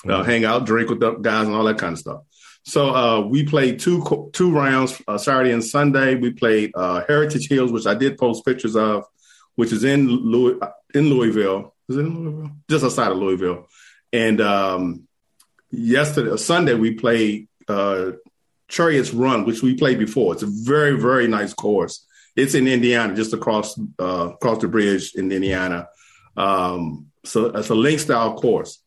uh, 0.03 0.07
mm-hmm. 0.07 0.11
uh, 0.11 0.23
hang 0.23 0.43
out, 0.43 0.65
drink 0.65 0.89
with 0.89 0.99
the 0.99 1.13
guys 1.13 1.47
and 1.47 1.55
all 1.55 1.63
that 1.63 1.77
kind 1.77 1.93
of 1.93 1.99
stuff. 1.99 2.21
So 2.65 2.95
uh, 2.95 3.21
we 3.21 3.43
played 3.45 3.79
two 3.79 4.29
two 4.33 4.51
rounds 4.51 4.99
uh, 5.07 5.19
Saturday 5.19 5.51
and 5.51 5.63
Sunday. 5.63 6.15
We 6.15 6.31
played 6.31 6.71
uh, 6.73 7.03
Heritage 7.07 7.47
Hills, 7.47 7.71
which 7.71 7.85
I 7.85 7.93
did 7.93 8.17
post 8.17 8.43
pictures 8.43 8.75
of, 8.75 9.05
which 9.53 9.71
is 9.71 9.83
in 9.83 10.07
Louis, 10.07 10.59
in 10.93 11.09
Louisville. 11.09 11.75
Is 11.87 11.97
it 11.97 12.01
in 12.01 12.15
Louisville? 12.15 12.51
Just 12.67 12.83
outside 12.83 13.11
of 13.11 13.17
Louisville. 13.17 13.67
And 14.11 14.41
um, 14.41 15.07
yesterday, 15.69 16.35
Sunday, 16.37 16.73
we 16.73 16.95
played 16.95 17.47
uh, 17.67 18.13
Chariots 18.67 19.13
Run, 19.13 19.45
which 19.45 19.61
we 19.61 19.75
played 19.75 19.99
before. 19.99 20.33
It's 20.33 20.43
a 20.43 20.47
very 20.47 20.99
very 20.99 21.27
nice 21.27 21.53
course. 21.53 22.03
It's 22.35 22.55
in 22.55 22.67
Indiana, 22.67 23.15
just 23.15 23.33
across 23.33 23.79
uh, 23.99 24.31
across 24.33 24.61
the 24.61 24.67
bridge 24.67 25.13
in 25.13 25.31
Indiana. 25.31 25.87
Um, 26.35 27.11
so 27.23 27.45
it's 27.45 27.69
a 27.69 27.75
link 27.75 27.99
style 27.99 28.33
course. 28.33 28.79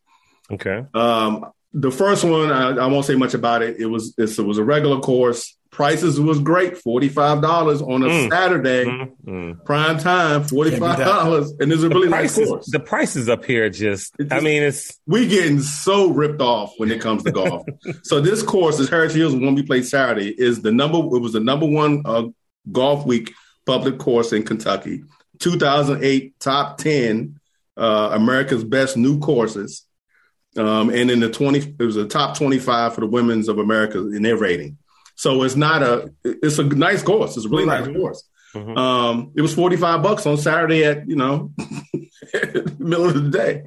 Okay. 0.51 0.85
Um, 0.93 1.45
the 1.73 1.91
first 1.91 2.23
one, 2.23 2.51
I, 2.51 2.69
I, 2.69 2.85
won't 2.87 3.05
say 3.05 3.15
much 3.15 3.33
about 3.33 3.61
it. 3.61 3.79
It 3.79 3.85
was 3.85 4.13
it 4.17 4.39
was 4.39 4.57
a 4.57 4.63
regular 4.63 4.99
course. 4.99 5.55
Prices 5.71 6.19
was 6.19 6.39
great, 6.39 6.77
forty 6.77 7.09
five 7.09 7.41
dollars 7.43 7.81
on 7.81 8.01
a 8.01 8.07
mm. 8.07 8.29
Saturday, 8.29 8.85
mm. 8.85 9.11
Mm. 9.23 9.65
prime 9.65 9.99
time, 9.99 10.43
forty 10.43 10.75
five 10.75 10.97
dollars, 10.97 11.53
and 11.59 11.71
it's 11.71 11.83
a 11.83 11.89
really 11.89 12.09
prices, 12.09 12.37
nice 12.39 12.47
course. 12.47 12.71
The 12.71 12.79
prices 12.79 13.29
up 13.29 13.45
here 13.45 13.69
just, 13.69 14.13
just, 14.19 14.33
I 14.33 14.39
mean, 14.39 14.63
it's 14.63 14.99
we 15.05 15.27
getting 15.27 15.61
so 15.61 16.09
ripped 16.09 16.41
off 16.41 16.73
when 16.77 16.91
it 16.91 16.99
comes 16.99 17.23
to 17.23 17.31
golf. 17.31 17.67
so 18.01 18.19
this 18.19 18.41
course, 18.41 18.79
is 18.79 18.89
Heritage 18.89 19.15
Hills, 19.15 19.35
one 19.35 19.53
we 19.53 19.61
played 19.61 19.85
Saturday, 19.85 20.29
is 20.29 20.63
the 20.63 20.71
number. 20.71 20.97
It 20.97 21.21
was 21.21 21.33
the 21.33 21.39
number 21.39 21.67
one 21.67 22.01
uh, 22.03 22.23
Golfweek 22.71 23.31
public 23.67 23.99
course 23.99 24.33
in 24.33 24.43
Kentucky, 24.43 25.03
two 25.37 25.57
thousand 25.59 26.03
eight 26.03 26.37
top 26.39 26.79
ten 26.79 27.39
uh, 27.77 28.09
America's 28.11 28.63
best 28.63 28.97
new 28.97 29.19
courses. 29.19 29.85
Um, 30.57 30.89
and 30.89 31.11
in 31.11 31.19
the 31.19 31.29
20, 31.29 31.75
it 31.79 31.83
was 31.83 31.95
a 31.95 32.07
top 32.07 32.37
25 32.37 32.95
for 32.95 33.01
the 33.01 33.07
women's 33.07 33.47
of 33.47 33.59
America 33.59 33.99
in 33.99 34.23
their 34.23 34.37
rating. 34.37 34.77
So 35.15 35.43
it's 35.43 35.55
not 35.55 35.83
a, 35.83 36.13
it's 36.23 36.59
a 36.59 36.63
nice 36.63 37.03
course. 37.03 37.37
It's 37.37 37.45
a 37.45 37.49
really 37.49 37.65
nice 37.65 37.87
course. 37.87 38.23
Mm-hmm. 38.55 38.77
Um, 38.77 39.31
it 39.35 39.41
was 39.41 39.53
45 39.53 40.01
bucks 40.01 40.25
on 40.25 40.37
Saturday 40.37 40.85
at, 40.85 41.07
you 41.07 41.15
know, 41.15 41.51
middle 42.79 43.05
of 43.05 43.13
the 43.13 43.29
day. 43.29 43.63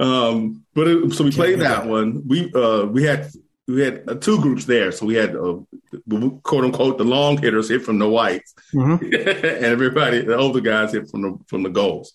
Um, 0.00 0.64
but 0.74 0.88
it, 0.88 1.12
so 1.12 1.24
we 1.24 1.30
played 1.30 1.60
that 1.60 1.86
one. 1.86 2.26
We, 2.26 2.52
uh, 2.52 2.84
we 2.86 3.04
had, 3.04 3.28
we 3.68 3.82
had 3.82 4.04
uh, 4.08 4.14
two 4.14 4.40
groups 4.40 4.64
there. 4.64 4.90
So 4.92 5.06
we 5.06 5.14
had, 5.14 5.36
uh, 5.36 5.58
quote 6.42 6.64
unquote, 6.64 6.98
the 6.98 7.04
long 7.04 7.36
hitters 7.36 7.68
hit 7.68 7.82
from 7.82 7.98
the 7.98 8.08
whites 8.08 8.54
mm-hmm. 8.74 9.04
and 9.04 9.64
everybody, 9.64 10.22
the 10.22 10.36
older 10.36 10.60
guys 10.60 10.92
hit 10.92 11.10
from 11.10 11.22
the, 11.22 11.38
from 11.46 11.62
the 11.62 11.70
goals 11.70 12.12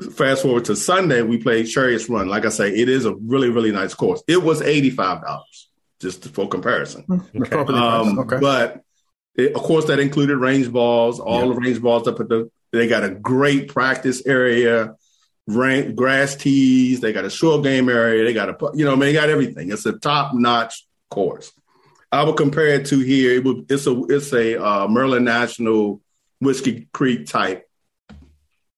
fast 0.00 0.42
forward 0.42 0.66
to 0.66 0.76
Sunday, 0.76 1.22
we 1.22 1.38
played 1.38 1.64
Chariots 1.64 2.08
Run. 2.08 2.28
Like 2.28 2.44
I 2.44 2.50
say, 2.50 2.70
it 2.70 2.88
is 2.88 3.04
a 3.04 3.14
really, 3.14 3.50
really 3.50 3.72
nice 3.72 3.94
course. 3.94 4.22
It 4.28 4.42
was 4.42 4.60
$85, 4.60 5.22
just 6.00 6.28
for 6.30 6.48
comparison. 6.48 7.02
Hmm, 7.02 7.42
okay. 7.42 7.74
Um, 7.74 8.18
okay. 8.20 8.38
But 8.40 8.82
it, 9.34 9.54
of 9.54 9.62
course, 9.62 9.86
that 9.86 9.98
included 9.98 10.36
range 10.36 10.70
balls, 10.70 11.20
all 11.20 11.46
yeah. 11.46 11.54
the 11.54 11.60
range 11.60 11.80
balls 11.80 12.06
up 12.08 12.20
at 12.20 12.28
the, 12.28 12.50
they 12.72 12.88
got 12.88 13.04
a 13.04 13.10
great 13.10 13.68
practice 13.68 14.24
area, 14.26 14.96
rain, 15.46 15.94
grass 15.94 16.36
tees. 16.36 17.00
They 17.00 17.12
got 17.12 17.24
a 17.24 17.30
short 17.30 17.62
game 17.62 17.88
area. 17.88 18.24
They 18.24 18.34
got 18.34 18.50
a, 18.50 18.70
you 18.74 18.84
know, 18.84 18.92
I 18.92 18.94
mean, 18.94 19.00
they 19.00 19.12
got 19.12 19.30
everything. 19.30 19.72
It's 19.72 19.86
a 19.86 19.98
top 19.98 20.34
notch 20.34 20.86
course. 21.10 21.52
I 22.12 22.22
would 22.22 22.36
compare 22.36 22.68
it 22.68 22.86
to 22.86 22.98
here. 22.98 23.36
It 23.36 23.44
would, 23.44 23.70
it's 23.70 23.86
a, 23.86 24.02
it's 24.08 24.32
a 24.32 24.62
uh, 24.62 24.88
Maryland 24.88 25.24
National 25.24 26.00
Whiskey 26.40 26.88
Creek 26.92 27.26
type 27.26 27.68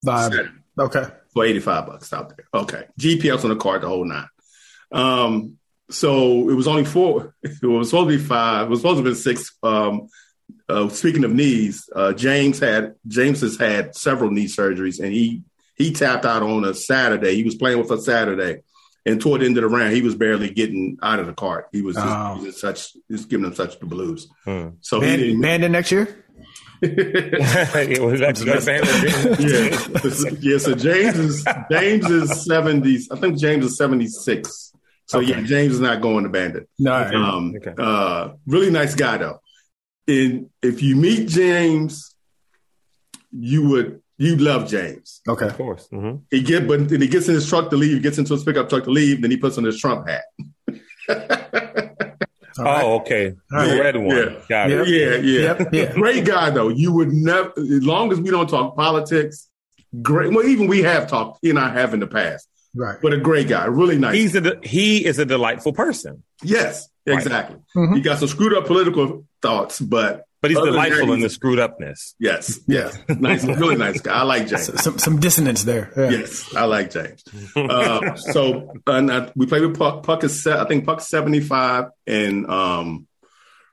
vibe. 0.04 0.32
Setting. 0.32 0.57
Okay. 0.78 1.06
For 1.32 1.44
85 1.44 1.86
bucks 1.86 2.12
out 2.12 2.36
there. 2.36 2.46
Okay. 2.54 2.84
GPS 2.98 3.44
on 3.44 3.50
the 3.50 3.56
card 3.56 3.82
the 3.82 3.88
whole 3.88 4.04
nine. 4.04 4.28
Um, 4.92 5.58
so 5.90 6.48
it 6.48 6.54
was 6.54 6.68
only 6.68 6.84
four. 6.84 7.34
It 7.42 7.66
was 7.66 7.90
supposed 7.90 8.10
to 8.10 8.18
be 8.18 8.22
five. 8.22 8.66
It 8.66 8.70
was 8.70 8.80
supposed 8.80 9.02
to 9.02 9.10
be 9.10 9.14
six. 9.14 9.56
Um, 9.62 10.08
uh, 10.68 10.88
speaking 10.88 11.24
of 11.24 11.32
knees, 11.32 11.88
uh, 11.94 12.12
James 12.12 12.58
had 12.58 12.94
James 13.06 13.40
has 13.40 13.56
had 13.56 13.94
several 13.94 14.30
knee 14.30 14.46
surgeries, 14.46 15.00
and 15.00 15.12
he 15.12 15.42
he 15.76 15.92
tapped 15.92 16.24
out 16.24 16.42
on 16.42 16.64
a 16.64 16.74
Saturday. 16.74 17.34
He 17.34 17.44
was 17.44 17.54
playing 17.54 17.78
with 17.78 17.90
us 17.90 18.04
Saturday, 18.04 18.62
and 19.06 19.20
toward 19.20 19.40
the 19.40 19.46
end 19.46 19.56
of 19.56 19.62
the 19.62 19.68
round, 19.68 19.94
he 19.94 20.02
was 20.02 20.14
barely 20.14 20.50
getting 20.50 20.98
out 21.02 21.20
of 21.20 21.26
the 21.26 21.32
cart. 21.32 21.68
He 21.72 21.80
was 21.80 21.96
just, 21.96 22.06
oh. 22.06 22.34
he 22.38 22.46
was 22.46 22.60
such, 22.60 22.92
just 23.10 23.30
giving 23.30 23.46
him 23.46 23.54
such 23.54 23.78
the 23.78 23.86
blues. 23.86 24.28
Hmm. 24.44 24.68
So 24.80 25.00
Man, 25.00 25.18
he 25.18 25.26
didn't, 25.28 25.40
Bandon 25.40 25.72
next 25.72 25.90
year 25.90 26.24
it 26.82 28.00
was 28.00 28.20
yeah. 29.40 30.30
yeah, 30.40 30.58
so 30.58 30.74
James 30.74 31.18
is 31.18 31.44
James 31.70 32.08
is 32.08 32.44
seventies. 32.44 33.08
I 33.10 33.16
think 33.16 33.38
James 33.38 33.64
is 33.64 33.76
seventy 33.76 34.06
six. 34.06 34.72
So 35.06 35.18
okay. 35.18 35.28
yeah, 35.28 35.40
James 35.40 35.74
is 35.74 35.80
not 35.80 36.00
going 36.00 36.24
to 36.24 36.30
Bandon. 36.30 36.68
No, 36.78 36.94
um, 36.94 37.54
okay. 37.56 37.74
uh, 37.76 38.34
really 38.46 38.70
nice 38.70 38.94
guy 38.94 39.16
though. 39.18 39.40
And 40.06 40.50
if 40.62 40.82
you 40.82 40.94
meet 40.94 41.28
James, 41.28 42.14
you 43.32 43.68
would 43.70 44.02
you 44.16 44.36
love 44.36 44.68
James. 44.68 45.20
Okay, 45.26 45.46
of 45.46 45.56
course. 45.56 45.88
Mm-hmm. 45.92 46.18
He 46.30 46.42
get 46.42 46.68
but 46.68 46.88
then 46.88 47.00
he 47.00 47.08
gets 47.08 47.28
in 47.28 47.34
his 47.34 47.48
truck 47.48 47.70
to 47.70 47.76
leave. 47.76 47.94
He 47.94 48.00
gets 48.00 48.18
into 48.18 48.34
his 48.34 48.44
pickup 48.44 48.68
truck 48.68 48.84
to 48.84 48.90
leave. 48.90 49.22
Then 49.22 49.30
he 49.30 49.36
puts 49.36 49.58
on 49.58 49.64
his 49.64 49.80
Trump 49.80 50.06
hat. 50.08 50.24
oh, 52.58 52.96
okay. 53.00 53.34
The 53.50 53.78
red 53.80 53.96
one. 53.96 54.16
Yeah. 54.16 54.34
Got 54.48 54.70
it. 54.70 54.88
Yeah, 54.88 55.16
yeah. 55.16 55.40
Yep. 55.58 55.68
yeah. 55.72 55.92
Great 55.92 56.24
guy 56.24 56.50
though. 56.50 56.68
You 56.68 56.92
would 56.92 57.12
never 57.12 57.52
as 57.58 57.84
long 57.84 58.12
as 58.12 58.20
we 58.20 58.30
don't 58.30 58.48
talk 58.48 58.76
politics, 58.76 59.48
great 60.02 60.32
well, 60.32 60.46
even 60.46 60.66
we 60.66 60.82
have 60.82 61.08
talked, 61.08 61.38
he 61.42 61.50
and 61.50 61.58
I 61.58 61.70
have 61.70 61.94
in 61.94 62.00
the 62.00 62.06
past. 62.06 62.48
Right. 62.74 62.98
But 63.00 63.12
a 63.12 63.18
great 63.18 63.48
guy, 63.48 63.64
really 63.66 63.98
nice. 63.98 64.14
He's 64.14 64.36
a 64.36 64.58
he 64.62 65.04
is 65.04 65.18
a 65.18 65.24
delightful 65.24 65.72
person. 65.72 66.22
Yes, 66.42 66.88
exactly. 67.06 67.56
Right. 67.74 67.84
Mm-hmm. 67.84 67.94
He 67.96 68.00
got 68.02 68.18
some 68.18 68.28
screwed 68.28 68.54
up 68.54 68.66
political 68.66 69.26
thoughts, 69.42 69.80
but 69.80 70.24
but 70.40 70.50
he's 70.50 70.60
delightful 70.60 71.12
in 71.12 71.20
the 71.20 71.28
screwed 71.28 71.58
upness. 71.58 72.14
Yes. 72.18 72.60
Yeah. 72.66 72.90
nice. 73.08 73.44
Really 73.44 73.76
nice 73.76 74.00
guy. 74.00 74.12
I 74.12 74.22
like 74.22 74.46
James. 74.46 74.82
Some, 74.82 74.98
some 74.98 75.20
dissonance 75.20 75.64
there. 75.64 75.92
Yeah. 75.96 76.10
Yes. 76.10 76.54
I 76.54 76.64
like 76.64 76.90
James. 76.90 77.24
Uh, 77.56 78.14
so 78.16 78.72
uh, 78.86 79.30
we 79.34 79.46
played 79.46 79.62
with 79.62 79.78
Puck. 79.78 80.04
Puck 80.04 80.24
is, 80.24 80.46
I 80.46 80.64
think 80.66 80.84
Puck's 80.84 81.08
75 81.08 81.86
and 82.06 82.46
um, 82.48 83.06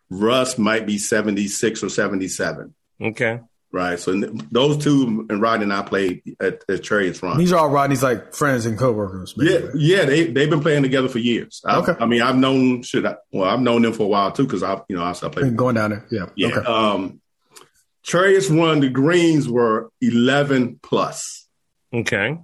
Russ 0.10 0.58
might 0.58 0.86
be 0.86 0.98
76 0.98 1.84
or 1.84 1.90
77. 1.90 2.74
Okay 3.02 3.40
right? 3.76 4.00
So 4.00 4.14
those 4.52 4.78
two 4.84 5.28
and 5.30 5.42
Rodney 5.42 5.64
and 5.64 5.74
I 5.74 5.82
played 5.82 6.22
at, 6.40 6.64
at 6.70 6.82
Chariots 6.82 7.22
Run. 7.22 7.38
These 7.38 7.52
are 7.52 7.60
all 7.60 7.70
Rodney's 7.70 8.02
like 8.02 8.34
friends 8.34 8.66
and 8.66 8.80
coworkers. 8.80 9.34
Basically. 9.34 9.82
Yeah, 9.82 9.98
yeah, 9.98 10.06
they 10.06 10.24
they've 10.32 10.50
been 10.50 10.62
playing 10.62 10.84
together 10.84 11.10
for 11.10 11.20
years. 11.20 11.62
I, 11.66 11.78
okay. 11.80 11.94
I 12.00 12.06
mean, 12.06 12.22
I've 12.22 12.38
known 12.38 12.82
should 12.82 13.06
I, 13.06 13.16
well, 13.32 13.50
I've 13.50 13.60
known 13.60 13.82
them 13.82 13.94
for 13.94 14.04
a 14.04 14.08
while 14.08 14.32
too 14.32 14.46
because 14.46 14.64
I 14.64 14.82
you 14.88 14.96
know 14.96 15.04
I 15.04 15.12
still 15.12 15.30
play 15.30 15.50
going 15.52 15.76
down 15.76 15.92
there. 15.92 16.06
Yeah, 16.10 16.26
yeah. 16.36 16.48
Okay. 16.48 16.66
Um, 16.66 17.22
Chariots 18.02 18.50
Run 18.50 18.80
the 18.80 18.90
greens 18.90 19.50
were 19.50 19.92
eleven 20.02 20.80
plus. 20.82 21.48
Okay. 21.94 22.40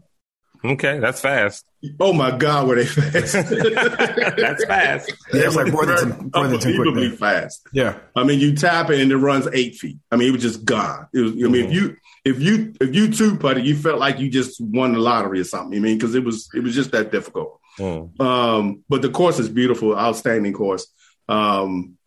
Okay, 0.63 1.00
that's 1.00 1.19
fast. 1.19 1.65
Oh 2.00 2.13
my 2.13 2.38
God, 2.38 2.67
were 2.67 2.76
they 2.76 2.86
fast? 2.86 3.34
that's 3.34 4.65
fast. 4.65 5.13
Yeah, 5.34 5.47
it's 5.47 5.56
like 5.56 5.71
more 5.71 5.86
than, 5.86 6.32
more 6.34 6.47
than 6.47 6.56
unbelievably 6.56 7.15
fast. 7.15 7.67
Yeah, 7.74 7.97
I 8.15 8.24
mean, 8.24 8.39
you 8.39 8.56
tap 8.56 8.91
it 8.91 9.02
and 9.02 9.12
it 9.12 9.17
runs 9.17 9.47
eight 9.54 9.76
feet. 9.76 9.97
I 10.12 10.17
mean, 10.17 10.30
it 10.30 10.32
was 10.32 10.43
just 10.43 10.63
gone. 10.63 11.08
It 11.13 11.19
was. 11.21 11.32
I 11.32 11.36
mean, 11.36 11.54
mm-hmm. 11.54 11.63
if 11.65 11.74
you 11.74 11.97
if 12.24 12.39
you 12.39 12.74
if 12.80 12.95
you 12.95 13.12
two 13.12 13.38
putted, 13.38 13.65
you 13.65 13.76
felt 13.76 14.00
like 14.00 14.19
you 14.19 14.30
just 14.30 14.62
won 14.62 14.93
the 14.93 15.00
lottery 15.00 15.39
or 15.39 15.43
something. 15.43 15.78
I 15.78 15.82
mean, 15.82 15.97
because 15.97 16.13
it 16.13 16.24
was 16.24 16.50
it 16.54 16.62
was 16.62 16.76
just 16.76 16.91
that 16.91 17.12
difficult. 17.12 17.60
Mm. 17.80 18.19
Um, 18.21 18.84
but 18.88 19.02
the 19.02 19.10
course 19.10 19.39
is 19.39 19.50
beautiful, 19.50 19.97
outstanding 19.97 20.54
course. 20.54 20.88
Um, 21.28 21.97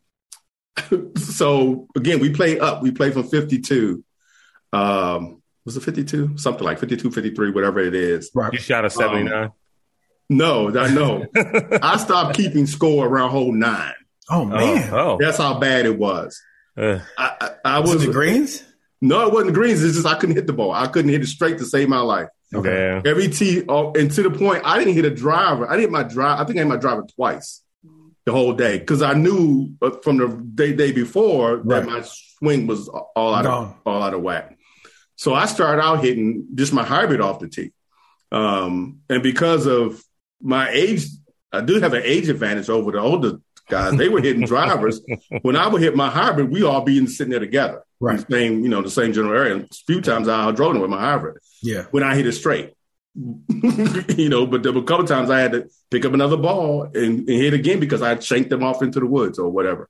so 1.16 1.88
again, 1.96 2.20
we 2.20 2.30
play 2.30 2.60
up. 2.60 2.82
We 2.82 2.92
play 2.92 3.10
from 3.10 3.24
fifty 3.24 3.60
two. 3.60 4.04
Um, 4.72 5.42
was 5.64 5.76
it 5.76 5.82
52? 5.82 6.36
Something 6.38 6.64
like 6.64 6.78
52, 6.78 7.10
53, 7.10 7.50
whatever 7.50 7.80
it 7.80 7.94
is. 7.94 8.30
Right. 8.34 8.52
You 8.52 8.58
shot 8.58 8.84
a 8.84 8.90
79? 8.90 9.32
Um, 9.32 9.52
no, 10.30 10.76
I 10.78 10.92
know. 10.92 11.26
I 11.82 11.96
stopped 11.96 12.36
keeping 12.36 12.66
score 12.66 13.06
around 13.06 13.30
hole 13.30 13.52
nine. 13.52 13.94
Oh, 14.30 14.44
man. 14.44 14.88
Oh, 14.92 14.98
oh. 14.98 15.18
That's 15.20 15.38
how 15.38 15.58
bad 15.58 15.86
it 15.86 15.98
was. 15.98 16.40
Uh, 16.76 16.98
I, 17.18 17.36
I, 17.40 17.50
I 17.76 17.80
was. 17.80 17.94
was 17.94 18.04
it 18.04 18.12
greens? 18.12 18.64
No, 19.00 19.26
it 19.26 19.32
wasn't 19.32 19.48
the 19.48 19.60
greens. 19.60 19.82
It's 19.84 19.94
just 19.94 20.06
I 20.06 20.14
couldn't 20.18 20.36
hit 20.36 20.46
the 20.46 20.54
ball. 20.54 20.72
I 20.72 20.86
couldn't 20.86 21.10
hit 21.10 21.22
it 21.22 21.26
straight 21.26 21.58
to 21.58 21.64
save 21.64 21.88
my 21.88 22.00
life. 22.00 22.28
Okay. 22.54 23.02
Every 23.04 23.28
tee, 23.28 23.64
uh, 23.68 23.90
and 23.92 24.10
to 24.12 24.22
the 24.22 24.30
point, 24.30 24.62
I 24.64 24.78
didn't 24.78 24.94
hit 24.94 25.04
a 25.04 25.10
driver. 25.10 25.66
I 25.66 25.72
didn't 25.72 25.82
hit 25.82 25.90
my 25.90 26.04
drive. 26.04 26.40
I 26.40 26.44
think 26.44 26.58
I 26.58 26.62
hit 26.62 26.68
my 26.68 26.76
driver 26.76 27.04
twice 27.14 27.62
the 28.24 28.32
whole 28.32 28.54
day 28.54 28.78
because 28.78 29.02
I 29.02 29.12
knew 29.12 29.74
uh, 29.82 29.90
from 30.02 30.16
the 30.18 30.28
day 30.54 30.72
day 30.72 30.92
before 30.92 31.56
right. 31.56 31.80
that 31.80 31.86
my 31.86 32.02
swing 32.38 32.66
was 32.66 32.88
all 32.88 33.34
out 33.34 33.46
of 33.46 33.74
all 33.84 34.02
out 34.02 34.14
of 34.14 34.22
whack. 34.22 34.53
So 35.16 35.34
I 35.34 35.46
started 35.46 35.82
out 35.82 36.02
hitting 36.02 36.46
just 36.54 36.72
my 36.72 36.84
hybrid 36.84 37.20
off 37.20 37.40
the 37.40 37.48
tee. 37.48 37.72
Um, 38.32 39.00
and 39.08 39.22
because 39.22 39.66
of 39.66 40.02
my 40.40 40.68
age, 40.70 41.06
I 41.52 41.60
do 41.60 41.80
have 41.80 41.94
an 41.94 42.02
age 42.04 42.28
advantage 42.28 42.68
over 42.68 42.92
the 42.92 42.98
older 42.98 43.38
guys. 43.68 43.96
They 43.96 44.08
were 44.08 44.20
hitting 44.20 44.44
drivers. 44.44 45.00
when 45.42 45.56
I 45.56 45.68
would 45.68 45.82
hit 45.82 45.96
my 45.96 46.10
hybrid, 46.10 46.50
we 46.50 46.64
all 46.64 46.82
be 46.82 47.06
sitting 47.06 47.30
there 47.30 47.40
together. 47.40 47.82
Right. 48.00 48.18
The 48.18 48.26
same, 48.30 48.62
you 48.62 48.68
know, 48.68 48.82
the 48.82 48.90
same 48.90 49.12
general 49.12 49.34
area. 49.34 49.56
A 49.56 49.74
few 49.86 50.00
times 50.00 50.28
I 50.28 50.50
drove 50.52 50.76
with 50.76 50.90
my 50.90 51.00
hybrid. 51.00 51.38
Yeah. 51.62 51.84
When 51.90 52.02
I 52.02 52.16
hit 52.16 52.26
it 52.26 52.32
straight. 52.32 52.74
you 53.16 54.28
know, 54.28 54.44
but 54.44 54.64
there 54.64 54.72
were 54.72 54.80
a 54.80 54.84
couple 54.84 55.06
times 55.06 55.30
I 55.30 55.38
had 55.38 55.52
to 55.52 55.70
pick 55.88 56.04
up 56.04 56.14
another 56.14 56.36
ball 56.36 56.82
and, 56.82 57.20
and 57.20 57.28
hit 57.28 57.54
again 57.54 57.78
because 57.78 58.02
I 58.02 58.18
shanked 58.18 58.50
them 58.50 58.64
off 58.64 58.82
into 58.82 58.98
the 58.98 59.06
woods 59.06 59.38
or 59.38 59.48
whatever. 59.48 59.88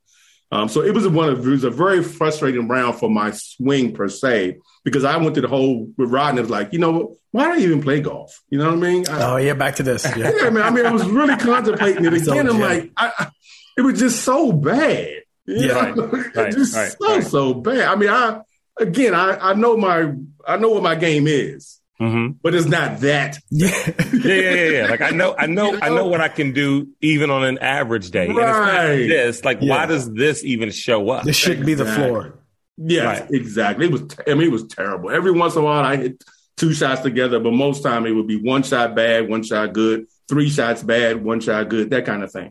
Um, 0.54 0.68
so 0.68 0.82
it 0.82 0.94
was 0.94 1.06
one 1.08 1.28
of 1.28 1.44
it 1.46 1.50
was 1.50 1.64
a 1.64 1.70
very 1.70 2.02
frustrating 2.02 2.68
round 2.68 2.96
for 2.96 3.10
my 3.10 3.32
swing 3.32 3.92
per 3.92 4.08
se 4.08 4.58
because 4.84 5.02
I 5.04 5.16
went 5.16 5.34
to 5.34 5.40
the 5.40 5.48
whole 5.48 5.90
with 5.96 6.10
Rodney 6.10 6.40
was 6.42 6.50
like, 6.50 6.72
you 6.72 6.78
know, 6.78 7.16
why 7.32 7.44
don't 7.48 7.60
you 7.60 7.66
even 7.68 7.82
play 7.82 8.00
golf? 8.00 8.40
You 8.50 8.58
know 8.58 8.66
what 8.66 8.74
I 8.74 8.76
mean? 8.76 9.08
I, 9.08 9.32
Oh 9.32 9.36
yeah, 9.36 9.54
back 9.54 9.74
to 9.76 9.82
this. 9.82 10.04
Yeah. 10.16 10.30
yeah, 10.34 10.50
man. 10.50 10.62
I 10.62 10.70
mean, 10.70 10.86
I 10.86 10.92
was 10.92 11.04
really 11.08 11.36
contemplating 11.36 12.04
it 12.04 12.12
again. 12.22 12.48
I'm 12.48 12.60
like, 12.60 12.92
I, 12.96 13.12
I- 13.18 13.30
it 13.76 13.82
was 13.82 13.98
just 13.98 14.22
so 14.22 14.52
bad. 14.52 15.08
You 15.46 15.66
Yeah. 15.66 15.90
know? 15.92 16.06
Right, 16.06 16.26
right, 16.36 16.52
just 16.54 16.74
right, 16.76 16.92
so 16.92 17.08
right. 17.14 17.24
so 17.24 17.54
bad. 17.54 17.80
I 17.88 17.96
mean, 17.96 18.08
I 18.10 18.40
again, 18.78 19.14
I, 19.14 19.50
I 19.50 19.54
know 19.54 19.76
my 19.76 20.12
I 20.46 20.56
know 20.56 20.68
what 20.70 20.82
my 20.84 20.94
game 20.94 21.26
is, 21.26 21.80
hmm 21.98 22.28
but 22.42 22.54
it's 22.54 22.66
not 22.66 23.00
that. 23.00 23.38
Yeah. 23.50 23.68
Yeah, 24.24 24.34
yeah, 24.34 24.54
yeah, 24.54 24.68
yeah. 24.70 24.86
Like 24.86 25.00
I 25.02 25.10
know, 25.10 25.34
I 25.38 25.46
know, 25.46 25.78
I 25.82 25.88
know 25.90 26.06
what 26.06 26.20
I 26.20 26.28
can 26.28 26.52
do 26.52 26.88
even 27.02 27.30
on 27.30 27.44
an 27.44 27.58
average 27.58 28.10
day. 28.10 28.26
And 28.28 28.38
it's 28.38 28.38
not 28.38 28.58
Right. 28.58 29.08
this, 29.08 29.44
like, 29.44 29.60
why 29.60 29.84
does 29.86 30.10
this 30.12 30.42
even 30.44 30.70
show 30.70 31.10
up? 31.10 31.24
This 31.24 31.36
shouldn't 31.36 31.66
be 31.66 31.74
the 31.74 31.84
floor. 31.84 32.38
Yes, 32.78 33.20
Right. 33.20 33.30
exactly. 33.32 33.86
It 33.86 33.92
was. 33.92 34.02
I 34.26 34.34
mean, 34.34 34.44
it 34.48 34.50
was 34.52 34.66
terrible. 34.66 35.10
Every 35.10 35.30
once 35.32 35.54
in 35.54 35.60
a 35.62 35.64
while, 35.64 35.84
I 35.84 35.96
hit 35.96 36.24
two 36.56 36.72
shots 36.72 37.02
together, 37.02 37.38
but 37.38 37.52
most 37.52 37.82
time 37.82 38.06
it 38.06 38.12
would 38.12 38.26
be 38.26 38.36
one 38.40 38.62
shot 38.62 38.94
bad, 38.96 39.28
one 39.28 39.42
shot 39.44 39.72
good, 39.72 40.06
three 40.28 40.48
shots 40.50 40.82
bad, 40.82 41.22
one 41.22 41.40
shot 41.40 41.68
good, 41.68 41.90
that 41.90 42.04
kind 42.06 42.22
of 42.24 42.32
thing. 42.32 42.50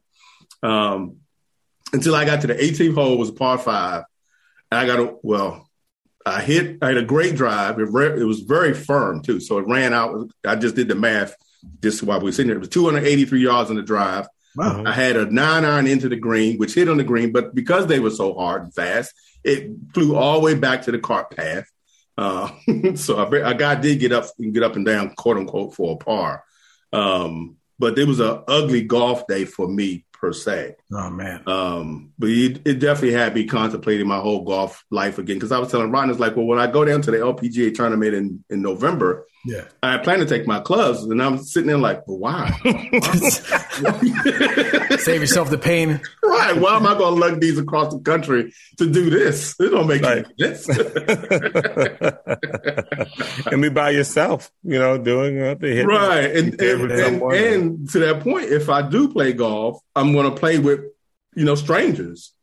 Um, 0.61 1.17
until 1.91 2.15
I 2.15 2.23
got 2.25 2.41
to 2.41 2.47
the 2.47 2.55
18th 2.55 2.93
hole, 2.95 3.13
it 3.13 3.19
was 3.19 3.29
a 3.29 3.33
par 3.33 3.57
five, 3.57 4.03
and 4.71 4.79
I 4.79 4.85
got 4.85 4.99
a 4.99 5.15
well. 5.23 5.69
I 6.25 6.41
hit. 6.41 6.77
I 6.81 6.87
had 6.87 6.97
a 6.97 7.03
great 7.03 7.35
drive. 7.35 7.79
It, 7.79 7.89
re- 7.91 8.19
it 8.19 8.25
was 8.25 8.41
very 8.41 8.73
firm 8.73 9.21
too, 9.21 9.39
so 9.39 9.57
it 9.57 9.67
ran 9.67 9.93
out. 9.93 10.29
I 10.45 10.55
just 10.55 10.75
did 10.75 10.87
the 10.87 10.95
math 10.95 11.35
just 11.81 12.03
while 12.03 12.19
we 12.19 12.25
were 12.25 12.31
sitting 12.31 12.47
there. 12.47 12.57
It 12.57 12.59
was 12.59 12.69
283 12.69 13.41
yards 13.41 13.69
on 13.69 13.75
the 13.75 13.81
drive. 13.81 14.27
Wow. 14.55 14.83
I 14.85 14.91
had 14.91 15.15
a 15.15 15.25
nine 15.25 15.65
iron 15.65 15.87
into 15.87 16.09
the 16.09 16.15
green, 16.15 16.57
which 16.57 16.75
hit 16.75 16.87
on 16.87 16.97
the 16.97 17.03
green, 17.03 17.31
but 17.31 17.55
because 17.55 17.87
they 17.87 17.99
were 17.99 18.11
so 18.11 18.33
hard 18.35 18.63
and 18.63 18.73
fast, 18.73 19.13
it 19.43 19.71
flew 19.93 20.15
all 20.15 20.39
the 20.39 20.45
way 20.45 20.55
back 20.55 20.83
to 20.83 20.91
the 20.91 20.99
cart 20.99 21.31
path. 21.31 21.65
Uh, 22.17 22.51
so 22.95 23.17
I, 23.17 23.51
a 23.51 23.53
guy 23.55 23.75
did 23.75 23.99
get 23.99 24.11
up 24.11 24.25
and 24.39 24.53
get 24.53 24.63
up 24.63 24.75
and 24.75 24.85
down, 24.85 25.15
quote 25.15 25.37
unquote, 25.37 25.75
for 25.75 25.95
a 25.95 25.97
par. 25.97 26.43
Um, 26.91 27.57
but 27.79 27.97
it 27.97 28.07
was 28.07 28.19
an 28.19 28.43
ugly 28.47 28.83
golf 28.83 29.25
day 29.27 29.45
for 29.45 29.67
me 29.67 30.05
per 30.23 30.31
se. 30.31 30.75
Oh 30.93 31.09
man. 31.09 31.43
Um, 31.47 32.13
but 32.17 32.29
it, 32.29 32.61
it 32.63 32.79
definitely 32.79 33.11
had 33.11 33.35
me 33.35 33.45
contemplating 33.45 34.07
my 34.07 34.19
whole 34.19 34.45
golf 34.45 34.85
life 34.89 35.17
again 35.17 35.35
because 35.35 35.51
I 35.51 35.59
was 35.59 35.69
telling 35.69 35.91
Ron, 35.91 36.09
it's 36.09 36.17
like, 36.17 36.37
well, 36.37 36.45
when 36.45 36.59
I 36.59 36.67
go 36.71 36.85
down 36.85 37.01
to 37.01 37.11
the 37.11 37.17
LPGA 37.17 37.75
tournament 37.75 38.13
in, 38.13 38.41
in 38.49 38.61
November, 38.61 39.27
Yeah. 39.45 39.65
I 39.81 39.97
plan 39.97 40.19
to 40.19 40.25
take 40.25 40.47
my 40.47 40.59
clubs, 40.61 41.03
and 41.03 41.21
I'm 41.21 41.37
sitting 41.39 41.67
there 41.67 41.77
like, 41.77 42.07
well, 42.07 42.17
why? 42.19 42.49
Save 44.99 45.19
yourself 45.21 45.49
the 45.49 45.59
pain. 45.61 45.99
Right. 46.23 46.55
Why 46.57 46.77
am 46.77 46.87
I 46.87 46.97
going 46.97 47.15
to 47.15 47.19
lug 47.19 47.41
these 47.41 47.57
across 47.59 47.93
the 47.93 47.99
country 47.99 48.53
to 48.77 48.89
do 48.89 49.09
this? 49.09 49.55
It 49.59 49.69
don't 49.69 49.87
make 49.87 50.01
Right. 50.01 50.25
any 50.39 50.55
sense. 50.55 50.79
and 53.51 53.61
be 53.61 53.69
by 53.69 53.89
yourself, 53.91 54.51
you 54.63 54.79
know, 54.79 54.97
doing 54.97 55.41
uh, 55.41 55.49
what 55.49 55.59
they 55.59 55.75
hit. 55.75 55.85
right. 55.87 56.25
And, 56.35 56.59
and, 56.61 56.91
and, 56.91 57.21
and 57.21 57.89
to 57.91 57.99
that 57.99 58.21
point, 58.21 58.45
if 58.45 58.69
I 58.69 58.81
do 58.87 59.09
play 59.11 59.33
golf, 59.33 59.79
I'm 59.95 60.13
going 60.13 60.29
to 60.29 60.35
play 60.39 60.59
with, 60.59 60.79
you 61.35 61.45
know, 61.45 61.55
strangers. 61.55 62.33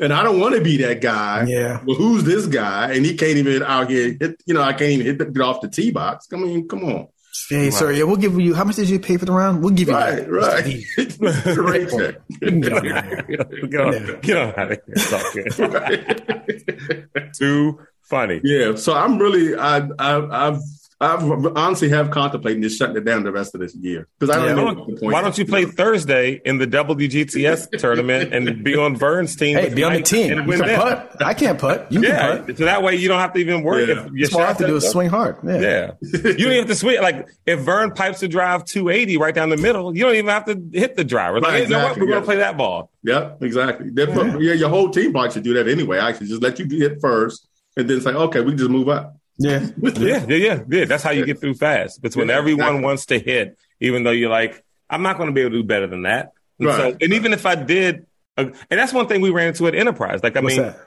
And 0.00 0.12
I 0.12 0.22
don't 0.22 0.38
want 0.40 0.54
to 0.54 0.60
be 0.60 0.76
that 0.78 1.00
guy. 1.00 1.44
Yeah. 1.48 1.80
Well, 1.84 1.96
who's 1.96 2.24
this 2.24 2.46
guy? 2.46 2.92
And 2.92 3.04
he 3.04 3.16
can't 3.16 3.36
even 3.36 3.62
out 3.62 3.90
here 3.90 4.16
hit, 4.20 4.40
you 4.46 4.54
know, 4.54 4.62
I 4.62 4.72
can't 4.72 4.90
even 4.92 5.06
hit 5.06 5.18
the, 5.18 5.24
get 5.26 5.42
off 5.42 5.60
the 5.60 5.68
tee 5.68 5.90
box. 5.90 6.26
I 6.32 6.36
mean, 6.36 6.68
come 6.68 6.84
on. 6.84 7.08
Hey, 7.50 7.70
sir, 7.70 7.92
yeah, 7.92 8.02
we'll 8.04 8.16
give 8.16 8.38
you 8.38 8.52
how 8.54 8.64
much 8.64 8.76
did 8.76 8.88
you 8.90 8.98
pay 8.98 9.16
for 9.16 9.24
the 9.24 9.32
round? 9.32 9.62
We'll 9.62 9.72
give 9.72 9.88
you 9.88 9.94
Right, 9.94 10.16
that. 10.16 10.30
right. 10.30 11.56
Great 11.56 11.88
check. 11.96 12.16
You 12.40 12.48
can 12.48 12.60
get 12.60 12.72
out 12.72 12.86
of 12.86 13.26
here. 13.26 13.46
get 13.68 13.80
on, 13.80 14.20
get 14.20 14.36
on 14.36 14.48
out 14.56 14.72
of 14.72 14.78
here. 14.86 14.94
It's 14.96 15.12
all 15.60 15.68
good. 15.68 17.32
Too 17.38 17.78
funny. 18.02 18.40
Yeah, 18.44 18.74
so 18.76 18.94
I'm 18.94 19.18
really 19.18 19.56
I 19.56 19.78
I 19.98 20.48
I've 20.48 20.60
I've 21.00 21.22
honestly 21.56 21.88
have 21.90 22.10
contemplating 22.10 22.60
just 22.60 22.76
shutting 22.76 22.96
it 22.96 23.04
down 23.04 23.22
the 23.22 23.30
rest 23.30 23.54
of 23.54 23.60
this 23.60 23.72
year 23.76 24.08
because 24.18 24.34
I 24.34 24.38
don't 24.40 24.48
Yeah. 24.48 24.54
know 24.56 24.64
Why 24.64 24.74
don't, 24.74 24.86
point 24.98 25.12
why 25.12 25.22
don't 25.22 25.38
you 25.38 25.46
play 25.46 25.64
Thursday 25.64 26.40
in 26.44 26.58
the 26.58 26.66
WGTS 26.66 27.68
tournament 27.78 28.34
and 28.34 28.64
be 28.64 28.76
on 28.76 28.96
Vern's 28.96 29.36
team? 29.36 29.56
Hey, 29.56 29.72
be 29.72 29.84
on 29.84 29.92
the 29.92 30.02
team. 30.02 30.32
and 30.38 30.48
win 30.48 30.58
can 30.58 30.68
them? 30.68 31.08
I 31.20 31.34
can't 31.34 31.56
putt. 31.58 31.86
You 31.92 32.02
Yeah, 32.02 32.38
can 32.38 32.46
putt. 32.46 32.58
so 32.58 32.64
that 32.64 32.82
way 32.82 32.96
you 32.96 33.06
don't 33.06 33.20
have 33.20 33.32
to 33.34 33.38
even 33.38 33.62
worry 33.62 33.84
Yeah. 33.86 34.06
if 34.06 34.12
your 34.12 34.26
That's 34.26 34.34
all 34.34 34.40
I 34.42 34.46
have 34.48 34.58
to 34.58 34.66
do 34.66 34.74
is 34.76 34.90
swing 34.90 35.08
hard. 35.08 35.36
Yeah. 35.44 35.60
Yeah, 35.60 35.90
you 36.02 36.20
don't 36.22 36.40
even 36.40 36.56
have 36.58 36.66
to 36.66 36.74
swing. 36.74 37.00
Like 37.00 37.28
if 37.46 37.60
Vern 37.60 37.92
pipes 37.92 38.18
the 38.18 38.26
drive 38.26 38.64
280 38.64 39.18
right 39.18 39.34
down 39.34 39.50
the 39.50 39.56
middle, 39.56 39.96
you 39.96 40.02
don't 40.02 40.16
even 40.16 40.30
have 40.30 40.46
to 40.46 40.60
hit 40.72 40.96
the 40.96 41.04
driver. 41.04 41.40
Like, 41.40 41.52
Right, 41.52 41.62
you 41.62 41.68
know 41.68 41.84
what? 41.84 41.96
We're 41.96 42.06
yeah. 42.08 42.14
gonna 42.14 42.24
play 42.26 42.36
that 42.38 42.56
ball. 42.56 42.90
Yeah, 43.04 43.34
exactly. 43.40 43.90
That- 43.90 44.08
yeah. 44.40 44.52
your 44.54 44.68
whole 44.68 44.90
team 44.90 45.12
probably 45.12 45.30
should 45.30 45.44
do 45.44 45.54
that 45.54 45.68
anyway. 45.68 45.98
I 46.00 46.08
actually, 46.08 46.26
just 46.26 46.42
let 46.42 46.58
you 46.58 46.66
hit 46.68 47.00
first, 47.00 47.46
and 47.76 47.88
then 47.88 48.00
say, 48.00 48.10
okay, 48.10 48.40
we 48.40 48.48
can 48.50 48.58
just 48.58 48.70
move 48.70 48.88
up. 48.88 49.14
Yeah. 49.38 49.66
Yeah, 49.82 50.24
yeah, 50.28 50.36
yeah, 50.36 50.60
yeah. 50.68 50.84
That's 50.84 51.02
how 51.02 51.10
you 51.10 51.24
get 51.24 51.40
through 51.40 51.54
fast. 51.54 52.00
It's 52.02 52.16
when 52.16 52.28
Yeah, 52.28 52.36
everyone 52.36 52.66
exactly. 52.66 52.84
wants 52.84 53.06
to 53.06 53.18
hit, 53.18 53.58
even 53.80 54.02
though 54.02 54.10
you're 54.10 54.30
like, 54.30 54.64
I'm 54.90 55.02
not 55.02 55.16
going 55.16 55.28
to 55.28 55.32
be 55.32 55.40
able 55.42 55.52
to 55.52 55.56
do 55.58 55.64
better 55.64 55.86
than 55.86 56.02
that. 56.02 56.32
And, 56.58 56.68
so, 56.70 56.82
Right. 56.84 56.96
and 57.00 57.12
even 57.12 57.32
if 57.32 57.46
I 57.46 57.54
did, 57.54 58.06
uh, 58.36 58.46
and 58.70 58.80
that's 58.80 58.92
one 58.92 59.06
thing 59.06 59.20
we 59.20 59.30
ran 59.30 59.48
into 59.48 59.66
at 59.68 59.74
Enterprise. 59.74 60.20
Like, 60.22 60.36
I 60.36 60.40
What's 60.40 60.56
mean, 60.56 60.66
that? 60.66 60.80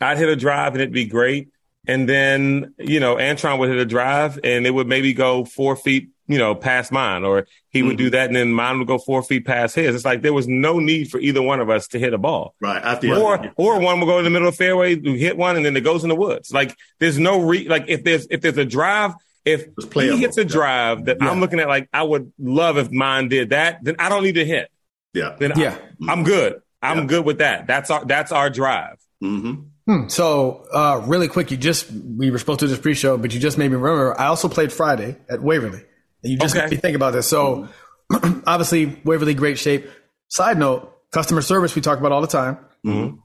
I'd 0.00 0.18
hit 0.18 0.28
a 0.28 0.36
drive 0.36 0.72
and 0.72 0.82
it'd 0.82 0.92
be 0.92 1.04
great. 1.04 1.48
And 1.86 2.08
then, 2.08 2.74
you 2.78 3.00
know, 3.00 3.16
Antron 3.16 3.58
would 3.58 3.68
hit 3.68 3.78
a 3.78 3.84
drive 3.84 4.38
and 4.44 4.66
it 4.66 4.70
would 4.70 4.86
maybe 4.88 5.12
go 5.12 5.44
four 5.44 5.76
feet, 5.76 6.08
you 6.32 6.38
know, 6.38 6.54
past 6.54 6.90
mine, 6.90 7.24
or 7.24 7.46
he 7.68 7.82
would 7.82 7.96
do 7.98 8.10
that 8.10 8.26
and 8.26 8.36
then 8.36 8.52
mine 8.52 8.78
would 8.78 8.88
go 8.88 8.98
four 8.98 9.22
feet 9.22 9.44
past 9.44 9.74
his. 9.74 9.94
It's 9.94 10.04
like 10.04 10.22
there 10.22 10.32
was 10.32 10.48
no 10.48 10.78
need 10.78 11.10
for 11.10 11.18
either 11.20 11.42
one 11.42 11.60
of 11.60 11.68
us 11.70 11.88
to 11.88 11.98
hit 11.98 12.14
a 12.14 12.18
ball. 12.18 12.54
Right 12.60 12.82
after 12.82 13.14
Or, 13.14 13.52
or 13.56 13.80
one 13.80 14.00
will 14.00 14.06
go 14.06 14.18
in 14.18 14.24
the 14.24 14.30
middle 14.30 14.48
of 14.48 14.54
the 14.54 14.58
fairway, 14.58 14.96
you 14.96 15.14
hit 15.14 15.36
one, 15.36 15.56
and 15.56 15.64
then 15.64 15.76
it 15.76 15.82
goes 15.82 16.02
in 16.02 16.08
the 16.08 16.16
woods. 16.16 16.52
Like 16.52 16.76
there's 16.98 17.18
no 17.18 17.40
re 17.40 17.68
like 17.68 17.84
if 17.88 18.04
there's 18.04 18.26
if 18.30 18.40
there's 18.40 18.58
a 18.58 18.64
drive, 18.64 19.12
if 19.44 19.66
It's 19.78 19.92
he 19.94 20.16
hits 20.18 20.38
a 20.38 20.44
drive 20.44 21.04
that 21.06 21.18
I'm 21.20 21.40
looking 21.40 21.60
at, 21.60 21.68
like 21.68 21.88
I 21.92 22.02
would 22.02 22.32
love 22.38 22.78
if 22.78 22.90
mine 22.90 23.28
did 23.28 23.50
that, 23.50 23.82
then 23.82 23.96
I 23.98 24.08
don't 24.08 24.22
need 24.24 24.36
to 24.36 24.44
hit. 24.44 24.70
yeah. 25.14 25.36
Then 25.38 25.52
Yeah. 25.56 25.76
I, 26.08 26.12
am 26.12 26.24
good. 26.24 26.60
I'm 26.82 26.98
Yeah. 26.98 27.04
good 27.06 27.24
with 27.24 27.38
that. 27.38 27.66
That's 27.66 27.90
our 27.90 28.04
that's 28.04 28.32
our 28.32 28.50
drive. 28.50 28.96
hmm 29.20 29.54
Hmm. 29.84 30.06
So, 30.06 30.64
uh, 30.72 31.02
really 31.06 31.26
quick, 31.26 31.50
you 31.50 31.56
just, 31.56 31.90
we 31.90 32.30
were 32.30 32.38
supposed 32.38 32.60
to 32.60 32.66
do 32.66 32.70
this 32.70 32.78
pre 32.78 32.94
show, 32.94 33.18
but 33.18 33.34
you 33.34 33.40
just 33.40 33.58
made 33.58 33.68
me 33.68 33.74
remember. 33.76 34.14
I 34.16 34.26
also 34.26 34.48
played 34.48 34.72
Friday 34.72 35.16
at 35.28 35.42
Waverly. 35.42 35.82
And 36.22 36.32
you 36.32 36.38
just 36.38 36.56
Okay. 36.56 36.66
made 36.68 36.82
think 36.82 36.96
about 36.96 37.12
this. 37.12 37.26
So, 37.28 37.68
obviously, 38.46 39.00
Waverly, 39.04 39.34
great 39.34 39.58
shape. 39.58 39.88
Side 40.28 40.58
note, 40.58 40.92
customer 41.12 41.42
service, 41.42 41.74
we 41.74 41.82
talk 41.82 41.98
about 41.98 42.12
all 42.12 42.20
the 42.20 42.26
time. 42.26 42.58
Mm-hmm. 42.86 43.16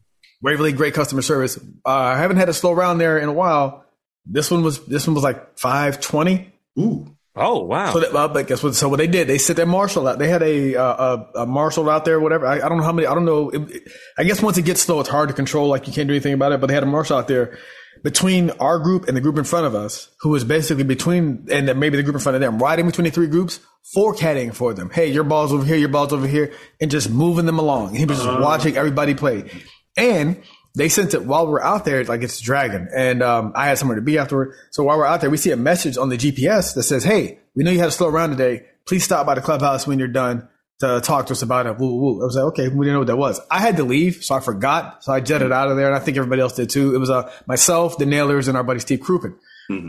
Waverly, 0.41 0.71
great 0.73 0.93
customer 0.93 1.21
service. 1.21 1.57
Uh, 1.85 1.89
I 1.89 2.17
haven't 2.17 2.37
had 2.37 2.49
a 2.49 2.53
slow 2.53 2.73
round 2.73 2.99
there 3.01 3.17
in 3.17 3.29
a 3.29 3.33
while. 3.33 3.85
This 4.25 4.51
one 4.51 4.63
was, 4.63 4.83
this 4.85 5.07
one 5.07 5.13
was 5.15 5.23
like 5.23 5.57
520. 5.57 6.53
Ooh. 6.79 7.13
Oh 7.39 7.63
wow. 7.65 7.93
So, 7.93 7.99
that, 7.99 8.15
uh, 8.15 8.27
but 8.29 8.47
guess 8.47 8.63
what? 8.63 8.73
So 8.73 8.89
what 8.89 8.97
they 8.97 9.05
did, 9.05 9.27
they 9.27 9.37
set 9.37 9.57
their 9.57 9.67
marshal 9.67 10.07
out. 10.07 10.17
They 10.17 10.27
had 10.27 10.41
a 10.41 10.75
uh, 10.75 11.17
a, 11.35 11.41
a 11.41 11.45
marshal 11.45 11.87
out 11.87 12.03
there, 12.03 12.19
whatever. 12.19 12.47
I, 12.47 12.55
I 12.55 12.67
don't 12.67 12.79
know 12.79 12.83
how 12.83 12.91
many. 12.91 13.07
I 13.07 13.13
don't 13.13 13.25
know. 13.25 13.51
It- 13.51 13.71
it- 13.75 13.91
I 14.17 14.23
guess 14.23 14.41
once 14.41 14.57
it 14.57 14.63
gets 14.65 14.81
slow, 14.81 14.99
it's 15.01 15.07
hard 15.09 15.29
to 15.29 15.35
control. 15.35 15.67
Like 15.67 15.85
you 15.85 15.93
can't 15.93 16.07
do 16.07 16.15
anything 16.15 16.33
about 16.33 16.51
it. 16.51 16.59
But 16.59 16.65
they 16.65 16.73
had 16.73 16.81
a 16.81 16.87
marshal 16.87 17.15
out 17.15 17.27
there 17.27 17.59
between 18.03 18.51
our 18.51 18.79
group 18.79 19.07
and 19.07 19.15
the 19.15 19.21
group 19.21 19.37
in 19.37 19.43
front 19.43 19.65
of 19.65 19.75
us, 19.75 20.09
who 20.21 20.29
was 20.29 20.43
basically 20.43 20.83
between 20.83 21.47
and 21.51 21.65
maybe 21.79 21.97
the 21.97 22.03
group 22.03 22.15
in 22.15 22.21
front 22.21 22.35
of 22.35 22.41
them, 22.41 22.59
riding 22.59 22.85
between 22.85 23.05
the 23.05 23.11
three 23.11 23.27
groups, 23.27 23.59
forecaddying 23.93 24.51
for 24.51 24.73
them. 24.73 24.89
Hey, 24.89 25.07
your 25.07 25.23
ball's 25.23 25.53
over 25.53 25.65
here, 25.65 25.77
your 25.77 25.89
ball's 25.89 26.13
over 26.13 26.27
here, 26.27 26.53
and 26.81 26.91
just 26.91 27.09
moving 27.09 27.45
them 27.45 27.59
along. 27.59 27.95
He 27.95 28.05
was 28.05 28.23
just 28.23 28.39
watching 28.39 28.77
everybody 28.77 29.13
play, 29.13 29.49
and 29.95 30.41
they 30.75 30.89
sent 30.89 31.13
it 31.13 31.25
while 31.25 31.47
we're 31.47 31.61
out 31.61 31.85
there, 31.85 32.03
like 32.03 32.21
it's 32.21 32.39
dragging. 32.39 32.87
And 32.95 33.23
um, 33.23 33.51
I 33.55 33.67
had 33.67 33.79
somewhere 33.79 33.95
to 33.95 34.01
be 34.01 34.17
afterward. 34.17 34.53
So 34.71 34.83
while 34.83 34.97
we're 34.97 35.07
out 35.07 35.21
there, 35.21 35.29
we 35.29 35.37
see 35.37 35.51
a 35.51 35.57
message 35.57 35.97
on 35.97 36.09
the 36.09 36.17
GPS 36.17 36.75
that 36.75 36.83
says, 36.83 37.03
Hey, 37.03 37.39
we 37.55 37.63
know 37.63 37.71
you 37.71 37.79
had 37.79 37.87
a 37.87 37.91
slow 37.91 38.09
round 38.09 38.37
today. 38.37 38.65
Please 38.85 39.03
stop 39.03 39.25
by 39.25 39.33
the 39.33 39.41
clubhouse 39.41 39.87
when 39.87 39.97
you're 39.97 40.07
done 40.07 40.47
to 40.79 41.01
talk 41.01 41.27
to 41.27 41.33
us 41.33 41.41
about 41.41 41.65
it. 41.65 41.77
Woo, 41.77 41.95
woo. 41.95 42.21
I 42.21 42.25
was 42.25 42.35
like, 42.35 42.45
okay, 42.45 42.67
we 42.67 42.85
didn't 42.85 42.93
know 42.93 42.99
what 42.99 43.07
that 43.07 43.17
was. 43.17 43.39
I 43.49 43.59
had 43.59 43.77
to 43.77 43.83
leave, 43.83 44.23
so 44.23 44.35
I 44.35 44.39
forgot. 44.39 45.03
So 45.03 45.11
I 45.11 45.19
jetted 45.19 45.51
out 45.51 45.69
of 45.69 45.77
there, 45.77 45.87
and 45.87 45.95
I 45.95 45.99
think 45.99 46.17
everybody 46.17 46.41
else 46.41 46.53
did 46.53 46.69
too. 46.69 46.93
It 46.93 46.99
was 46.99 47.09
uh, 47.09 47.31
myself, 47.47 47.97
the 47.97 48.05
Naylors, 48.05 48.47
and 48.47 48.55
our 48.55 48.63
buddy 48.63 48.79
Steve 48.79 48.99
Crouppen. 48.99 49.35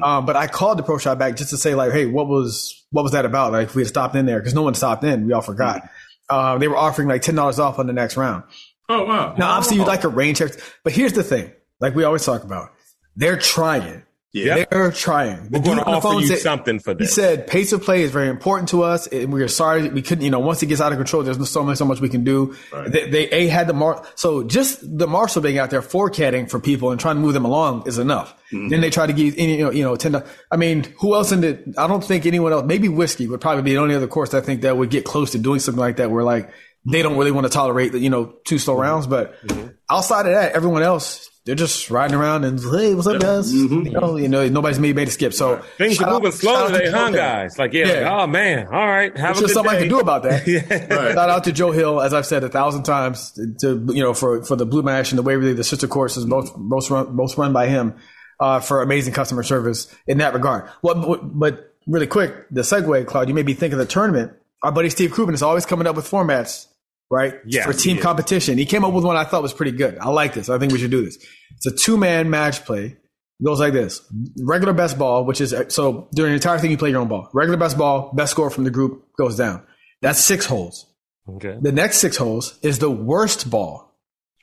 Um, 0.02 0.26
but 0.26 0.34
I 0.34 0.46
called 0.48 0.78
the 0.78 0.82
pro 0.82 0.98
shop 0.98 1.18
back 1.18 1.36
just 1.36 1.50
to 1.50 1.56
say, 1.56 1.74
like, 1.74 1.92
hey, 1.92 2.06
what 2.06 2.26
was 2.26 2.84
what 2.90 3.02
was 3.02 3.12
that 3.12 3.24
about? 3.24 3.52
Like, 3.52 3.68
if 3.68 3.74
we 3.74 3.82
had 3.82 3.88
stopped 3.88 4.16
in 4.16 4.26
there, 4.26 4.38
because 4.40 4.54
no 4.54 4.62
one 4.62 4.74
stopped 4.74 5.04
in, 5.04 5.26
we 5.26 5.32
all 5.32 5.42
forgot. 5.42 5.88
Uh, 6.28 6.58
they 6.58 6.68
were 6.68 6.76
offering 6.76 7.06
like 7.06 7.22
ten 7.22 7.34
dollars 7.34 7.58
off 7.58 7.78
on 7.78 7.86
the 7.86 7.92
next 7.92 8.16
round. 8.16 8.42
Oh 8.88 9.04
wow. 9.04 9.34
Now, 9.38 9.50
obviously, 9.50 9.76
you'd 9.76 9.86
like 9.86 10.04
a 10.04 10.08
rain 10.08 10.34
check, 10.34 10.52
but 10.82 10.92
here's 10.92 11.12
the 11.12 11.22
thing: 11.22 11.52
like 11.80 11.94
we 11.94 12.04
always 12.04 12.24
talk 12.24 12.42
about, 12.44 12.70
they're 13.14 13.36
trying. 13.38 14.02
Yeah. 14.32 14.66
They're 14.70 14.92
trying. 14.92 15.48
We're 15.50 15.60
going 15.60 15.78
to 15.78 15.84
offer 15.84 16.20
you 16.20 16.26
said, 16.26 16.38
something 16.40 16.80
for 16.80 16.92
this. 16.92 17.08
He 17.08 17.14
said 17.14 17.46
pace 17.46 17.72
of 17.72 17.82
play 17.82 18.02
is 18.02 18.10
very 18.10 18.28
important 18.28 18.68
to 18.70 18.82
us, 18.82 19.06
and 19.06 19.32
we 19.32 19.42
are 19.42 19.48
sorry 19.48 19.88
we 19.88 20.02
couldn't. 20.02 20.22
You 20.22 20.30
know, 20.30 20.38
once 20.38 20.62
it 20.62 20.66
gets 20.66 20.82
out 20.82 20.92
of 20.92 20.98
control, 20.98 21.22
there's 21.22 21.48
so 21.48 21.62
much, 21.62 21.78
so 21.78 21.86
much 21.86 22.00
we 22.00 22.10
can 22.10 22.24
do. 22.24 22.54
Right. 22.70 22.92
They, 22.92 23.08
they 23.08 23.30
a 23.30 23.46
had 23.46 23.68
the 23.68 23.72
mar 23.72 24.06
so 24.16 24.42
just 24.42 24.80
the 24.82 25.06
marshal 25.06 25.40
being 25.40 25.58
out 25.58 25.70
there 25.70 25.80
forecasting 25.80 26.46
for 26.46 26.60
people 26.60 26.90
and 26.90 27.00
trying 27.00 27.16
to 27.16 27.22
move 27.22 27.32
them 27.32 27.46
along 27.46 27.86
is 27.86 27.98
enough. 27.98 28.34
Mm-hmm. 28.52 28.68
Then 28.68 28.80
they 28.82 28.90
try 28.90 29.06
to 29.06 29.14
give 29.14 29.38
you 29.38 29.64
know 29.64 29.70
you 29.70 29.82
know 29.82 29.96
ten. 29.96 30.22
I 30.50 30.56
mean, 30.56 30.84
who 30.98 31.14
else 31.14 31.32
in 31.32 31.40
the? 31.40 31.74
I 31.78 31.86
don't 31.86 32.04
think 32.04 32.26
anyone 32.26 32.52
else. 32.52 32.66
Maybe 32.66 32.90
whiskey 32.90 33.28
would 33.28 33.40
probably 33.40 33.62
be 33.62 33.72
the 33.72 33.78
only 33.78 33.94
other 33.94 34.08
course 34.08 34.34
I 34.34 34.42
think 34.42 34.60
that 34.60 34.76
would 34.76 34.90
get 34.90 35.06
close 35.06 35.32
to 35.32 35.38
doing 35.38 35.60
something 35.60 35.80
like 35.80 35.96
that. 35.96 36.10
Where 36.10 36.22
like 36.22 36.50
they 36.84 37.02
don't 37.02 37.16
really 37.16 37.32
want 37.32 37.46
to 37.46 37.52
tolerate 37.52 37.92
the 37.92 37.98
you 37.98 38.10
know 38.10 38.34
two 38.44 38.58
slow 38.58 38.78
rounds, 38.78 39.06
but 39.06 39.40
mm-hmm. 39.46 39.68
outside 39.88 40.26
of 40.26 40.32
that, 40.32 40.52
everyone 40.52 40.82
else 40.82 41.30
they're 41.48 41.54
just 41.54 41.90
riding 41.90 42.14
around 42.14 42.44
and 42.44 42.60
hey, 42.60 42.94
what's 42.94 43.06
up, 43.06 43.22
guys? 43.22 43.50
Mm-hmm. 43.50 43.86
You 43.86 43.92
know, 43.92 44.16
you 44.16 44.28
know, 44.28 44.46
nobody's 44.50 44.78
made 44.78 44.94
made 44.94 45.08
a 45.08 45.10
skip. 45.10 45.32
So 45.32 45.56
things 45.78 45.98
are 45.98 46.12
moving 46.12 46.30
slow 46.30 46.70
today, 46.70 46.90
huh, 46.90 47.10
guys? 47.10 47.58
Like, 47.58 47.72
yeah, 47.72 47.86
yeah. 47.86 47.92
Like, 48.00 48.12
oh 48.12 48.26
man, 48.26 48.66
all 48.66 48.86
right, 48.86 49.16
have 49.16 49.36
There's 49.36 49.38
a 49.38 49.40
just 49.44 49.54
something 49.54 49.72
day. 49.72 49.78
I 49.78 49.80
can 49.80 49.88
do 49.88 49.98
about 49.98 50.24
that. 50.24 50.46
yeah. 50.46 50.60
right. 50.94 51.14
Shout 51.14 51.30
out 51.30 51.44
to 51.44 51.52
Joe 51.52 51.70
Hill, 51.70 52.02
as 52.02 52.12
I've 52.12 52.26
said 52.26 52.44
a 52.44 52.50
thousand 52.50 52.82
times, 52.82 53.30
to 53.60 53.82
you 53.88 54.02
know, 54.02 54.12
for 54.12 54.44
for 54.44 54.56
the 54.56 54.66
Blue 54.66 54.82
Mash 54.82 55.10
and 55.10 55.18
the 55.18 55.22
Waverly, 55.22 55.54
the 55.54 55.64
sister 55.64 55.88
courses, 55.88 56.26
both 56.26 56.54
both 56.54 56.90
run 56.90 57.16
both 57.16 57.38
run 57.38 57.54
by 57.54 57.66
him, 57.66 57.94
uh, 58.38 58.60
for 58.60 58.82
amazing 58.82 59.14
customer 59.14 59.42
service 59.42 59.90
in 60.06 60.18
that 60.18 60.34
regard. 60.34 60.68
What, 60.82 61.20
but 61.22 61.74
really 61.86 62.06
quick, 62.06 62.34
the 62.50 62.60
segue, 62.60 63.06
Claude, 63.06 63.26
you 63.28 63.34
may 63.34 63.42
be 63.42 63.54
thinking 63.54 63.78
the 63.78 63.86
tournament. 63.86 64.32
Our 64.62 64.72
buddy 64.72 64.90
Steve 64.90 65.12
Krubin 65.12 65.32
is 65.32 65.42
always 65.42 65.64
coming 65.64 65.86
up 65.86 65.96
with 65.96 66.10
formats 66.10 66.66
right? 67.10 67.34
Yeah. 67.46 67.66
For 67.66 67.72
team 67.72 67.98
competition. 67.98 68.58
He 68.58 68.66
came 68.66 68.84
up 68.84 68.92
with 68.92 69.04
one 69.04 69.16
I 69.16 69.24
thought 69.24 69.42
was 69.42 69.52
pretty 69.52 69.72
good. 69.72 69.98
I 69.98 70.08
like 70.10 70.34
this. 70.34 70.48
I 70.48 70.58
think 70.58 70.72
we 70.72 70.78
should 70.78 70.90
do 70.90 71.04
this. 71.04 71.18
It's 71.56 71.66
a 71.66 71.70
two 71.70 71.96
man 71.96 72.30
match 72.30 72.64
play. 72.64 72.96
It 73.40 73.44
goes 73.44 73.60
like 73.60 73.72
this 73.72 74.00
regular 74.42 74.72
best 74.72 74.98
ball, 74.98 75.24
which 75.24 75.40
is 75.40 75.54
so 75.68 76.08
during 76.12 76.32
the 76.32 76.36
entire 76.36 76.58
thing, 76.58 76.70
you 76.70 76.78
play 76.78 76.90
your 76.90 77.00
own 77.00 77.08
ball. 77.08 77.30
Regular 77.32 77.58
best 77.58 77.78
ball, 77.78 78.12
best 78.14 78.32
score 78.32 78.50
from 78.50 78.64
the 78.64 78.70
group 78.70 79.04
goes 79.16 79.36
down. 79.36 79.62
That's 80.02 80.20
six 80.20 80.46
holes. 80.46 80.86
Okay. 81.28 81.56
The 81.60 81.72
next 81.72 81.98
six 81.98 82.16
holes 82.16 82.58
is 82.62 82.78
the 82.78 82.90
worst 82.90 83.50
ball. 83.50 83.94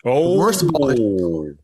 Oh, 0.06 0.34
the 0.34 0.40
worst 0.40 0.68
ball. 0.68 1.56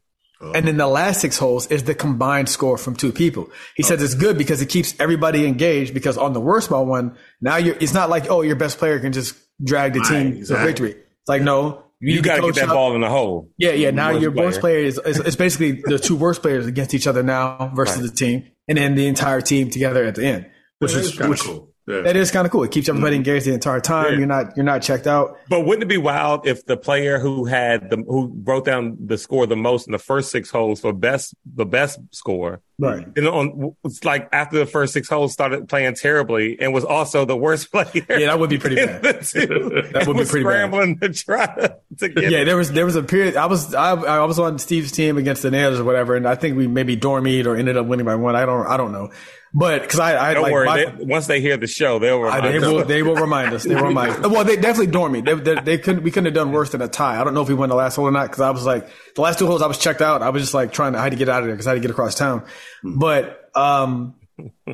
Oh. 0.43 0.51
And 0.53 0.67
then 0.67 0.77
the 0.77 0.87
last 0.87 1.21
six 1.21 1.37
holes 1.37 1.67
is 1.67 1.83
the 1.83 1.93
combined 1.93 2.49
score 2.49 2.77
from 2.77 2.95
two 2.95 3.11
people. 3.11 3.49
He 3.75 3.83
says 3.83 4.01
it's 4.01 4.15
good 4.15 4.37
because 4.37 4.61
it 4.61 4.69
keeps 4.69 4.99
everybody 4.99 5.45
engaged 5.45 5.93
because 5.93 6.17
on 6.17 6.33
the 6.33 6.41
worst 6.41 6.71
ball 6.71 6.85
one, 6.85 7.15
now 7.41 7.57
you're, 7.57 7.75
it's 7.79 7.93
not 7.93 8.09
like, 8.09 8.29
oh, 8.29 8.41
your 8.41 8.55
best 8.55 8.79
player 8.79 8.99
can 8.99 9.13
just 9.13 9.35
drag 9.63 9.93
the 9.93 9.99
right, 9.99 10.09
team 10.09 10.27
exactly. 10.37 10.55
to 10.55 10.65
victory. 10.65 10.91
It's 10.91 11.29
like, 11.29 11.41
no, 11.41 11.85
you, 11.99 12.15
you 12.15 12.21
got 12.21 12.37
to 12.37 12.41
get 12.41 12.55
that 12.55 12.69
ball 12.69 12.95
in 12.95 13.01
the 13.01 13.09
hole. 13.09 13.49
Yeah, 13.57 13.71
yeah. 13.71 13.91
Now 13.91 14.09
your 14.11 14.31
worst 14.31 14.59
player 14.59 14.79
is, 14.79 14.99
is, 15.05 15.19
is, 15.19 15.35
basically 15.35 15.83
the 15.85 15.99
two 15.99 16.15
worst 16.15 16.41
players 16.41 16.65
against 16.65 16.93
each 16.93 17.05
other 17.05 17.21
now 17.21 17.71
versus 17.75 18.01
right. 18.01 18.09
the 18.09 18.15
team, 18.15 18.47
and 18.67 18.77
then 18.77 18.95
the 18.95 19.07
entire 19.07 19.41
team 19.41 19.69
together 19.69 20.03
at 20.03 20.15
the 20.15 20.25
end, 20.25 20.49
which 20.79 20.93
is 20.93 21.17
which, 21.19 21.41
cool. 21.41 21.70
Yeah. 21.87 22.01
That 22.01 22.15
is 22.15 22.29
kind 22.29 22.45
of 22.45 22.51
cool. 22.51 22.63
It 22.63 22.71
keeps 22.71 22.87
everybody 22.89 23.15
mm-hmm. 23.15 23.29
engaged 23.29 23.47
the 23.47 23.53
entire 23.53 23.79
time. 23.79 24.13
Yeah. 24.13 24.17
You're 24.19 24.27
not 24.27 24.55
you're 24.55 24.65
not 24.65 24.81
checked 24.83 25.07
out. 25.07 25.37
But 25.49 25.65
wouldn't 25.65 25.83
it 25.83 25.87
be 25.87 25.97
wild 25.97 26.45
if 26.45 26.65
the 26.65 26.77
player 26.77 27.17
who 27.17 27.45
had 27.45 27.89
the 27.89 27.97
who 27.97 28.31
wrote 28.43 28.65
down 28.65 28.97
the 29.03 29.17
score 29.17 29.47
the 29.47 29.55
most 29.55 29.87
in 29.87 29.91
the 29.91 29.99
first 29.99 30.31
six 30.31 30.51
holes 30.51 30.79
for 30.79 30.93
best 30.93 31.33
the 31.43 31.65
best 31.65 31.99
score, 32.11 32.61
right? 32.77 33.07
And 33.15 33.27
on 33.27 33.75
it's 33.83 34.03
like 34.05 34.29
after 34.31 34.59
the 34.59 34.67
first 34.67 34.93
six 34.93 35.09
holes 35.09 35.33
started 35.33 35.67
playing 35.67 35.95
terribly 35.95 36.59
and 36.59 36.71
was 36.71 36.85
also 36.85 37.25
the 37.25 37.35
worst 37.35 37.71
player. 37.71 38.05
Yeah, 38.07 38.27
that 38.27 38.39
would 38.39 38.51
be 38.51 38.59
pretty 38.59 38.75
bad. 38.85 39.01
that 39.01 40.03
would 40.07 40.17
be 40.17 40.25
pretty 40.25 40.41
scrambling 40.41 40.95
bad. 40.95 41.13
to 41.13 41.23
try 41.23 41.45
to, 41.47 41.77
to 41.97 42.09
get. 42.09 42.31
Yeah, 42.31 42.43
there 42.43 42.57
was 42.57 42.71
there 42.71 42.85
was 42.85 42.95
a 42.95 43.03
period. 43.03 43.35
I 43.35 43.47
was 43.47 43.73
I, 43.73 43.93
I 43.93 44.25
was 44.25 44.37
on 44.37 44.59
Steve's 44.59 44.91
team 44.91 45.17
against 45.17 45.41
the 45.41 45.49
Nails 45.49 45.79
or 45.79 45.83
whatever, 45.83 46.15
and 46.15 46.27
I 46.27 46.35
think 46.35 46.57
we 46.57 46.67
maybe 46.67 46.95
dormied 46.95 47.47
or 47.47 47.55
ended 47.55 47.75
up 47.75 47.87
winning 47.87 48.05
by 48.05 48.15
one. 48.15 48.35
I 48.35 48.45
don't 48.45 48.67
I 48.67 48.77
don't 48.77 48.91
know. 48.91 49.09
But 49.53 49.81
because 49.81 49.99
I, 49.99 50.31
I 50.31 50.33
don't 50.33 50.43
like, 50.43 50.51
worry. 50.53 50.65
My, 50.65 50.85
they, 50.85 51.03
once 51.03 51.27
they 51.27 51.41
hear 51.41 51.57
the 51.57 51.67
show, 51.67 51.99
they'll 51.99 52.21
remind 52.21 52.45
I, 52.45 52.51
they 52.51 52.57
us. 52.57 52.63
Will, 52.63 52.85
they 52.85 53.03
will 53.03 53.15
remind 53.15 53.53
us. 53.53 53.63
They 53.63 53.75
will 53.75 53.83
remind 53.83 54.23
us. 54.23 54.31
Well, 54.31 54.45
they 54.45 54.55
definitely 54.55 54.87
dormed 54.87 55.13
me. 55.13 55.21
They, 55.21 55.33
they, 55.33 55.55
they, 55.61 55.77
couldn't. 55.77 56.03
We 56.03 56.11
couldn't 56.11 56.25
have 56.25 56.33
done 56.33 56.53
worse 56.53 56.69
than 56.69 56.81
a 56.81 56.87
tie. 56.87 57.19
I 57.19 57.23
don't 57.25 57.33
know 57.33 57.41
if 57.41 57.49
we 57.49 57.53
won 57.53 57.67
the 57.67 57.75
last 57.75 57.97
hole 57.97 58.05
or 58.05 58.11
not 58.11 58.27
because 58.27 58.39
I 58.39 58.51
was 58.51 58.65
like 58.65 58.89
the 59.15 59.21
last 59.21 59.39
two 59.39 59.47
holes. 59.47 59.61
I 59.61 59.67
was 59.67 59.77
checked 59.77 60.01
out. 60.01 60.21
I 60.21 60.29
was 60.29 60.41
just 60.41 60.53
like 60.53 60.71
trying 60.71 60.93
to. 60.93 60.99
I 60.99 61.03
had 61.03 61.11
to 61.11 61.17
get 61.17 61.27
out 61.27 61.41
of 61.41 61.47
there 61.47 61.55
because 61.55 61.67
I 61.67 61.71
had 61.71 61.75
to 61.75 61.81
get 61.81 61.91
across 61.91 62.15
town. 62.15 62.45
But 62.81 63.49
um, 63.53 64.15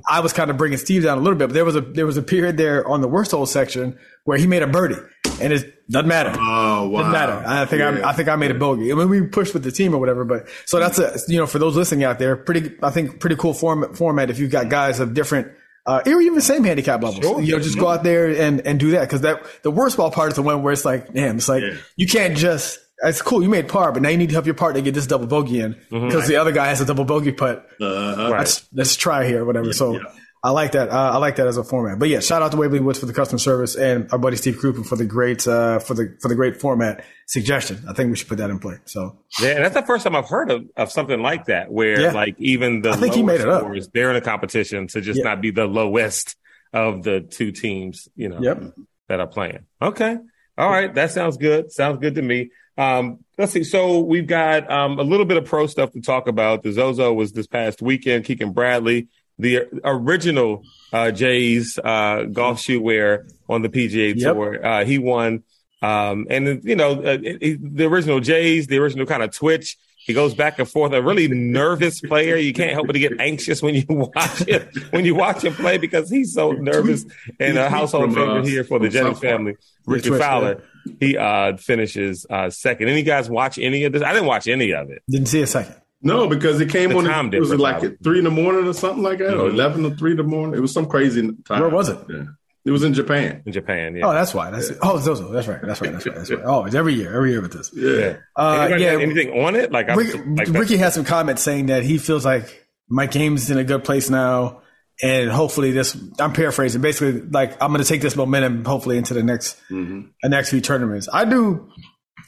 I 0.08 0.20
was 0.20 0.32
kind 0.32 0.52
of 0.52 0.58
bringing 0.58 0.78
Steve 0.78 1.04
down 1.04 1.18
a 1.18 1.22
little 1.22 1.40
bit. 1.40 1.48
But 1.48 1.54
there 1.56 1.66
was 1.66 1.76
a 1.76 1.82
there 1.82 2.06
was 2.06 2.18
a 2.18 2.24
period 2.24 2.58
there 2.58 2.88
on 2.88 3.02
the 3.02 3.08
worst 3.08 3.32
hole 3.32 3.48
section 3.48 3.98
where 4.26 4.38
he 4.38 4.46
made 4.46 4.62
a 4.62 4.68
birdie 4.68 5.02
and 5.42 5.54
it 5.54 5.77
doesn't 5.90 6.08
matter. 6.08 6.34
Oh 6.38 6.90
wow! 6.90 7.00
Doesn't 7.00 7.12
matter. 7.12 7.44
I 7.46 7.66
think 7.66 7.80
yeah. 7.80 8.06
I, 8.06 8.10
I 8.10 8.14
think 8.14 8.28
I 8.30 8.36
made 8.36 8.52
a 8.52 8.56
bogey. 8.56 8.92
I 8.92 8.96
mean, 8.96 9.10
we 9.10 9.22
pushed 9.22 9.54
with 9.54 9.64
the 9.64 9.72
team 9.72 9.94
or 9.94 9.98
whatever, 10.00 10.26
but 10.26 10.48
so 10.66 10.80
that's 10.80 11.00
a 11.00 11.18
you 11.28 11.38
know 11.38 11.48
for 11.48 11.60
those 11.60 11.76
listening 11.76 12.04
out 12.04 12.20
there, 12.20 12.36
pretty 12.36 12.76
I 12.84 12.90
think 12.90 13.20
pretty 13.20 13.38
cool 13.38 13.54
form, 13.54 13.94
format 13.94 14.30
if 14.30 14.40
you've 14.40 14.52
got 14.52 14.70
guys 14.70 15.00
of 15.00 15.14
different. 15.14 15.52
Uh, 15.86 16.02
or 16.06 16.20
even 16.20 16.36
the 16.36 16.42
same 16.42 16.66
handicap 16.66 17.02
levels. 17.02 17.24
Sure. 17.24 17.40
You 17.40 17.54
know, 17.56 17.64
just 17.64 17.80
go 17.80 17.88
out 17.88 18.04
there 18.04 18.28
and, 18.28 18.60
and 18.68 18.78
do 18.78 18.92
that. 18.92 19.10
Cause 19.10 19.22
that, 19.22 19.42
the 19.64 19.72
worst 19.72 19.96
ball 19.96 20.12
part 20.12 20.28
is 20.28 20.36
the 20.36 20.42
one 20.42 20.62
where 20.62 20.74
it's 20.74 20.84
like, 20.84 21.14
damn, 21.14 21.38
it's 21.38 21.48
like, 21.48 21.64
yeah. 21.64 21.78
you 21.96 22.06
can't 22.06 22.36
just, 22.36 22.80
it's 23.06 23.22
cool. 23.22 23.42
You 23.42 23.48
made 23.48 23.70
par, 23.70 23.94
but 23.94 24.02
now 24.02 24.10
you 24.10 24.18
need 24.18 24.28
to 24.28 24.34
help 24.34 24.46
your 24.46 24.54
partner 24.54 24.82
get 24.82 24.94
this 24.94 25.08
double 25.08 25.28
bogey 25.28 25.62
in 25.62 25.78
because 25.90 26.24
mm-hmm. 26.24 26.28
the 26.28 26.36
other 26.36 26.52
guy 26.52 26.66
has 26.68 26.82
a 26.82 26.86
double 26.86 27.06
bogey 27.06 27.32
putt. 27.32 27.66
Uh, 27.80 28.28
right. 28.32 28.40
let's, 28.40 28.68
let's 28.74 28.98
try 28.98 29.26
here, 29.26 29.46
whatever. 29.46 29.68
Yeah, 29.68 29.72
so 29.72 29.94
yeah. 29.94 30.00
I 30.48 30.52
like 30.52 30.72
that. 30.72 30.88
Uh, 30.88 31.12
I 31.12 31.18
like 31.18 31.36
that 31.36 31.48
as 31.48 31.58
a 31.58 31.64
format. 31.66 32.00
But 32.00 32.08
yeah, 32.08 32.22
shout 32.22 32.42
out 32.42 32.52
to 32.52 32.58
Waverly 32.58 32.80
Woods 32.80 33.00
for 33.00 33.06
the 33.06 33.12
customer 33.12 33.38
service 33.38 33.76
and 33.76 34.10
our 34.14 34.18
buddy 34.18 34.38
Steve 34.38 34.56
Krupin 34.56 34.86
for 34.86 34.96
the 34.96 35.04
great 35.04 35.46
uh, 35.46 35.80
for 35.80 35.94
the 35.94 36.16
for 36.22 36.30
the 36.30 36.36
great 36.36 36.62
format 36.62 37.04
suggestion. 37.26 37.84
I 37.86 37.92
think 37.92 38.12
we 38.12 38.16
should 38.16 38.30
put 38.30 38.38
that 38.38 38.50
in 38.50 38.58
play. 38.58 38.78
So 38.86 39.20
yeah, 39.42 39.50
and 39.50 39.66
that's 39.66 39.74
the 39.74 39.82
first 39.82 40.06
time 40.06 40.16
I've 40.16 40.30
heard 40.30 40.50
of, 40.50 40.64
of 40.78 40.90
something 40.90 41.22
like 41.22 41.48
that, 41.48 41.70
where 41.70 42.00
yeah. 42.00 42.12
like 42.12 42.36
even 42.40 42.82
the 42.82 42.92
I 42.92 42.96
think 42.96 43.14
he 43.14 43.24
made 43.24 43.42
it 43.42 43.50
up. 43.50 43.70
they're 43.94 44.10
in 44.10 44.16
a 44.16 44.22
competition 44.22 44.88
to 44.88 45.02
just 45.02 45.18
yeah. 45.18 45.26
not 45.26 45.42
be 45.42 45.52
the 45.52 45.66
lowest 45.66 46.38
of 46.72 47.04
the 47.04 47.20
two 47.20 47.52
teams, 47.52 48.08
you 48.16 48.30
know, 48.30 48.40
yep. 48.40 48.74
that 49.10 49.20
are 49.20 49.28
playing. 49.28 49.66
Okay, 49.82 50.16
all 50.58 50.70
right, 50.70 50.96
that 50.96 51.12
sounds 51.12 51.36
good. 51.36 51.74
Sounds 51.74 52.00
good 52.00 52.16
to 52.16 52.22
me. 52.22 52.52
Um, 52.78 53.20
let's 53.38 53.52
see. 53.52 53.66
So 53.66 54.00
we've 54.00 54.28
got 54.28 54.72
um, 54.72 54.98
a 54.98 55.04
little 55.04 55.26
bit 55.26 55.36
of 55.36 55.44
pro 55.44 55.68
stuff 55.68 55.92
to 55.92 56.00
talk 56.00 56.30
about. 56.30 56.64
The 56.64 56.72
Zozo 56.72 57.12
was 57.12 57.34
this 57.34 57.48
past 57.48 57.82
weekend. 57.82 58.24
Keegan 58.24 58.54
Bradley 58.54 59.10
the 59.40 59.68
original 59.84 60.64
uh, 60.92 61.12
Jay's 61.12 61.78
uh, 61.84 62.24
golf 62.32 62.60
shoe 62.60 62.82
wear 62.82 63.28
on 63.50 63.62
the 63.62 63.70
PGA 63.70 64.16
yep. 64.16 64.34
Tour. 64.34 64.66
Uh, 64.66 64.86
he 64.86 64.98
won. 64.98 65.44
Um, 65.82 66.26
and, 66.30 66.64
you 66.64 66.76
know, 66.76 66.94
uh, 66.94 67.18
the 67.18 67.86
original 67.86 68.20
Jay's, 68.20 68.68
the 68.68 68.78
original 68.80 69.06
kind 69.06 69.24
of 69.24 69.32
Twitch. 69.32 69.78
He 70.08 70.14
goes 70.14 70.34
back 70.34 70.58
and 70.58 70.68
forth. 70.68 70.94
A 70.94 71.02
really 71.02 71.28
nervous 71.28 72.00
player. 72.00 72.38
You 72.38 72.54
can't 72.54 72.72
help 72.72 72.88
but 72.88 72.94
to 72.94 73.00
get 73.00 73.20
anxious 73.20 73.62
when 73.62 73.76
you 73.76 73.84
watch 73.90 74.48
it 74.48 74.70
when 74.92 75.04
you 75.04 75.16
watch 75.16 75.44
him 75.44 75.54
play 75.54 75.78
because 75.78 76.10
he's 76.10 76.34
so 76.34 76.54
nervous 76.54 77.06
and 77.42 77.58
a 77.58 77.70
household 77.70 78.14
favorite 78.16 78.46
here 78.46 78.64
for 78.64 78.80
the 78.80 78.88
Jennings 78.88 79.20
family. 79.20 79.58
Rickie 79.86 80.18
Fowler, 80.18 80.64
he 81.02 81.18
uh, 81.18 81.58
finishes 81.58 82.26
uh, 82.30 82.50
second. 82.50 82.88
Any 82.88 83.04
guys 83.04 83.30
watch 83.30 83.60
any 83.60 83.84
of 83.84 83.92
this? 83.92 84.02
I 84.02 84.14
didn't 84.14 84.28
watch 84.28 84.48
any 84.48 84.72
of 84.72 84.90
it. 84.90 85.04
Didn't 85.10 85.28
see 85.28 85.42
a 85.42 85.48
second. 85.48 85.76
No, 86.02 86.28
because 86.28 86.62
it 86.62 86.70
came 86.70 86.90
the 86.90 86.98
on. 86.98 87.34
It 87.34 87.40
was 87.40 87.52
it 87.52 87.60
like 87.60 87.84
at 87.84 88.04
three 88.04 88.20
in 88.20 88.26
the 88.26 88.32
morning 88.32 88.68
or 88.68 88.74
something 88.74 89.04
like 89.04 89.18
that, 89.18 89.32
mm-hmm. 89.32 89.42
or 89.42 89.50
eleven 89.50 89.86
or 89.86 89.96
three 89.96 90.12
in 90.12 90.18
the 90.18 90.24
morning. 90.24 90.58
It 90.58 90.62
was 90.62 90.72
some 90.72 90.86
crazy 90.88 91.22
time. 91.46 91.62
Where 91.62 91.70
was 91.70 91.90
it? 91.90 92.00
Yeah. 92.10 92.26
It 92.66 92.72
was 92.72 92.84
in 92.84 92.94
Japan. 92.94 93.44
In 93.46 93.54
Japan, 93.54 93.96
yeah. 93.96 94.06
Oh, 94.06 94.12
that's 94.12 94.34
why. 94.34 94.52
That's 94.52 94.70
yeah. 94.70 94.76
oh, 94.82 95.00
Zozo. 95.00 95.32
That's 95.32 95.48
right. 95.48 95.62
That's 95.62 95.82
right. 95.82 95.94
That's 95.94 96.06
right. 96.06 96.16
That's 96.16 96.30
right. 96.30 96.44
Oh, 96.44 96.66
it's 96.66 96.76
every 96.76 96.96
year. 96.96 97.16
Every 97.16 97.32
year 97.32 97.42
with 97.42 97.54
this. 97.54 97.72
Yeah. 97.74 98.18
Uh, 98.36 98.76
yeah. 98.78 99.00
Anything 99.00 99.42
on 99.42 99.56
it? 99.56 99.72
Like, 99.72 99.88
Rick, 99.96 100.16
like 100.26 100.50
Rickie 100.50 100.76
has 100.76 100.94
some 100.94 101.06
comments 101.06 101.42
saying 101.42 101.68
that 101.68 101.84
he 101.84 101.98
feels 101.98 102.26
like 102.26 102.68
Mike 102.90 103.12
Game's 103.12 103.50
in 103.50 103.58
a 103.58 103.64
good 103.64 103.86
place 103.86 104.10
now, 104.10 104.64
and 105.02 105.32
hopefully 105.32 105.72
this. 105.72 105.98
I'm 106.20 106.34
paraphrasing. 106.34 106.82
Basically, 106.82 107.22
like 107.22 107.54
I'm 107.64 107.72
going 107.72 107.82
to 107.82 107.88
take 107.88 108.02
this 108.02 108.18
momentum 108.18 108.66
hopefully 108.66 108.98
into 108.98 109.14
the 109.14 109.24
next, 109.24 109.58
mm-hmm. 109.72 110.10
the 110.22 110.30
next 110.30 110.50
few 110.50 110.60
tournaments. 110.60 111.08
I 111.12 111.24
do. 111.24 111.72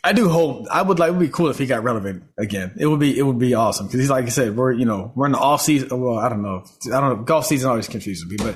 I 0.03 0.13
do 0.13 0.29
hope 0.29 0.67
I 0.71 0.81
would 0.81 0.99
like 0.99 1.09
it 1.09 1.11
would 1.11 1.19
be 1.19 1.29
cool 1.29 1.49
if 1.49 1.57
he 1.57 1.65
got 1.65 1.83
relevant 1.83 2.23
again. 2.37 2.73
It 2.77 2.87
would 2.87 2.99
be 2.99 3.17
it 3.17 3.23
would 3.23 3.39
be 3.39 3.53
awesome 3.53 3.87
because 3.87 3.99
he's 3.99 4.09
like 4.09 4.25
I 4.25 4.29
said 4.29 4.55
we're 4.55 4.71
you 4.71 4.85
know 4.85 5.11
we're 5.15 5.25
in 5.25 5.33
the 5.33 5.39
off 5.39 5.61
season. 5.61 5.89
Well, 5.99 6.17
I 6.17 6.29
don't 6.29 6.41
know. 6.41 6.63
I 6.93 7.01
don't 7.01 7.17
know. 7.17 7.23
Golf 7.23 7.45
season 7.45 7.69
always 7.69 7.87
confuses 7.87 8.25
me, 8.29 8.37
but 8.37 8.55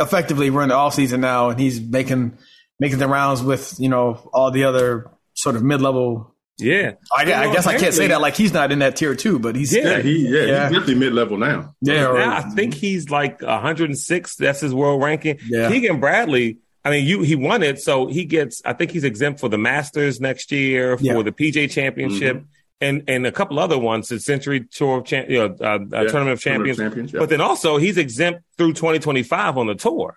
effectively 0.00 0.50
we're 0.50 0.62
in 0.62 0.68
the 0.68 0.76
off 0.76 0.94
season 0.94 1.20
now, 1.20 1.50
and 1.50 1.58
he's 1.58 1.80
making 1.80 2.38
making 2.78 2.98
the 2.98 3.08
rounds 3.08 3.42
with 3.42 3.74
you 3.78 3.88
know 3.88 4.30
all 4.32 4.50
the 4.50 4.64
other 4.64 5.10
sort 5.34 5.56
of 5.56 5.62
mid 5.62 5.80
level. 5.80 6.34
Yeah, 6.58 6.92
I, 7.16 7.22
I 7.22 7.52
guess 7.52 7.66
I 7.66 7.78
can't 7.78 7.94
say 7.94 8.08
that 8.08 8.20
like 8.20 8.36
he's 8.36 8.52
not 8.52 8.70
in 8.70 8.80
that 8.80 8.94
tier 8.96 9.14
two, 9.14 9.38
but 9.38 9.56
he's 9.56 9.74
yeah, 9.74 10.00
he, 10.00 10.28
yeah, 10.28 10.30
yeah. 10.30 10.68
he's 10.68 10.78
definitely 10.78 10.94
mid 10.96 11.14
level 11.14 11.38
now. 11.38 11.74
Yeah, 11.80 12.08
or, 12.08 12.20
I 12.20 12.42
think 12.42 12.74
he's 12.74 13.08
like 13.08 13.40
106. 13.40 14.36
That's 14.36 14.60
his 14.60 14.74
world 14.74 15.02
ranking. 15.02 15.38
Yeah. 15.46 15.70
Keegan 15.70 16.00
Bradley 16.00 16.58
I 16.84 16.90
mean, 16.90 17.06
you 17.06 17.22
he 17.22 17.34
won 17.34 17.62
it, 17.62 17.80
so 17.80 18.06
he 18.06 18.24
gets. 18.24 18.62
I 18.64 18.72
think 18.72 18.90
he's 18.90 19.04
exempt 19.04 19.40
for 19.40 19.48
the 19.48 19.58
Masters 19.58 20.20
next 20.20 20.50
year, 20.50 20.96
for 20.96 21.04
yeah. 21.04 21.22
the 21.22 21.32
PJ 21.32 21.70
Championship, 21.70 22.36
mm-hmm. 22.36 22.46
and 22.80 23.04
and 23.06 23.26
a 23.26 23.32
couple 23.32 23.58
other 23.58 23.78
ones, 23.78 24.08
the 24.08 24.18
Sentry 24.18 24.64
Tour 24.64 24.98
of 24.98 25.04
Champ, 25.04 25.28
you 25.28 25.38
know, 25.38 25.56
uh, 25.60 25.64
uh, 25.64 25.78
yeah. 25.78 26.08
Tournament 26.08 26.30
of 26.30 26.40
Champions. 26.40 26.78
Champions 26.78 27.12
But 27.12 27.28
then 27.28 27.42
also 27.42 27.76
he's 27.76 27.98
exempt 27.98 28.42
through 28.56 28.72
2025 28.72 29.58
on 29.58 29.66
the 29.66 29.74
tour. 29.74 30.16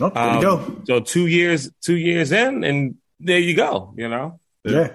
Oh, 0.00 0.10
there 0.10 0.22
um, 0.22 0.36
you 0.36 0.42
go. 0.42 0.82
So 0.86 1.00
two 1.00 1.28
years, 1.28 1.70
two 1.80 1.96
years 1.96 2.32
in, 2.32 2.64
and 2.64 2.96
there 3.20 3.38
you 3.38 3.54
go. 3.54 3.94
You 3.96 4.08
know. 4.08 4.40
Yeah. 4.64 4.92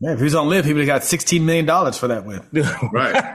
Man, 0.00 0.12
if 0.12 0.18
he 0.18 0.24
was 0.24 0.34
on 0.36 0.48
LIV, 0.48 0.64
he 0.64 0.72
would 0.74 0.86
have 0.86 1.00
got 1.00 1.02
$16 1.02 1.42
million 1.42 1.66
for 1.92 2.06
that 2.08 2.24
win. 2.24 2.40
right. 2.92 3.34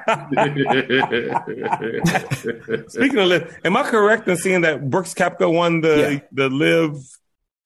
Speaking 2.89 3.19
of 3.19 3.27
LIV, 3.27 3.59
am 3.65 3.75
I 3.75 3.83
correct 3.83 4.27
in 4.29 4.37
seeing 4.37 4.61
that 4.61 4.89
Brooks 4.89 5.13
Koepka 5.13 5.51
won 5.51 5.81
the 5.81 5.97
Yeah. 6.13 6.19
the 6.31 6.49
LIV, 6.49 6.95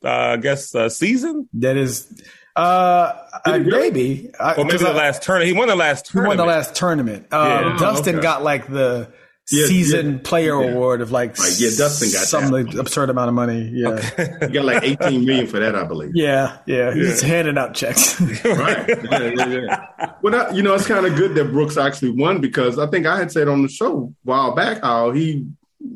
uh, 0.04 0.08
I 0.10 0.38
guess, 0.38 0.74
uh, 0.74 0.90
season? 0.90 1.48
That 1.54 1.78
is, 1.78 2.08
uh, 2.56 2.60
uh, 2.60 3.14
he 3.46 3.52
really? 3.60 3.70
maybe. 3.92 4.32
I- 4.40 4.56
Or 4.56 4.66
the 4.66 4.88
I- 4.90 4.94
last 4.94 5.22
tournament. 5.22 5.48
He 5.48 5.54
won 5.58 5.68
the 5.68 5.76
last 5.76 6.12
He 6.12 6.18
won 6.18 6.26
tournament. 6.30 6.38
the 6.48 6.52
last 6.56 6.76
tournament. 6.76 7.28
Uh, 7.32 7.62
Yeah. 7.64 7.78
Dustin 7.80 8.16
okay. 8.16 8.24
got 8.24 8.44
like 8.44 8.68
the 8.68 9.10
Yeah, 9.50 9.66
season 9.68 10.12
yeah. 10.14 10.20
player 10.24 10.62
Yeah. 10.62 10.72
award 10.72 11.00
of 11.02 11.12
like 11.12 11.38
Right, 11.40 11.56
yeah, 11.58 11.70
Dustin 11.78 12.12
got 12.12 12.28
some 12.28 12.52
that. 12.52 12.78
absurd 12.78 13.10
amount 13.10 13.30
of 13.30 13.36
money. 13.36 13.70
Yeah, 13.74 14.38
You 14.42 14.48
got 14.54 14.66
like 14.66 14.84
18 14.84 15.24
million 15.24 15.48
for 15.48 15.60
that, 15.60 15.74
I 15.74 15.86
believe. 15.86 16.12
yeah, 16.16 16.58
yeah. 16.66 16.94
He's 16.94 17.22
handing 17.22 17.58
out 17.58 17.74
checks. 17.74 18.20
Right. 18.46 18.90
Yeah, 18.90 19.32
yeah, 19.36 19.46
yeah. 19.48 20.12
Well, 20.22 20.34
that, 20.34 20.54
you 20.56 20.62
know, 20.64 20.74
it's 20.74 20.86
kind 20.88 21.06
of 21.06 21.16
good 21.16 21.34
that 21.36 21.46
Brooks 21.52 21.78
actually 21.78 22.12
won 22.12 22.42
because 22.42 22.78
I 22.78 22.88
think 22.88 23.06
I 23.06 23.18
had 23.18 23.32
said 23.32 23.48
on 23.48 23.62
the 23.62 23.70
show 23.70 24.14
a 24.14 24.28
while 24.28 24.54
back 24.54 24.82
how 24.82 25.12
he 25.12 25.46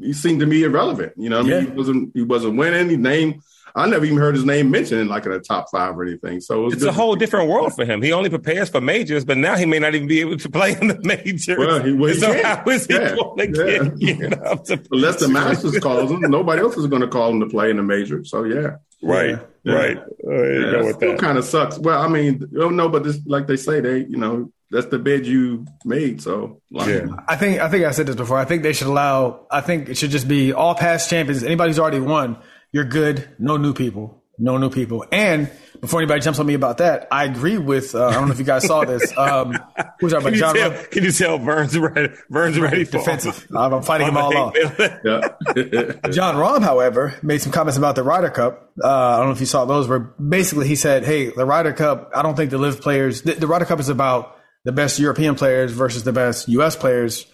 he 0.01 0.13
seemed 0.13 0.39
to 0.39 0.45
me 0.45 0.63
irrelevant. 0.63 1.13
You 1.17 1.29
know, 1.29 1.41
what 1.43 1.51
I 1.53 1.59
mean, 1.59 1.65
he 1.65 1.71
wasn't 1.71 2.11
he 2.13 2.21
wasn't 2.21 2.55
winning. 2.57 2.89
He 2.89 2.95
name, 2.95 3.41
I 3.75 3.87
never 3.87 4.05
even 4.05 4.17
heard 4.17 4.35
his 4.35 4.45
name 4.45 4.69
mentioned 4.71 5.01
in 5.01 5.07
like 5.07 5.25
in 5.25 5.31
the 5.31 5.39
top 5.39 5.69
five 5.71 5.97
or 5.97 6.03
anything. 6.03 6.41
So 6.41 6.61
it 6.61 6.63
was 6.65 6.73
It's 6.73 6.83
good 6.83 6.89
a 6.89 6.93
whole 6.93 7.15
different 7.15 7.49
world 7.49 7.73
for 7.75 7.85
him. 7.85 8.01
He 8.01 8.11
only 8.11 8.29
prepares 8.29 8.69
for 8.69 8.81
majors, 8.81 9.23
but 9.25 9.37
now 9.37 9.55
he 9.55 9.65
may 9.65 9.79
not 9.79 9.95
even 9.95 10.07
be 10.07 10.19
able 10.21 10.37
to 10.37 10.49
play 10.49 10.77
in 10.79 10.87
the 10.89 10.99
majors. 11.03 11.47
Well, 11.57 11.81
he- 11.83 11.93
well, 11.93 12.13
he 12.13 12.19
so 12.19 12.33
can. 12.33 12.43
how 12.43 12.63
is 12.69 12.85
he 12.87 12.93
Yeah, 12.95 13.15
going 13.15 13.53
to 13.53 13.65
yeah. 13.65 13.83
get 13.83 13.99
geared 13.99 14.33
up 14.43 14.63
to 14.65 14.81
Unless 14.91 15.19
the 15.19 15.27
Masters 15.29 15.77
calls 15.79 16.11
him, 16.11 16.21
nobody 16.21 16.61
else 16.61 16.77
is 16.77 16.87
going 16.87 17.01
to 17.01 17.07
call 17.07 17.29
him 17.31 17.39
to 17.39 17.45
play 17.47 17.69
in 17.69 17.77
the 17.77 17.83
major. 17.83 18.23
So 18.25 18.43
yeah, 18.43 18.77
Right, 19.03 19.39
Yeah. 19.63 19.73
right. 19.73 19.97
Uh, 19.97 20.03
there 20.27 20.83
yeah 20.83 20.89
it 20.89 20.95
still 20.95 21.17
kind 21.17 21.37
of 21.37 21.45
sucks. 21.45 21.77
Well, 21.79 21.99
I 22.01 22.07
mean, 22.07 22.47
oh 22.59 22.69
no, 22.69 22.87
but 22.89 23.03
this, 23.03 23.19
like 23.25 23.47
they 23.47 23.57
say, 23.57 23.79
they 23.79 23.99
you 23.99 24.17
know 24.17 24.51
that's 24.69 24.85
the 24.85 24.99
bed 24.99 25.25
you 25.25 25.65
made. 25.83 26.21
So 26.21 26.61
like, 26.71 26.87
Yeah. 26.87 27.07
I 27.27 27.35
think 27.35 27.59
I 27.59 27.67
think 27.67 27.83
I 27.85 27.91
said 27.91 28.05
this 28.07 28.15
before. 28.15 28.37
I 28.37 28.45
think 28.45 28.63
they 28.63 28.73
should 28.73 28.87
allow. 28.87 29.47
I 29.51 29.61
think 29.61 29.89
it 29.89 29.97
should 29.97 30.11
just 30.11 30.27
be 30.27 30.53
all 30.53 30.75
past 30.75 31.09
champions. 31.09 31.43
Anybody 31.43 31.71
who's 31.71 31.79
already 31.79 31.99
won, 31.99 32.37
you're 32.71 32.85
good. 32.85 33.29
No 33.39 33.57
new 33.57 33.73
people. 33.73 34.23
No 34.37 34.57
new 34.57 34.69
people. 34.69 35.05
And 35.11 35.51
before 35.81 35.99
anybody 35.99 36.21
jumps 36.21 36.39
on 36.39 36.45
me 36.45 36.53
about 36.55 36.77
that, 36.79 37.07
I 37.11 37.25
agree 37.25 37.57
with. 37.57 37.93
Uh, 37.93 38.07
I 38.07 38.13
don't 38.13 38.27
know 38.27 38.33
if 38.33 38.39
you 38.39 38.45
guys 38.45 38.65
saw 38.65 38.85
this. 38.85 39.15
Um, 39.17 39.55
who's 39.99 40.13
our 40.13 40.21
Can 40.21 40.33
you, 40.33 40.39
John 40.39 40.55
tell, 40.55 40.71
Ron- 40.71 40.85
can 40.85 41.03
you 41.03 41.11
tell 41.11 41.37
Vern's 41.37 41.77
ready? 41.77 42.13
Vern's 42.29 42.59
ready 42.59 42.85
for 42.85 42.93
defensive. 42.99 43.47
I'm 43.55 43.81
fighting 43.83 44.07
him 44.07 44.17
all 44.17 44.35
off. 44.35 44.55
yeah. 44.57 45.29
Jon 46.09 46.35
Rahm, 46.35 46.63
however, 46.63 47.15
made 47.21 47.41
some 47.41 47.51
comments 47.51 47.77
about 47.77 47.95
the 47.95 48.03
Ryder 48.03 48.29
Cup. 48.29 48.71
Uh, 48.83 48.87
I 48.87 49.17
don't 49.17 49.27
know 49.27 49.31
if 49.33 49.39
you 49.41 49.45
saw 49.45 49.65
those, 49.65 49.87
where 49.87 49.99
basically 49.99 50.67
he 50.67 50.75
said, 50.75 51.03
"Hey, 51.03 51.29
the 51.29 51.45
Ryder 51.45 51.73
Cup. 51.73 52.11
I 52.15 52.21
don't 52.23 52.35
think 52.35 52.51
the 52.51 52.57
LIV 52.57 52.81
players. 52.81 53.21
The, 53.21 53.33
the 53.33 53.47
Ryder 53.47 53.65
Cup 53.65 53.79
is 53.79 53.89
about 53.89 54.37
the 54.63 54.71
best 54.71 54.97
European 54.99 55.35
players 55.35 55.71
versus 55.71 56.03
the 56.03 56.13
best 56.13 56.47
U.S. 56.49 56.75
players. 56.75 57.25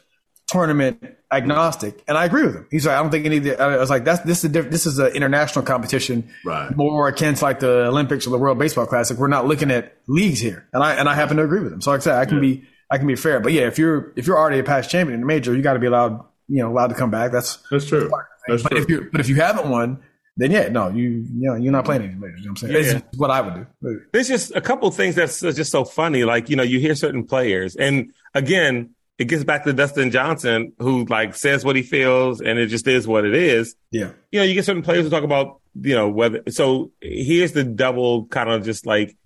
Tournament 0.47 1.03
agnostic." 1.31 2.03
And 2.07 2.17
I 2.17 2.25
agree 2.25 2.43
with 2.43 2.55
him. 2.55 2.67
He's 2.71 2.86
like, 2.86 2.95
"I 2.95 3.01
don't 3.01 3.12
think 3.12 3.25
any." 3.25 3.38
Of 3.38 3.43
the, 3.43 3.62
I 3.62 3.77
was 3.77 3.89
like, 3.89 4.05
"That's 4.05 4.21
this 4.21 4.39
is 4.39 4.45
a 4.45 4.49
diff- 4.49 4.71
this 4.71 4.86
is 4.86 4.99
an 4.99 5.07
international 5.13 5.65
competition, 5.65 6.29
Right. 6.45 6.75
More 6.75 7.07
akin 7.07 7.36
to 7.36 7.43
like 7.43 7.60
the 7.60 7.88
Olympics 7.88 8.27
or 8.27 8.31
the 8.31 8.38
World 8.38 8.57
Baseball 8.60 8.86
Classic. 8.86 9.17
We're 9.17 9.27
not 9.27 9.45
looking 9.47 9.71
at 9.71 9.97
leagues 10.07 10.39
here." 10.39 10.67
And 10.73 10.83
I 10.83 10.93
and 10.95 11.07
I 11.10 11.15
happen 11.15 11.38
to 11.38 11.43
agree 11.43 11.62
with 11.62 11.73
him. 11.73 11.81
So 11.81 11.91
like 11.91 12.01
I 12.01 12.03
said, 12.03 12.15
I 12.15 12.25
can 12.25 12.39
be 12.39 12.63
I 12.89 12.97
can 12.97 13.07
be 13.07 13.15
fair, 13.15 13.39
but 13.39 13.51
yeah, 13.51 13.67
if 13.67 13.77
you're 13.77 14.13
if 14.15 14.27
you're 14.27 14.38
already 14.38 14.60
a 14.60 14.63
past 14.63 14.89
champion 14.89 15.15
in 15.15 15.21
the 15.21 15.27
major, 15.27 15.55
you 15.55 15.62
got 15.62 15.73
to 15.73 15.79
be 15.79 15.88
allowed 15.88 16.23
you 16.47 16.63
know 16.63 16.71
allowed 16.71 16.88
to 16.88 16.95
come 16.95 17.12
back. 17.12 17.31
That's 17.31 17.57
That's 17.69 17.86
true. 17.86 18.10
That's 18.47 18.63
but 18.63 18.71
true. 18.71 18.81
if 18.81 18.89
you 18.89 19.10
but 19.12 19.19
if 19.21 19.27
you 19.27 19.36
haven't 19.36 19.69
won, 19.69 19.99
then 20.38 20.51
yeah, 20.51 20.69
no, 20.69 20.89
you 20.89 21.10
you 21.10 21.49
know 21.49 21.55
you're 21.55 21.71
not 21.73 21.83
playing 21.83 22.03
any 22.03 22.13
majors. 22.13 22.39
You 22.39 22.45
know 22.45 22.51
what 22.51 22.63
I'm 22.63 22.69
saying? 22.69 22.86
Yeah. 22.86 23.01
It's 23.10 23.17
what 23.17 23.31
I 23.31 23.41
would 23.41 23.67
do. 23.81 24.01
There's 24.13 24.27
just 24.29 24.55
a 24.55 24.62
couple 24.62 24.89
things 24.91 25.15
that's 25.15 25.41
just 25.41 25.71
so 25.71 25.83
funny. 25.83 26.23
Like, 26.23 26.49
you 26.49 26.55
know, 26.55 26.63
you 26.63 26.79
hear 26.79 26.95
certain 26.95 27.25
players, 27.25 27.75
and 27.75 28.13
again, 28.33 28.91
it 29.17 29.25
gets 29.25 29.43
back 29.43 29.63
to 29.63 29.73
Dustin 29.73 30.12
Johnson, 30.12 30.73
who 30.80 31.06
like 31.06 31.36
says 31.36 31.65
what 31.65 31.75
he 31.75 31.82
feels, 31.82 32.39
and 32.41 32.60
it 32.60 32.67
just 32.67 32.88
is 32.88 33.08
what 33.08 33.25
it 33.25 33.34
is. 33.34 33.75
Yeah, 33.91 34.12
You 34.32 34.39
know, 34.39 34.45
you 34.45 34.53
get 34.53 34.65
certain 34.65 34.84
players 34.84 35.03
who 35.03 35.10
talk 35.10 35.23
about, 35.23 35.60
you 35.82 35.95
know, 35.95 36.10
whether. 36.10 36.43
So 36.49 36.91
here's 37.01 37.53
the 37.53 37.63
double 37.63 38.25
kind 38.27 38.49
of 38.49 38.63
just 38.63 38.86
like 38.86 39.17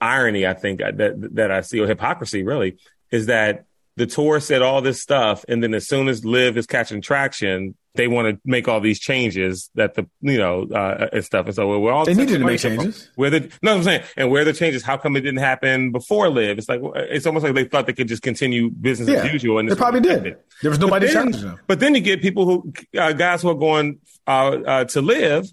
irony, 0.00 0.46
I 0.46 0.54
think 0.54 0.80
that 0.80 1.30
that 1.34 1.50
I 1.50 1.62
see, 1.62 1.80
or 1.80 1.86
hypocrisy, 1.86 2.42
really, 2.42 2.78
is 3.10 3.26
that 3.26 3.64
the 3.96 4.06
tour 4.06 4.40
said 4.40 4.62
all 4.62 4.82
this 4.82 5.00
stuff, 5.00 5.44
and 5.48 5.62
then 5.62 5.74
as 5.74 5.88
soon 5.88 6.08
as 6.08 6.24
LIV 6.24 6.58
is 6.58 6.66
catching 6.66 7.00
traction, 7.00 7.76
they 7.94 8.06
want 8.06 8.28
to 8.28 8.40
make 8.44 8.68
all 8.68 8.80
these 8.80 9.00
changes 9.00 9.70
that 9.74 9.94
the 9.94 10.06
you 10.20 10.38
know 10.38 10.64
uh, 10.72 11.08
and 11.12 11.24
stuff. 11.24 11.46
And 11.46 11.54
so 11.54 11.78
we're 11.80 11.92
all 11.92 12.04
They 12.04 12.14
needed 12.14 12.38
to 12.38 12.44
make 12.44 12.60
changes. 12.60 13.10
Where 13.16 13.30
the 13.30 13.50
no, 13.62 13.74
I'm 13.74 13.82
saying, 13.82 14.02
and 14.16 14.30
where 14.30 14.44
the 14.44 14.52
changes? 14.52 14.82
How 14.82 14.96
come 14.96 15.16
it 15.16 15.22
didn't 15.22 15.40
happen 15.40 15.90
before 15.92 16.28
LIV? 16.28 16.58
It's 16.58 16.68
like 16.68 16.80
it's 16.94 17.26
almost 17.26 17.44
like 17.44 17.54
they 17.54 17.64
thought 17.64 17.86
they 17.86 17.92
could 17.92 18.08
just 18.08 18.22
continue 18.22 18.70
business 18.70 19.08
yeah, 19.08 19.24
as 19.24 19.32
usual, 19.32 19.58
and 19.58 19.70
they 19.70 19.74
probably 19.74 20.00
did. 20.00 20.12
affected. 20.18 20.36
There 20.62 20.70
was 20.70 20.78
nobody 20.78 21.06
But 21.06 21.12
then- 21.12 21.14
challenging 21.14 21.42
them. 21.42 21.60
But 21.66 21.80
then 21.80 21.94
you 21.94 22.00
get 22.00 22.22
people 22.22 22.44
who, 22.44 22.72
uh, 22.98 23.12
guys 23.12 23.42
who 23.42 23.48
are 23.50 23.54
going 23.54 23.98
uh, 24.26 24.30
uh, 24.66 24.84
to 24.84 25.00
LIV, 25.00 25.46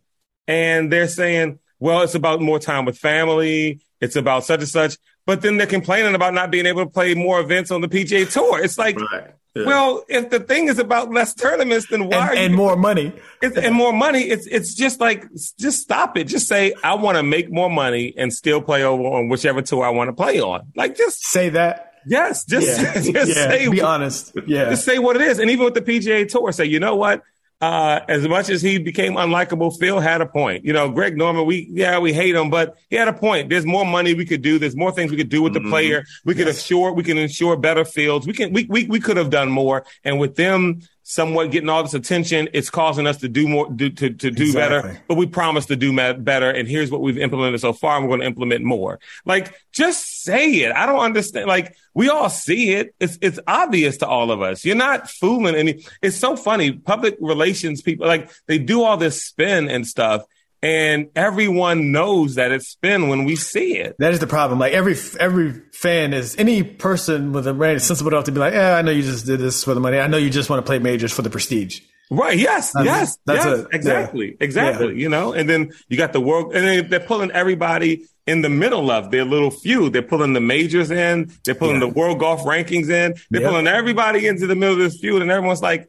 and 0.47 0.91
they're 0.91 1.07
saying, 1.07 1.59
"Well, 1.79 2.01
it's 2.01 2.15
about 2.15 2.41
more 2.41 2.59
time 2.59 2.85
with 2.85 2.97
family. 2.97 3.79
It's 4.01 4.15
about 4.15 4.43
such 4.45 4.59
and 4.59 4.69
such." 4.69 4.97
But 5.25 5.41
then 5.41 5.57
they're 5.57 5.65
complaining 5.65 6.13
about 6.13 6.35
not 6.35 6.51
being 6.51 6.67
able 6.67 6.85
to 6.85 6.91
play 6.91 7.15
more 7.15 7.39
events 7.39 7.71
on 7.71 7.81
the 7.81 7.87
PGA 7.87 8.31
Tour. 8.31 8.63
It's 8.63 8.77
like, 8.77 8.99
Right. 8.99 9.31
Yeah. 9.55 9.65
well, 9.65 10.03
if 10.09 10.29
the 10.29 10.39
thing 10.41 10.67
is 10.67 10.79
about 10.79 11.11
less 11.11 11.33
tournaments, 11.33 11.87
then 11.89 12.07
why 12.09 12.17
And, 12.17 12.29
are 12.29 12.35
you 12.35 12.41
and 12.41 12.55
more 12.55 12.75
money. 12.75 13.13
it's, 13.41 13.55
and 13.57 13.73
more 13.73 13.93
money. 13.93 14.23
It's 14.23 14.45
it's 14.47 14.73
just 14.75 14.99
like 14.99 15.25
just 15.57 15.81
stop 15.81 16.17
it. 16.17 16.25
Just 16.25 16.47
say 16.49 16.73
I 16.83 16.95
want 16.95 17.15
to 17.17 17.23
make 17.23 17.49
more 17.51 17.69
money 17.69 18.13
and 18.17 18.33
still 18.33 18.61
play 18.61 18.83
over 18.83 19.01
on 19.03 19.29
whichever 19.29 19.61
tour 19.61 19.85
I 19.85 19.89
want 19.89 20.09
to 20.09 20.13
play 20.13 20.41
on. 20.41 20.73
Like 20.75 20.97
just 20.97 21.23
Say 21.25 21.49
that. 21.49 21.93
yes, 22.05 22.43
just 22.45 22.67
Yeah, 22.81 22.93
just 23.13 23.35
yeah. 23.35 23.49
say 23.49 23.67
Be 23.69 23.81
honest. 23.81 24.33
Yeah, 24.45 24.69
just 24.71 24.83
say 24.83 24.99
what 24.99 25.15
it 25.15 25.21
is. 25.21 25.39
And 25.39 25.49
even 25.49 25.63
with 25.65 25.73
the 25.73 25.81
PGA 25.81 26.27
Tour, 26.29 26.51
say 26.51 26.65
you 26.65 26.79
know 26.81 26.95
what. 26.97 27.23
Uh, 27.61 28.01
as 28.09 28.27
much 28.27 28.49
as 28.49 28.61
he 28.61 28.77
became 28.77 29.13
unlikable, 29.13 29.75
Phil 29.79 29.99
had 29.99 30.19
a 30.21 30.25
point. 30.25 30.65
You 30.65 30.73
know, 30.73 30.89
Greg 30.89 31.15
Norman, 31.17 31.45
we, 31.45 31.67
yeah, 31.71 31.99
we 31.99 32.11
hate 32.11 32.35
him, 32.35 32.49
but 32.49 32.75
he 32.89 32.97
had 32.97 33.07
a 33.07 33.13
point. 33.13 33.49
There's 33.49 33.65
more 33.65 33.85
money 33.85 34.13
we 34.13 34.25
could 34.25 34.41
do. 34.41 34.59
There's 34.59 34.75
more 34.75 34.91
things 34.91 35.09
we 35.09 35.17
could 35.17 35.29
do 35.29 35.41
with 35.41 35.53
the 35.53 35.61
player. 35.61 36.03
We 36.25 36.35
could 36.35 36.49
assure, 36.49 36.91
we 36.91 37.03
can 37.03 37.17
ensure 37.17 37.55
better 37.55 37.85
fields. 37.85 38.27
We 38.27 38.33
can, 38.33 38.51
we, 38.51 38.65
we, 38.65 38.85
we 38.87 38.99
could 38.99 39.17
have 39.17 39.29
done 39.29 39.49
more. 39.49 39.85
And 40.03 40.19
with 40.19 40.35
them 40.35 40.81
somewhat 41.03 41.51
getting 41.51 41.69
all 41.69 41.81
this 41.81 41.93
attention, 41.93 42.49
it's 42.51 42.69
causing 42.69 43.07
us 43.07 43.17
to 43.17 43.29
do 43.29 43.47
more, 43.47 43.71
do, 43.71 43.89
to, 43.89 44.09
to 44.09 44.31
do 44.31 44.43
Exactly. 44.43 44.81
better. 44.81 45.01
But 45.07 45.15
we 45.15 45.25
promised 45.25 45.69
to 45.69 45.75
do 45.77 45.95
better. 45.95 46.49
And 46.49 46.67
here's 46.67 46.91
what 46.91 47.01
we've 47.01 47.17
implemented 47.17 47.61
so 47.61 47.73
far. 47.73 47.97
And 47.97 48.05
we're 48.05 48.09
going 48.09 48.21
to 48.21 48.27
implement 48.27 48.65
more. 48.65 48.99
Like, 49.23 49.53
just 49.71 50.14
say 50.25 50.49
it. 50.51 50.75
I 50.75 50.85
don't 50.85 50.99
understand. 50.99 51.47
Like, 51.47 51.75
we 51.93 52.09
all 52.09 52.29
see 52.29 52.71
it. 52.71 52.95
It's, 52.99 53.17
it's 53.21 53.39
obvious 53.47 53.97
to 53.97 54.07
all 54.07 54.31
of 54.31 54.41
us. 54.41 54.65
You're 54.65 54.75
not 54.75 55.09
fooling 55.09 55.55
any. 55.55 55.85
It's 56.01 56.17
so 56.17 56.35
funny. 56.35 56.71
Public 56.73 57.15
relations 57.19 57.81
people, 57.81 58.07
like, 58.07 58.29
they 58.47 58.57
do 58.57 58.83
all 58.83 58.97
this 58.97 59.23
spin 59.23 59.69
and 59.69 59.85
stuff. 59.85 60.23
And 60.61 61.09
everyone 61.15 61.91
knows 61.91 62.35
that 62.35 62.51
it's 62.51 62.69
spin 62.69 63.07
when 63.07 63.23
we 63.25 63.35
see 63.35 63.77
it. 63.77 63.95
that 63.99 64.13
is 64.13 64.19
the 64.19 64.25
problem. 64.25 64.57
Like 64.57 64.73
every 64.73 64.95
every 65.19 65.61
fan 65.71 66.11
is 66.11 66.35
any 66.39 66.63
person 66.63 67.33
with 67.33 67.45
a 67.45 67.53
brain 67.53 67.79
sensible 67.79 68.11
enough 68.11 68.23
to 68.23 68.31
be 68.31 68.39
like, 68.39 68.55
yeah, 68.55 68.75
I 68.75 68.81
know 68.81 68.89
you 68.89 69.03
just 69.03 69.27
did 69.27 69.39
this 69.39 69.63
for 69.63 69.75
the 69.75 69.79
money. 69.79 69.99
I 69.99 70.07
know 70.07 70.17
you 70.17 70.31
just 70.31 70.49
want 70.49 70.65
to 70.65 70.67
play 70.67 70.79
majors 70.79 71.13
for 71.13 71.21
the 71.21 71.29
prestige. 71.29 71.81
Right. 72.11 72.37
Yes. 72.37 72.71
yes. 72.83 73.17
that's 73.25 73.45
yes. 73.45 73.59
a- 73.59 73.67
exactly. 73.75 74.27
yeah. 74.27 74.33
Exactly. 74.39 74.87
Yeah. 74.89 74.93
You 74.93 75.09
know, 75.09 75.33
and 75.33 75.49
then 75.49 75.71
you 75.89 75.97
got 75.97 76.13
the 76.13 76.21
world, 76.21 76.53
and 76.55 76.67
then 76.67 76.89
they're 76.89 76.99
pulling 76.99 77.31
everybody 77.31 78.05
in 78.27 78.41
the 78.41 78.49
middle 78.49 78.91
of 78.91 79.11
their 79.11 79.25
little 79.25 79.51
feud. 79.51 79.93
They're 79.93 80.01
pulling 80.01 80.33
the 80.33 80.41
majors 80.41 80.91
in. 80.91 81.31
They're 81.43 81.55
pulling 81.55 81.75
Yeah. 81.81 81.87
the 81.87 81.93
world 81.93 82.19
golf 82.19 82.43
rankings 82.43 82.89
in. 82.89 83.15
They're 83.31 83.41
Yep. 83.41 83.49
pulling 83.49 83.67
everybody 83.67 84.27
into 84.27 84.45
the 84.47 84.55
middle 84.55 84.75
of 84.75 84.79
this 84.81 84.99
feud, 84.99 85.21
and 85.21 85.31
everyone's 85.31 85.61
like, 85.61 85.87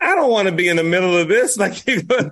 I 0.00 0.14
don't 0.14 0.30
want 0.30 0.46
to 0.46 0.54
be 0.54 0.68
in 0.68 0.76
the 0.76 0.84
middle 0.84 1.16
of 1.16 1.28
this. 1.28 1.58
Like, 1.68 1.82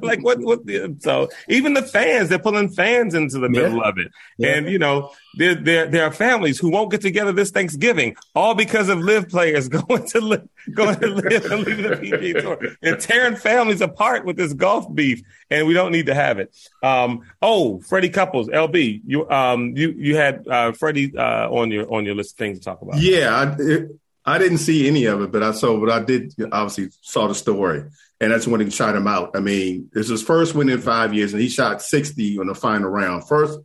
like 0.03 0.23
what, 0.23 0.39
what, 0.39 0.65
the, 0.67 0.97
so 1.01 1.29
even 1.49 1.75
the 1.75 1.83
fans, 1.83 2.29
they're 2.29 2.39
pulling 2.39 2.69
fans 2.69 3.13
into 3.13 3.39
the 3.39 3.49
middle 3.49 3.83
of 3.83 3.99
it. 3.99 4.13
Yeah. 4.39 4.55
And, 4.55 4.69
you 4.69 4.79
know, 4.79 5.13
there, 5.37 5.57
there, 5.57 5.87
there 5.87 6.05
are 6.05 6.13
families 6.13 6.59
who 6.59 6.71
won't 6.71 6.93
get 6.93 7.01
together 7.01 7.33
this 7.33 7.51
Thanksgiving, 7.51 8.17
all 8.35 8.55
because 8.55 8.89
of 8.89 9.01
LIV 9.01 9.29
players 9.29 9.69
going 9.69 10.07
to 10.09 10.21
LIV, 10.21 10.49
going 10.75 11.01
to 11.01 11.07
LIV 11.09 11.45
and 11.51 11.67
leaving 11.67 11.91
the 11.91 11.97
PGA 11.97 12.41
Tour 12.41 12.77
and 12.83 13.01
tearing 13.01 13.37
families 13.37 13.81
apart 13.81 14.25
with 14.25 14.37
this 14.37 14.53
golf 14.53 14.93
beef. 14.95 15.23
And 15.51 15.67
we 15.67 15.75
don't 15.75 15.93
need 15.93 16.07
to 16.07 16.15
have 16.15 16.39
it. 16.39 16.57
Um, 16.83 17.23
oh, 17.43 17.81
Freddie 17.81 18.11
Couples, 18.11 18.49
LB, 18.49 19.03
you, 19.05 19.29
um, 19.29 19.77
you, 19.77 19.91
you 19.91 20.17
had, 20.17 20.47
uh, 20.47 20.73
Freddie, 20.73 21.17
uh, 21.17 21.51
on 21.51 21.73
your, 21.73 21.93
on 21.93 22.05
your 22.05 22.15
list 22.15 22.35
of 22.35 22.39
things 22.39 22.59
to 22.59 22.65
talk 22.65 22.81
about. 22.81 23.01
Yeah, 23.01 23.35
I, 23.35 23.57
it, 23.59 23.91
I 24.27 24.39
didn't 24.39 24.59
see 24.59 24.89
any 24.89 25.05
of 25.05 25.23
it, 25.23 25.31
but 25.31 25.43
I 25.43 25.53
saw, 25.53 25.79
but 25.79 25.91
I 25.91 26.03
did 26.03 26.35
obviously 26.51 26.91
saw 27.01 27.29
the 27.29 27.35
story, 27.35 27.85
and 28.21 28.33
that's 28.33 28.47
when 28.47 28.61
he 28.61 28.71
shot 28.71 28.97
him 28.97 29.07
out. 29.07 29.37
I 29.37 29.41
mean, 29.41 29.89
it's 29.95 30.09
his 30.09 30.23
first 30.23 30.55
win 30.55 30.69
in 30.69 30.81
five 30.81 31.15
years, 31.15 31.33
and 31.33 31.41
he 31.41 31.49
shot 31.49 31.81
60 31.81 32.39
on 32.39 32.49
the 32.49 32.55
final 32.55 32.91
round. 32.91 33.29
First, 33.29 33.61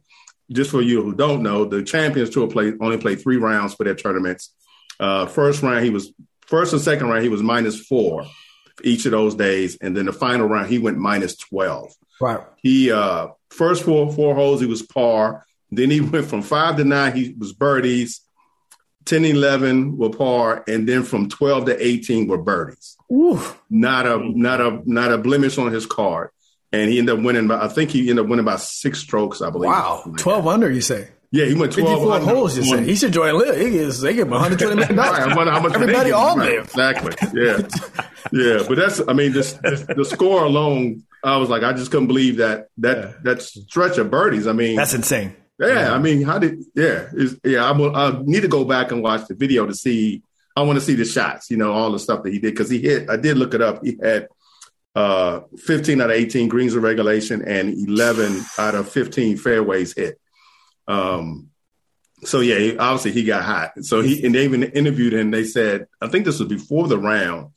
just 0.51 0.69
for 0.69 0.81
you 0.81 1.01
who 1.01 1.15
don't 1.15 1.41
know, 1.41 1.65
the 1.65 1.81
Champions 1.81 2.29
Tour 2.29 2.47
play 2.47 2.73
only 2.79 2.97
played 2.97 3.21
three 3.21 3.37
rounds 3.37 3.73
for 3.73 3.85
their 3.85 3.95
tournaments. 3.95 4.53
Uh, 4.99 5.25
first 5.25 5.63
round, 5.63 5.83
he 5.83 5.89
was 5.89 6.13
first 6.41 6.73
and 6.73 6.81
second 6.81 7.07
round, 7.07 7.23
he 7.23 7.29
was 7.29 7.41
minus 7.41 7.79
four 7.79 8.25
each 8.83 9.05
of 9.05 9.11
those 9.11 9.35
days, 9.35 9.77
and 9.81 9.97
then 9.97 10.05
the 10.05 10.13
final 10.13 10.47
round, 10.47 10.69
he 10.69 10.79
went 10.79 10.97
minus 10.97 11.35
12. 11.37 11.91
Right. 12.19 12.39
He 12.57 12.91
uh 12.91 13.29
first 13.49 13.83
four 13.83 14.13
four 14.13 14.35
holes 14.35 14.61
he 14.61 14.67
was 14.67 14.83
par. 14.83 15.45
Then 15.71 15.89
he 15.89 16.01
went 16.01 16.27
from 16.27 16.43
five 16.43 16.77
to 16.77 16.83
nine, 16.83 17.15
he 17.15 17.35
was 17.37 17.51
birdies. 17.51 18.21
10, 19.05 19.25
11 19.25 19.97
were 19.97 20.09
par, 20.09 20.63
and 20.67 20.87
then 20.87 21.03
from 21.03 21.29
12 21.29 21.65
to 21.65 21.85
18 21.85 22.27
were 22.27 22.37
birdies. 22.37 22.97
Ooh. 23.11 23.39
Not 23.69 24.05
a 24.05 24.17
not 24.17 24.61
a 24.61 24.81
not 24.85 25.11
a 25.11 25.17
blemish 25.17 25.57
on 25.57 25.71
his 25.71 25.85
card. 25.85 26.29
And 26.73 26.89
he 26.89 26.99
ended 26.99 27.17
up 27.17 27.23
winning 27.23 27.47
by, 27.47 27.65
I 27.65 27.67
think 27.67 27.89
he 27.89 28.09
ended 28.09 28.19
up 28.19 28.29
winning 28.29 28.45
by 28.45 28.55
six 28.55 28.99
strokes, 28.99 29.41
I 29.41 29.49
believe. 29.49 29.69
Wow. 29.69 30.03
12 30.17 30.47
under, 30.47 30.71
you 30.71 30.79
say? 30.79 31.09
Yeah, 31.29 31.45
he 31.45 31.53
went 31.53 31.73
12 31.73 31.87
54 31.87 32.19
holes, 32.19 32.57
you 32.57 32.63
say. 32.63 32.83
He 32.83 32.95
should 32.95 33.13
join 33.13 33.33
LIV. 33.35 33.57
He 33.57 33.71
gets, 33.71 34.01
they 34.01 34.13
give 34.13 34.27
him 34.27 34.31
120 34.31 34.75
million 34.75 34.95
dollars. 34.95 35.35
right, 35.35 35.47
how 35.47 35.61
much 35.61 35.73
Everybody 35.73 36.11
all 36.11 36.37
LIV. 36.37 36.63
Exactly. 36.65 37.13
Yeah. 37.33 37.67
yeah. 38.31 38.63
But 38.67 38.75
that's, 38.75 39.01
I 39.05 39.13
mean, 39.13 39.31
this, 39.31 39.53
this, 39.63 39.83
the 39.83 40.05
score 40.05 40.43
alone, 40.43 41.03
I 41.23 41.37
was 41.37 41.49
like, 41.49 41.63
I 41.63 41.73
just 41.73 41.91
couldn't 41.91 42.07
believe 42.07 42.37
that, 42.37 42.67
that, 42.77 43.23
that 43.23 43.41
stretch 43.41 43.97
of 43.97 44.09
birdies. 44.09 44.47
I 44.47 44.53
mean, 44.53 44.75
that's 44.75 44.93
insane. 44.93 45.35
Yeah, 45.61 45.93
I 45.93 45.99
mean, 45.99 46.23
how 46.23 46.39
did? 46.39 46.63
Yeah, 46.73 47.07
yeah. 47.43 47.63
I, 47.63 47.71
will, 47.71 47.95
I 47.95 48.19
need 48.23 48.41
to 48.41 48.47
go 48.47 48.65
back 48.65 48.91
and 48.91 49.03
watch 49.03 49.27
the 49.27 49.35
video 49.35 49.67
to 49.67 49.75
see. 49.75 50.23
I 50.55 50.63
want 50.63 50.79
to 50.79 50.85
see 50.85 50.95
the 50.95 51.05
shots. 51.05 51.51
You 51.51 51.57
know, 51.57 51.71
all 51.71 51.91
the 51.91 51.99
stuff 51.99 52.23
that 52.23 52.33
he 52.33 52.39
did 52.39 52.53
because 52.53 52.69
he 52.69 52.79
hit. 52.79 53.09
I 53.09 53.17
did 53.17 53.37
look 53.37 53.53
it 53.53 53.61
up. 53.61 53.85
He 53.85 53.95
had 54.01 54.27
uh, 54.95 55.41
15 55.57 56.01
out 56.01 56.09
of 56.09 56.15
18 56.15 56.47
greens 56.47 56.73
of 56.73 56.81
regulation 56.81 57.43
and 57.47 57.73
11 57.87 58.41
out 58.57 58.73
of 58.73 58.89
15 58.89 59.37
fairways 59.37 59.93
hit. 59.95 60.19
Um, 60.87 61.49
so 62.23 62.39
yeah, 62.39 62.75
obviously 62.79 63.11
he 63.11 63.23
got 63.23 63.43
hot. 63.43 63.85
So 63.85 64.01
he 64.01 64.25
and 64.25 64.33
they 64.33 64.45
even 64.45 64.63
interviewed 64.63 65.13
him. 65.13 65.29
They 65.29 65.43
said, 65.43 65.85
I 66.01 66.07
think 66.07 66.25
this 66.25 66.39
was 66.39 66.49
before 66.49 66.87
the 66.87 66.97
round, 66.97 67.51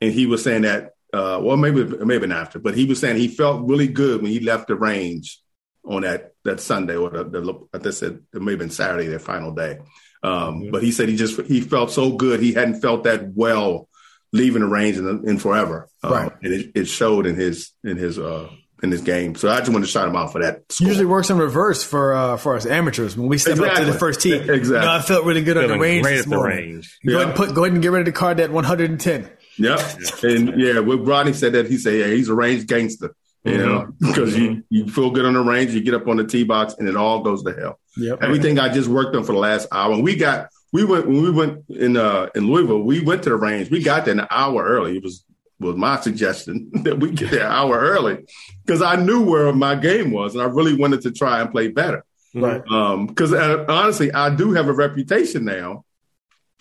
and 0.00 0.10
he 0.12 0.26
was 0.26 0.42
saying 0.42 0.62
that. 0.62 0.92
Uh, 1.14 1.38
well, 1.42 1.58
maybe 1.58 1.84
maybe 1.84 2.26
not 2.26 2.38
after, 2.38 2.58
but 2.58 2.74
he 2.74 2.86
was 2.86 2.98
saying 2.98 3.18
he 3.18 3.28
felt 3.28 3.68
really 3.68 3.86
good 3.86 4.22
when 4.22 4.30
he 4.30 4.40
left 4.40 4.68
the 4.68 4.74
range 4.74 5.42
on 5.84 6.02
that 6.02 6.34
that 6.44 6.60
Sunday 6.60 6.96
or 6.96 7.10
the, 7.10 7.24
the 7.24 7.68
I 7.74 7.90
said 7.90 8.20
it 8.32 8.42
may 8.42 8.52
have 8.52 8.58
been 8.58 8.70
Saturday, 8.70 9.06
their 9.06 9.18
final 9.18 9.52
day. 9.52 9.78
Um, 10.22 10.32
mm-hmm. 10.32 10.70
But 10.70 10.82
he 10.82 10.92
said 10.92 11.08
he 11.08 11.16
just 11.16 11.40
he 11.42 11.60
felt 11.60 11.90
so 11.90 12.12
good. 12.12 12.40
He 12.40 12.52
hadn't 12.52 12.80
felt 12.80 13.04
that 13.04 13.32
well 13.34 13.88
leaving 14.32 14.62
the 14.62 14.68
range 14.68 14.96
in, 14.96 15.28
in 15.28 15.38
forever. 15.38 15.88
Um, 16.02 16.12
right. 16.12 16.32
and 16.42 16.52
it, 16.52 16.72
it, 16.74 16.84
showed 16.86 17.26
in 17.26 17.34
his 17.34 17.72
in 17.84 17.96
his 17.96 18.18
uh, 18.18 18.48
in 18.82 18.90
his 18.90 19.02
game. 19.02 19.34
So 19.34 19.48
I 19.48 19.58
just 19.58 19.70
want 19.70 19.84
to 19.84 19.90
shout 19.90 20.08
him 20.08 20.16
out 20.16 20.32
for 20.32 20.40
that. 20.40 20.70
Score. 20.70 20.88
Usually 20.88 21.06
works 21.06 21.30
in 21.30 21.38
reverse 21.38 21.82
for 21.82 22.14
uh, 22.14 22.36
for 22.36 22.56
us 22.56 22.66
amateurs 22.66 23.16
when 23.16 23.28
we 23.28 23.38
step 23.38 23.52
exactly. 23.52 23.82
up 23.82 23.86
to 23.86 23.92
the 23.92 23.98
first 23.98 24.20
tee. 24.20 24.34
Exactly. 24.34 24.66
You 24.66 24.72
know, 24.72 24.92
I 24.92 25.02
felt 25.02 25.24
really 25.24 25.42
good 25.42 25.56
Feeling 25.56 25.72
on 25.72 25.78
the 25.78 25.82
range. 25.82 26.02
Great 26.04 26.18
at 26.20 26.28
the 26.28 26.38
range. 26.38 26.98
Go, 27.04 27.12
yeah. 27.12 27.16
ahead 27.18 27.28
and 27.28 27.36
put, 27.36 27.54
go 27.54 27.64
ahead 27.64 27.74
and 27.74 27.82
get 27.82 27.90
rid 27.90 28.00
of 28.00 28.06
the 28.06 28.12
card 28.12 28.40
at 28.40 28.50
110. 28.50 29.30
Yep. 29.58 29.80
and 30.22 30.60
yeah, 30.60 30.78
what 30.78 31.04
Rodney 31.04 31.34
said 31.34 31.52
that 31.52 31.66
he 31.66 31.76
said, 31.76 31.94
yeah, 31.94 32.06
he's 32.06 32.28
a 32.28 32.34
range 32.34 32.66
gangster 32.66 33.14
you 33.44 33.58
know, 33.58 33.92
because 33.98 34.34
mm-hmm. 34.34 34.60
you, 34.70 34.84
you 34.84 34.88
feel 34.88 35.10
good 35.10 35.24
on 35.24 35.34
the 35.34 35.40
range, 35.40 35.72
you 35.72 35.82
get 35.82 35.94
up 35.94 36.06
on 36.06 36.16
the 36.16 36.24
tee 36.24 36.44
box, 36.44 36.74
and 36.78 36.88
it 36.88 36.96
all 36.96 37.22
goes 37.22 37.42
to 37.42 37.52
hell. 37.52 37.80
Yep. 37.96 38.22
Everything 38.22 38.58
I 38.58 38.68
just 38.68 38.88
worked 38.88 39.16
on 39.16 39.24
for 39.24 39.32
the 39.32 39.38
last 39.38 39.66
hour, 39.72 39.92
and 39.92 40.04
we 40.04 40.16
got 40.16 40.48
we 40.72 40.84
went 40.84 41.06
when 41.06 41.22
we 41.22 41.30
went 41.30 41.64
in 41.68 41.96
uh 41.96 42.28
in 42.34 42.46
Louisville, 42.46 42.82
we 42.82 43.00
went 43.00 43.24
to 43.24 43.30
the 43.30 43.36
range. 43.36 43.70
We 43.70 43.82
got 43.82 44.04
there 44.04 44.14
an 44.14 44.26
hour 44.30 44.64
early. 44.64 44.96
It 44.96 45.02
was 45.02 45.24
was 45.58 45.76
my 45.76 46.00
suggestion 46.00 46.70
that 46.84 46.98
we 46.98 47.10
get 47.10 47.30
there 47.30 47.46
an 47.46 47.52
hour 47.52 47.78
early 47.78 48.24
because 48.64 48.82
I 48.82 48.96
knew 48.96 49.22
where 49.22 49.52
my 49.52 49.74
game 49.74 50.12
was, 50.12 50.34
and 50.34 50.42
I 50.42 50.46
really 50.46 50.76
wanted 50.76 51.02
to 51.02 51.10
try 51.10 51.40
and 51.40 51.50
play 51.50 51.68
better. 51.68 52.04
Right. 52.34 52.62
Um, 52.70 53.06
because 53.06 53.32
uh, 53.32 53.64
honestly, 53.68 54.12
I 54.12 54.34
do 54.34 54.52
have 54.52 54.68
a 54.68 54.72
reputation 54.72 55.44
now 55.44 55.84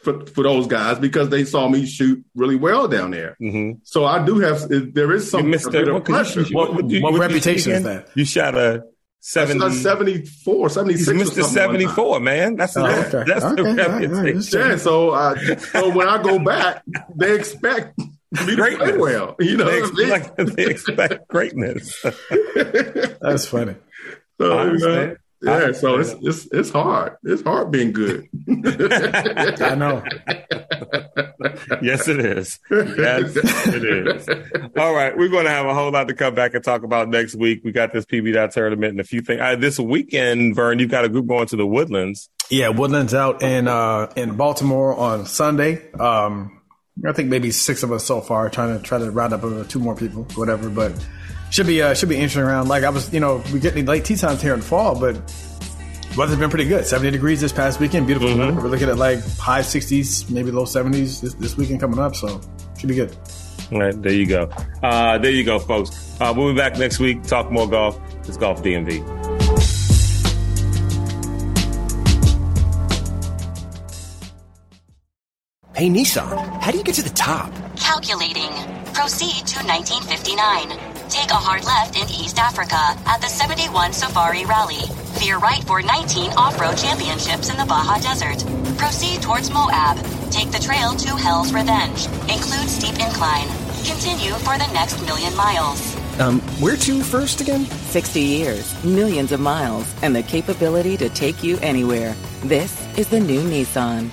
for, 0.04 0.26
for 0.26 0.44
those 0.44 0.68
guys 0.68 1.00
because 1.00 1.30
they 1.30 1.46
saw 1.46 1.68
me 1.68 1.86
shoot 1.86 2.24
really 2.36 2.56
well 2.56 2.88
down 2.88 3.12
there. 3.12 3.38
Mm-hmm. 3.42 3.80
So 3.84 4.06
I 4.06 4.24
do 4.26 4.40
have 4.40 4.68
there 4.70 5.12
is 5.12 5.30
some 5.30 5.54
a 5.54 5.58
bit 5.58 5.88
of 5.88 6.04
pressure. 6.04 6.44
what, 6.52 6.74
what, 6.74 6.86
what, 6.86 7.02
what 7.02 7.20
reputation 7.20 7.74
is 7.74 7.84
that? 7.84 8.10
You 8.16 8.26
shot 8.26 8.58
a 8.58 8.84
70, 9.22 9.76
74, 9.76 10.70
76. 10.70 11.30
Mr. 11.30 11.44
74, 11.44 12.20
man. 12.20 12.56
That's 12.56 12.76
oh, 12.76 12.86
okay. 12.86 13.24
that's 13.28 13.46
okay. 13.46 13.62
the 13.62 14.10
reputation. 14.10 14.60
yeah, 14.60 14.78
so, 14.78 15.12
uh, 15.12 15.58
so 15.58 15.96
when 15.96 16.08
I 16.08 16.22
go 16.24 16.40
back, 16.40 16.84
they 17.16 17.36
expect 17.36 18.00
me 18.00 18.56
to 18.56 18.78
play 18.78 18.98
well. 18.98 19.36
You 19.40 19.58
know, 19.58 19.66
they 19.66 19.78
expect, 19.78 20.56
they 20.56 20.66
expect 20.66 21.28
greatness. 21.28 22.02
that's 23.22 23.46
funny. 23.46 23.76
So, 24.40 25.16
yeah, 25.42 25.72
so 25.72 26.00
it's 26.00 26.16
it's 26.22 26.48
it's 26.52 26.70
hard. 26.70 27.18
It's 27.24 27.42
hard 27.42 27.72
being 27.72 27.92
good. 27.92 28.28
I 28.48 29.76
know. 29.76 30.04
yes, 31.82 32.08
it 32.08 32.20
is. 32.20 32.60
Yes, 32.70 33.36
it 33.36 33.84
is. 33.84 34.30
All 34.78 34.94
right, 34.94 35.18
we're 35.18 35.30
going 35.30 35.46
to 35.46 35.52
have 35.52 35.66
a 35.66 35.74
whole 35.74 35.92
lot 35.92 36.08
to 36.10 36.14
come 36.14 36.36
back 36.36 36.54
and 36.54 36.64
talk 36.64 36.84
about 36.84 37.10
next 37.10 37.36
week. 37.36 37.62
We 37.64 37.72
got 37.72 37.92
this 37.92 38.06
PB 38.06 38.34
dot 38.34 38.52
tournament 38.52 38.92
and 38.92 39.00
a 39.00 39.04
few 39.04 39.22
things. 39.22 39.42
Uh, 39.42 39.56
this 39.56 39.80
weekend, 39.80 40.56
Vern, 40.56 40.80
you've 40.80 40.92
got 40.92 41.06
a 41.06 41.10
group 41.10 41.28
going 41.28 41.48
to 41.48 41.56
the 41.56 41.66
Woodlands. 41.66 42.30
Yeah, 42.50 42.70
Woodlands 42.70 43.14
out 43.14 43.42
in 43.42 43.68
uh, 43.68 44.12
in 44.16 44.36
Baltimore 44.36 44.96
on 44.96 45.26
Sunday. 45.26 45.92
Um, 45.94 46.62
I 47.08 47.14
think 47.14 47.30
maybe 47.30 47.50
six 47.52 47.82
of 47.84 47.92
us 47.92 48.06
so 48.06 48.22
far, 48.22 48.50
trying 48.50 48.78
to 48.78 48.84
try 48.84 49.00
to 49.00 49.10
round 49.10 49.34
up 49.34 49.70
two 49.70 49.80
more 49.80 49.96
people, 49.96 50.24
whatever. 50.36 50.70
But 50.70 50.94
should 51.52 51.68
be 51.68 51.82
uh, 51.82 51.94
should 51.94 52.10
be 52.10 52.16
interesting 52.16 52.42
around. 52.44 52.68
Like 52.70 52.84
I 52.84 52.90
was, 52.90 53.14
you 53.14 53.20
know, 53.20 53.44
we 53.54 53.60
get 53.60 53.76
the 53.76 53.84
late 53.84 54.06
tee 54.06 54.16
times 54.16 54.42
here 54.42 54.54
in 54.54 54.62
the 54.62 54.66
fall, 54.66 55.00
but 55.00 55.16
weather's 56.18 56.40
been 56.40 56.50
pretty 56.50 56.68
good. 56.68 56.86
Seventy 56.86 57.12
degrees 57.12 57.42
this 57.42 57.52
past 57.52 57.80
weekend, 57.80 58.08
beautiful 58.08 58.30
mm-hmm. 58.30 58.40
weather. 58.40 58.62
We're 58.62 58.70
looking 58.70 58.90
at 58.90 58.98
like 58.98 59.20
high 59.38 59.62
sixties, 59.62 60.28
maybe 60.30 60.50
low 60.50 60.66
seventies 60.66 61.22
this, 61.22 61.34
this 61.36 61.58
weekend 61.58 61.82
coming 61.82 62.00
up. 62.00 62.16
So 62.16 62.42
should 62.80 62.90
be 62.90 62.96
good. 62.96 63.16
All 63.72 63.80
right, 63.80 64.02
there 64.02 64.14
you 64.14 64.26
go. 64.26 64.50
Uh, 64.82 65.18
there 65.18 65.32
you 65.32 65.44
go, 65.44 65.60
folks. 65.60 66.20
Uh, 66.20 66.34
we'll 66.36 66.52
be 66.54 66.58
back 66.58 66.78
next 66.78 67.00
week. 67.00 67.24
Talk 67.24 67.52
more 67.52 67.70
golf. 67.70 68.00
It's 68.28 68.38
Golf 68.38 68.64
DMV. 68.64 69.00
Hey, 75.74 75.90
Nissan, 75.90 76.62
how 76.62 76.70
do 76.70 76.78
you 76.78 76.84
get 76.84 76.96
to 76.96 77.02
the 77.02 77.10
top? 77.10 77.52
Calculating. 77.76 78.52
Proceed 78.94 79.48
to 79.48 79.66
1959. 79.66 80.91
Take 81.12 81.30
a 81.30 81.36
hard 81.36 81.66
left 81.66 81.98
in 81.98 82.04
East 82.04 82.40
Africa 82.40 82.80
at 83.06 83.20
the 83.20 83.28
71 83.28 83.92
Safari 83.92 84.46
Rally. 84.46 84.80
Veer 85.20 85.40
right 85.40 85.62
for 85.66 85.82
19 85.82 86.32
off-road 86.38 86.78
championships 86.78 87.50
in 87.50 87.58
the 87.58 87.66
Baja 87.66 88.00
Desert. 88.00 88.40
Proceed 88.78 89.22
towards 89.22 89.52
Moab. 89.52 89.98
Take 90.32 90.52
the 90.52 90.60
trail 90.60 90.96
to 90.96 91.10
Hell's 91.18 91.52
Revenge. 91.52 92.06
Include 92.32 92.70
steep 92.72 92.96
incline. 92.96 93.48
Continue 93.84 94.32
for 94.40 94.58
the 94.58 94.72
next 94.72 95.02
million 95.06 95.36
miles. 95.36 95.98
Um, 96.22 96.40
where 96.64 96.78
to 96.78 97.04
first 97.04 97.42
again? 97.42 97.66
60 97.66 98.22
years, 98.22 98.84
millions 98.86 99.34
of 99.34 99.42
miles, 99.42 99.94
and 100.02 100.16
the 100.16 100.24
capability 100.24 100.96
to 100.96 101.10
take 101.10 101.44
you 101.44 101.58
anywhere. 101.60 102.16
This 102.46 102.72
is 102.98 103.10
the 103.10 103.20
new 103.20 103.42
Nissan. 103.42 104.10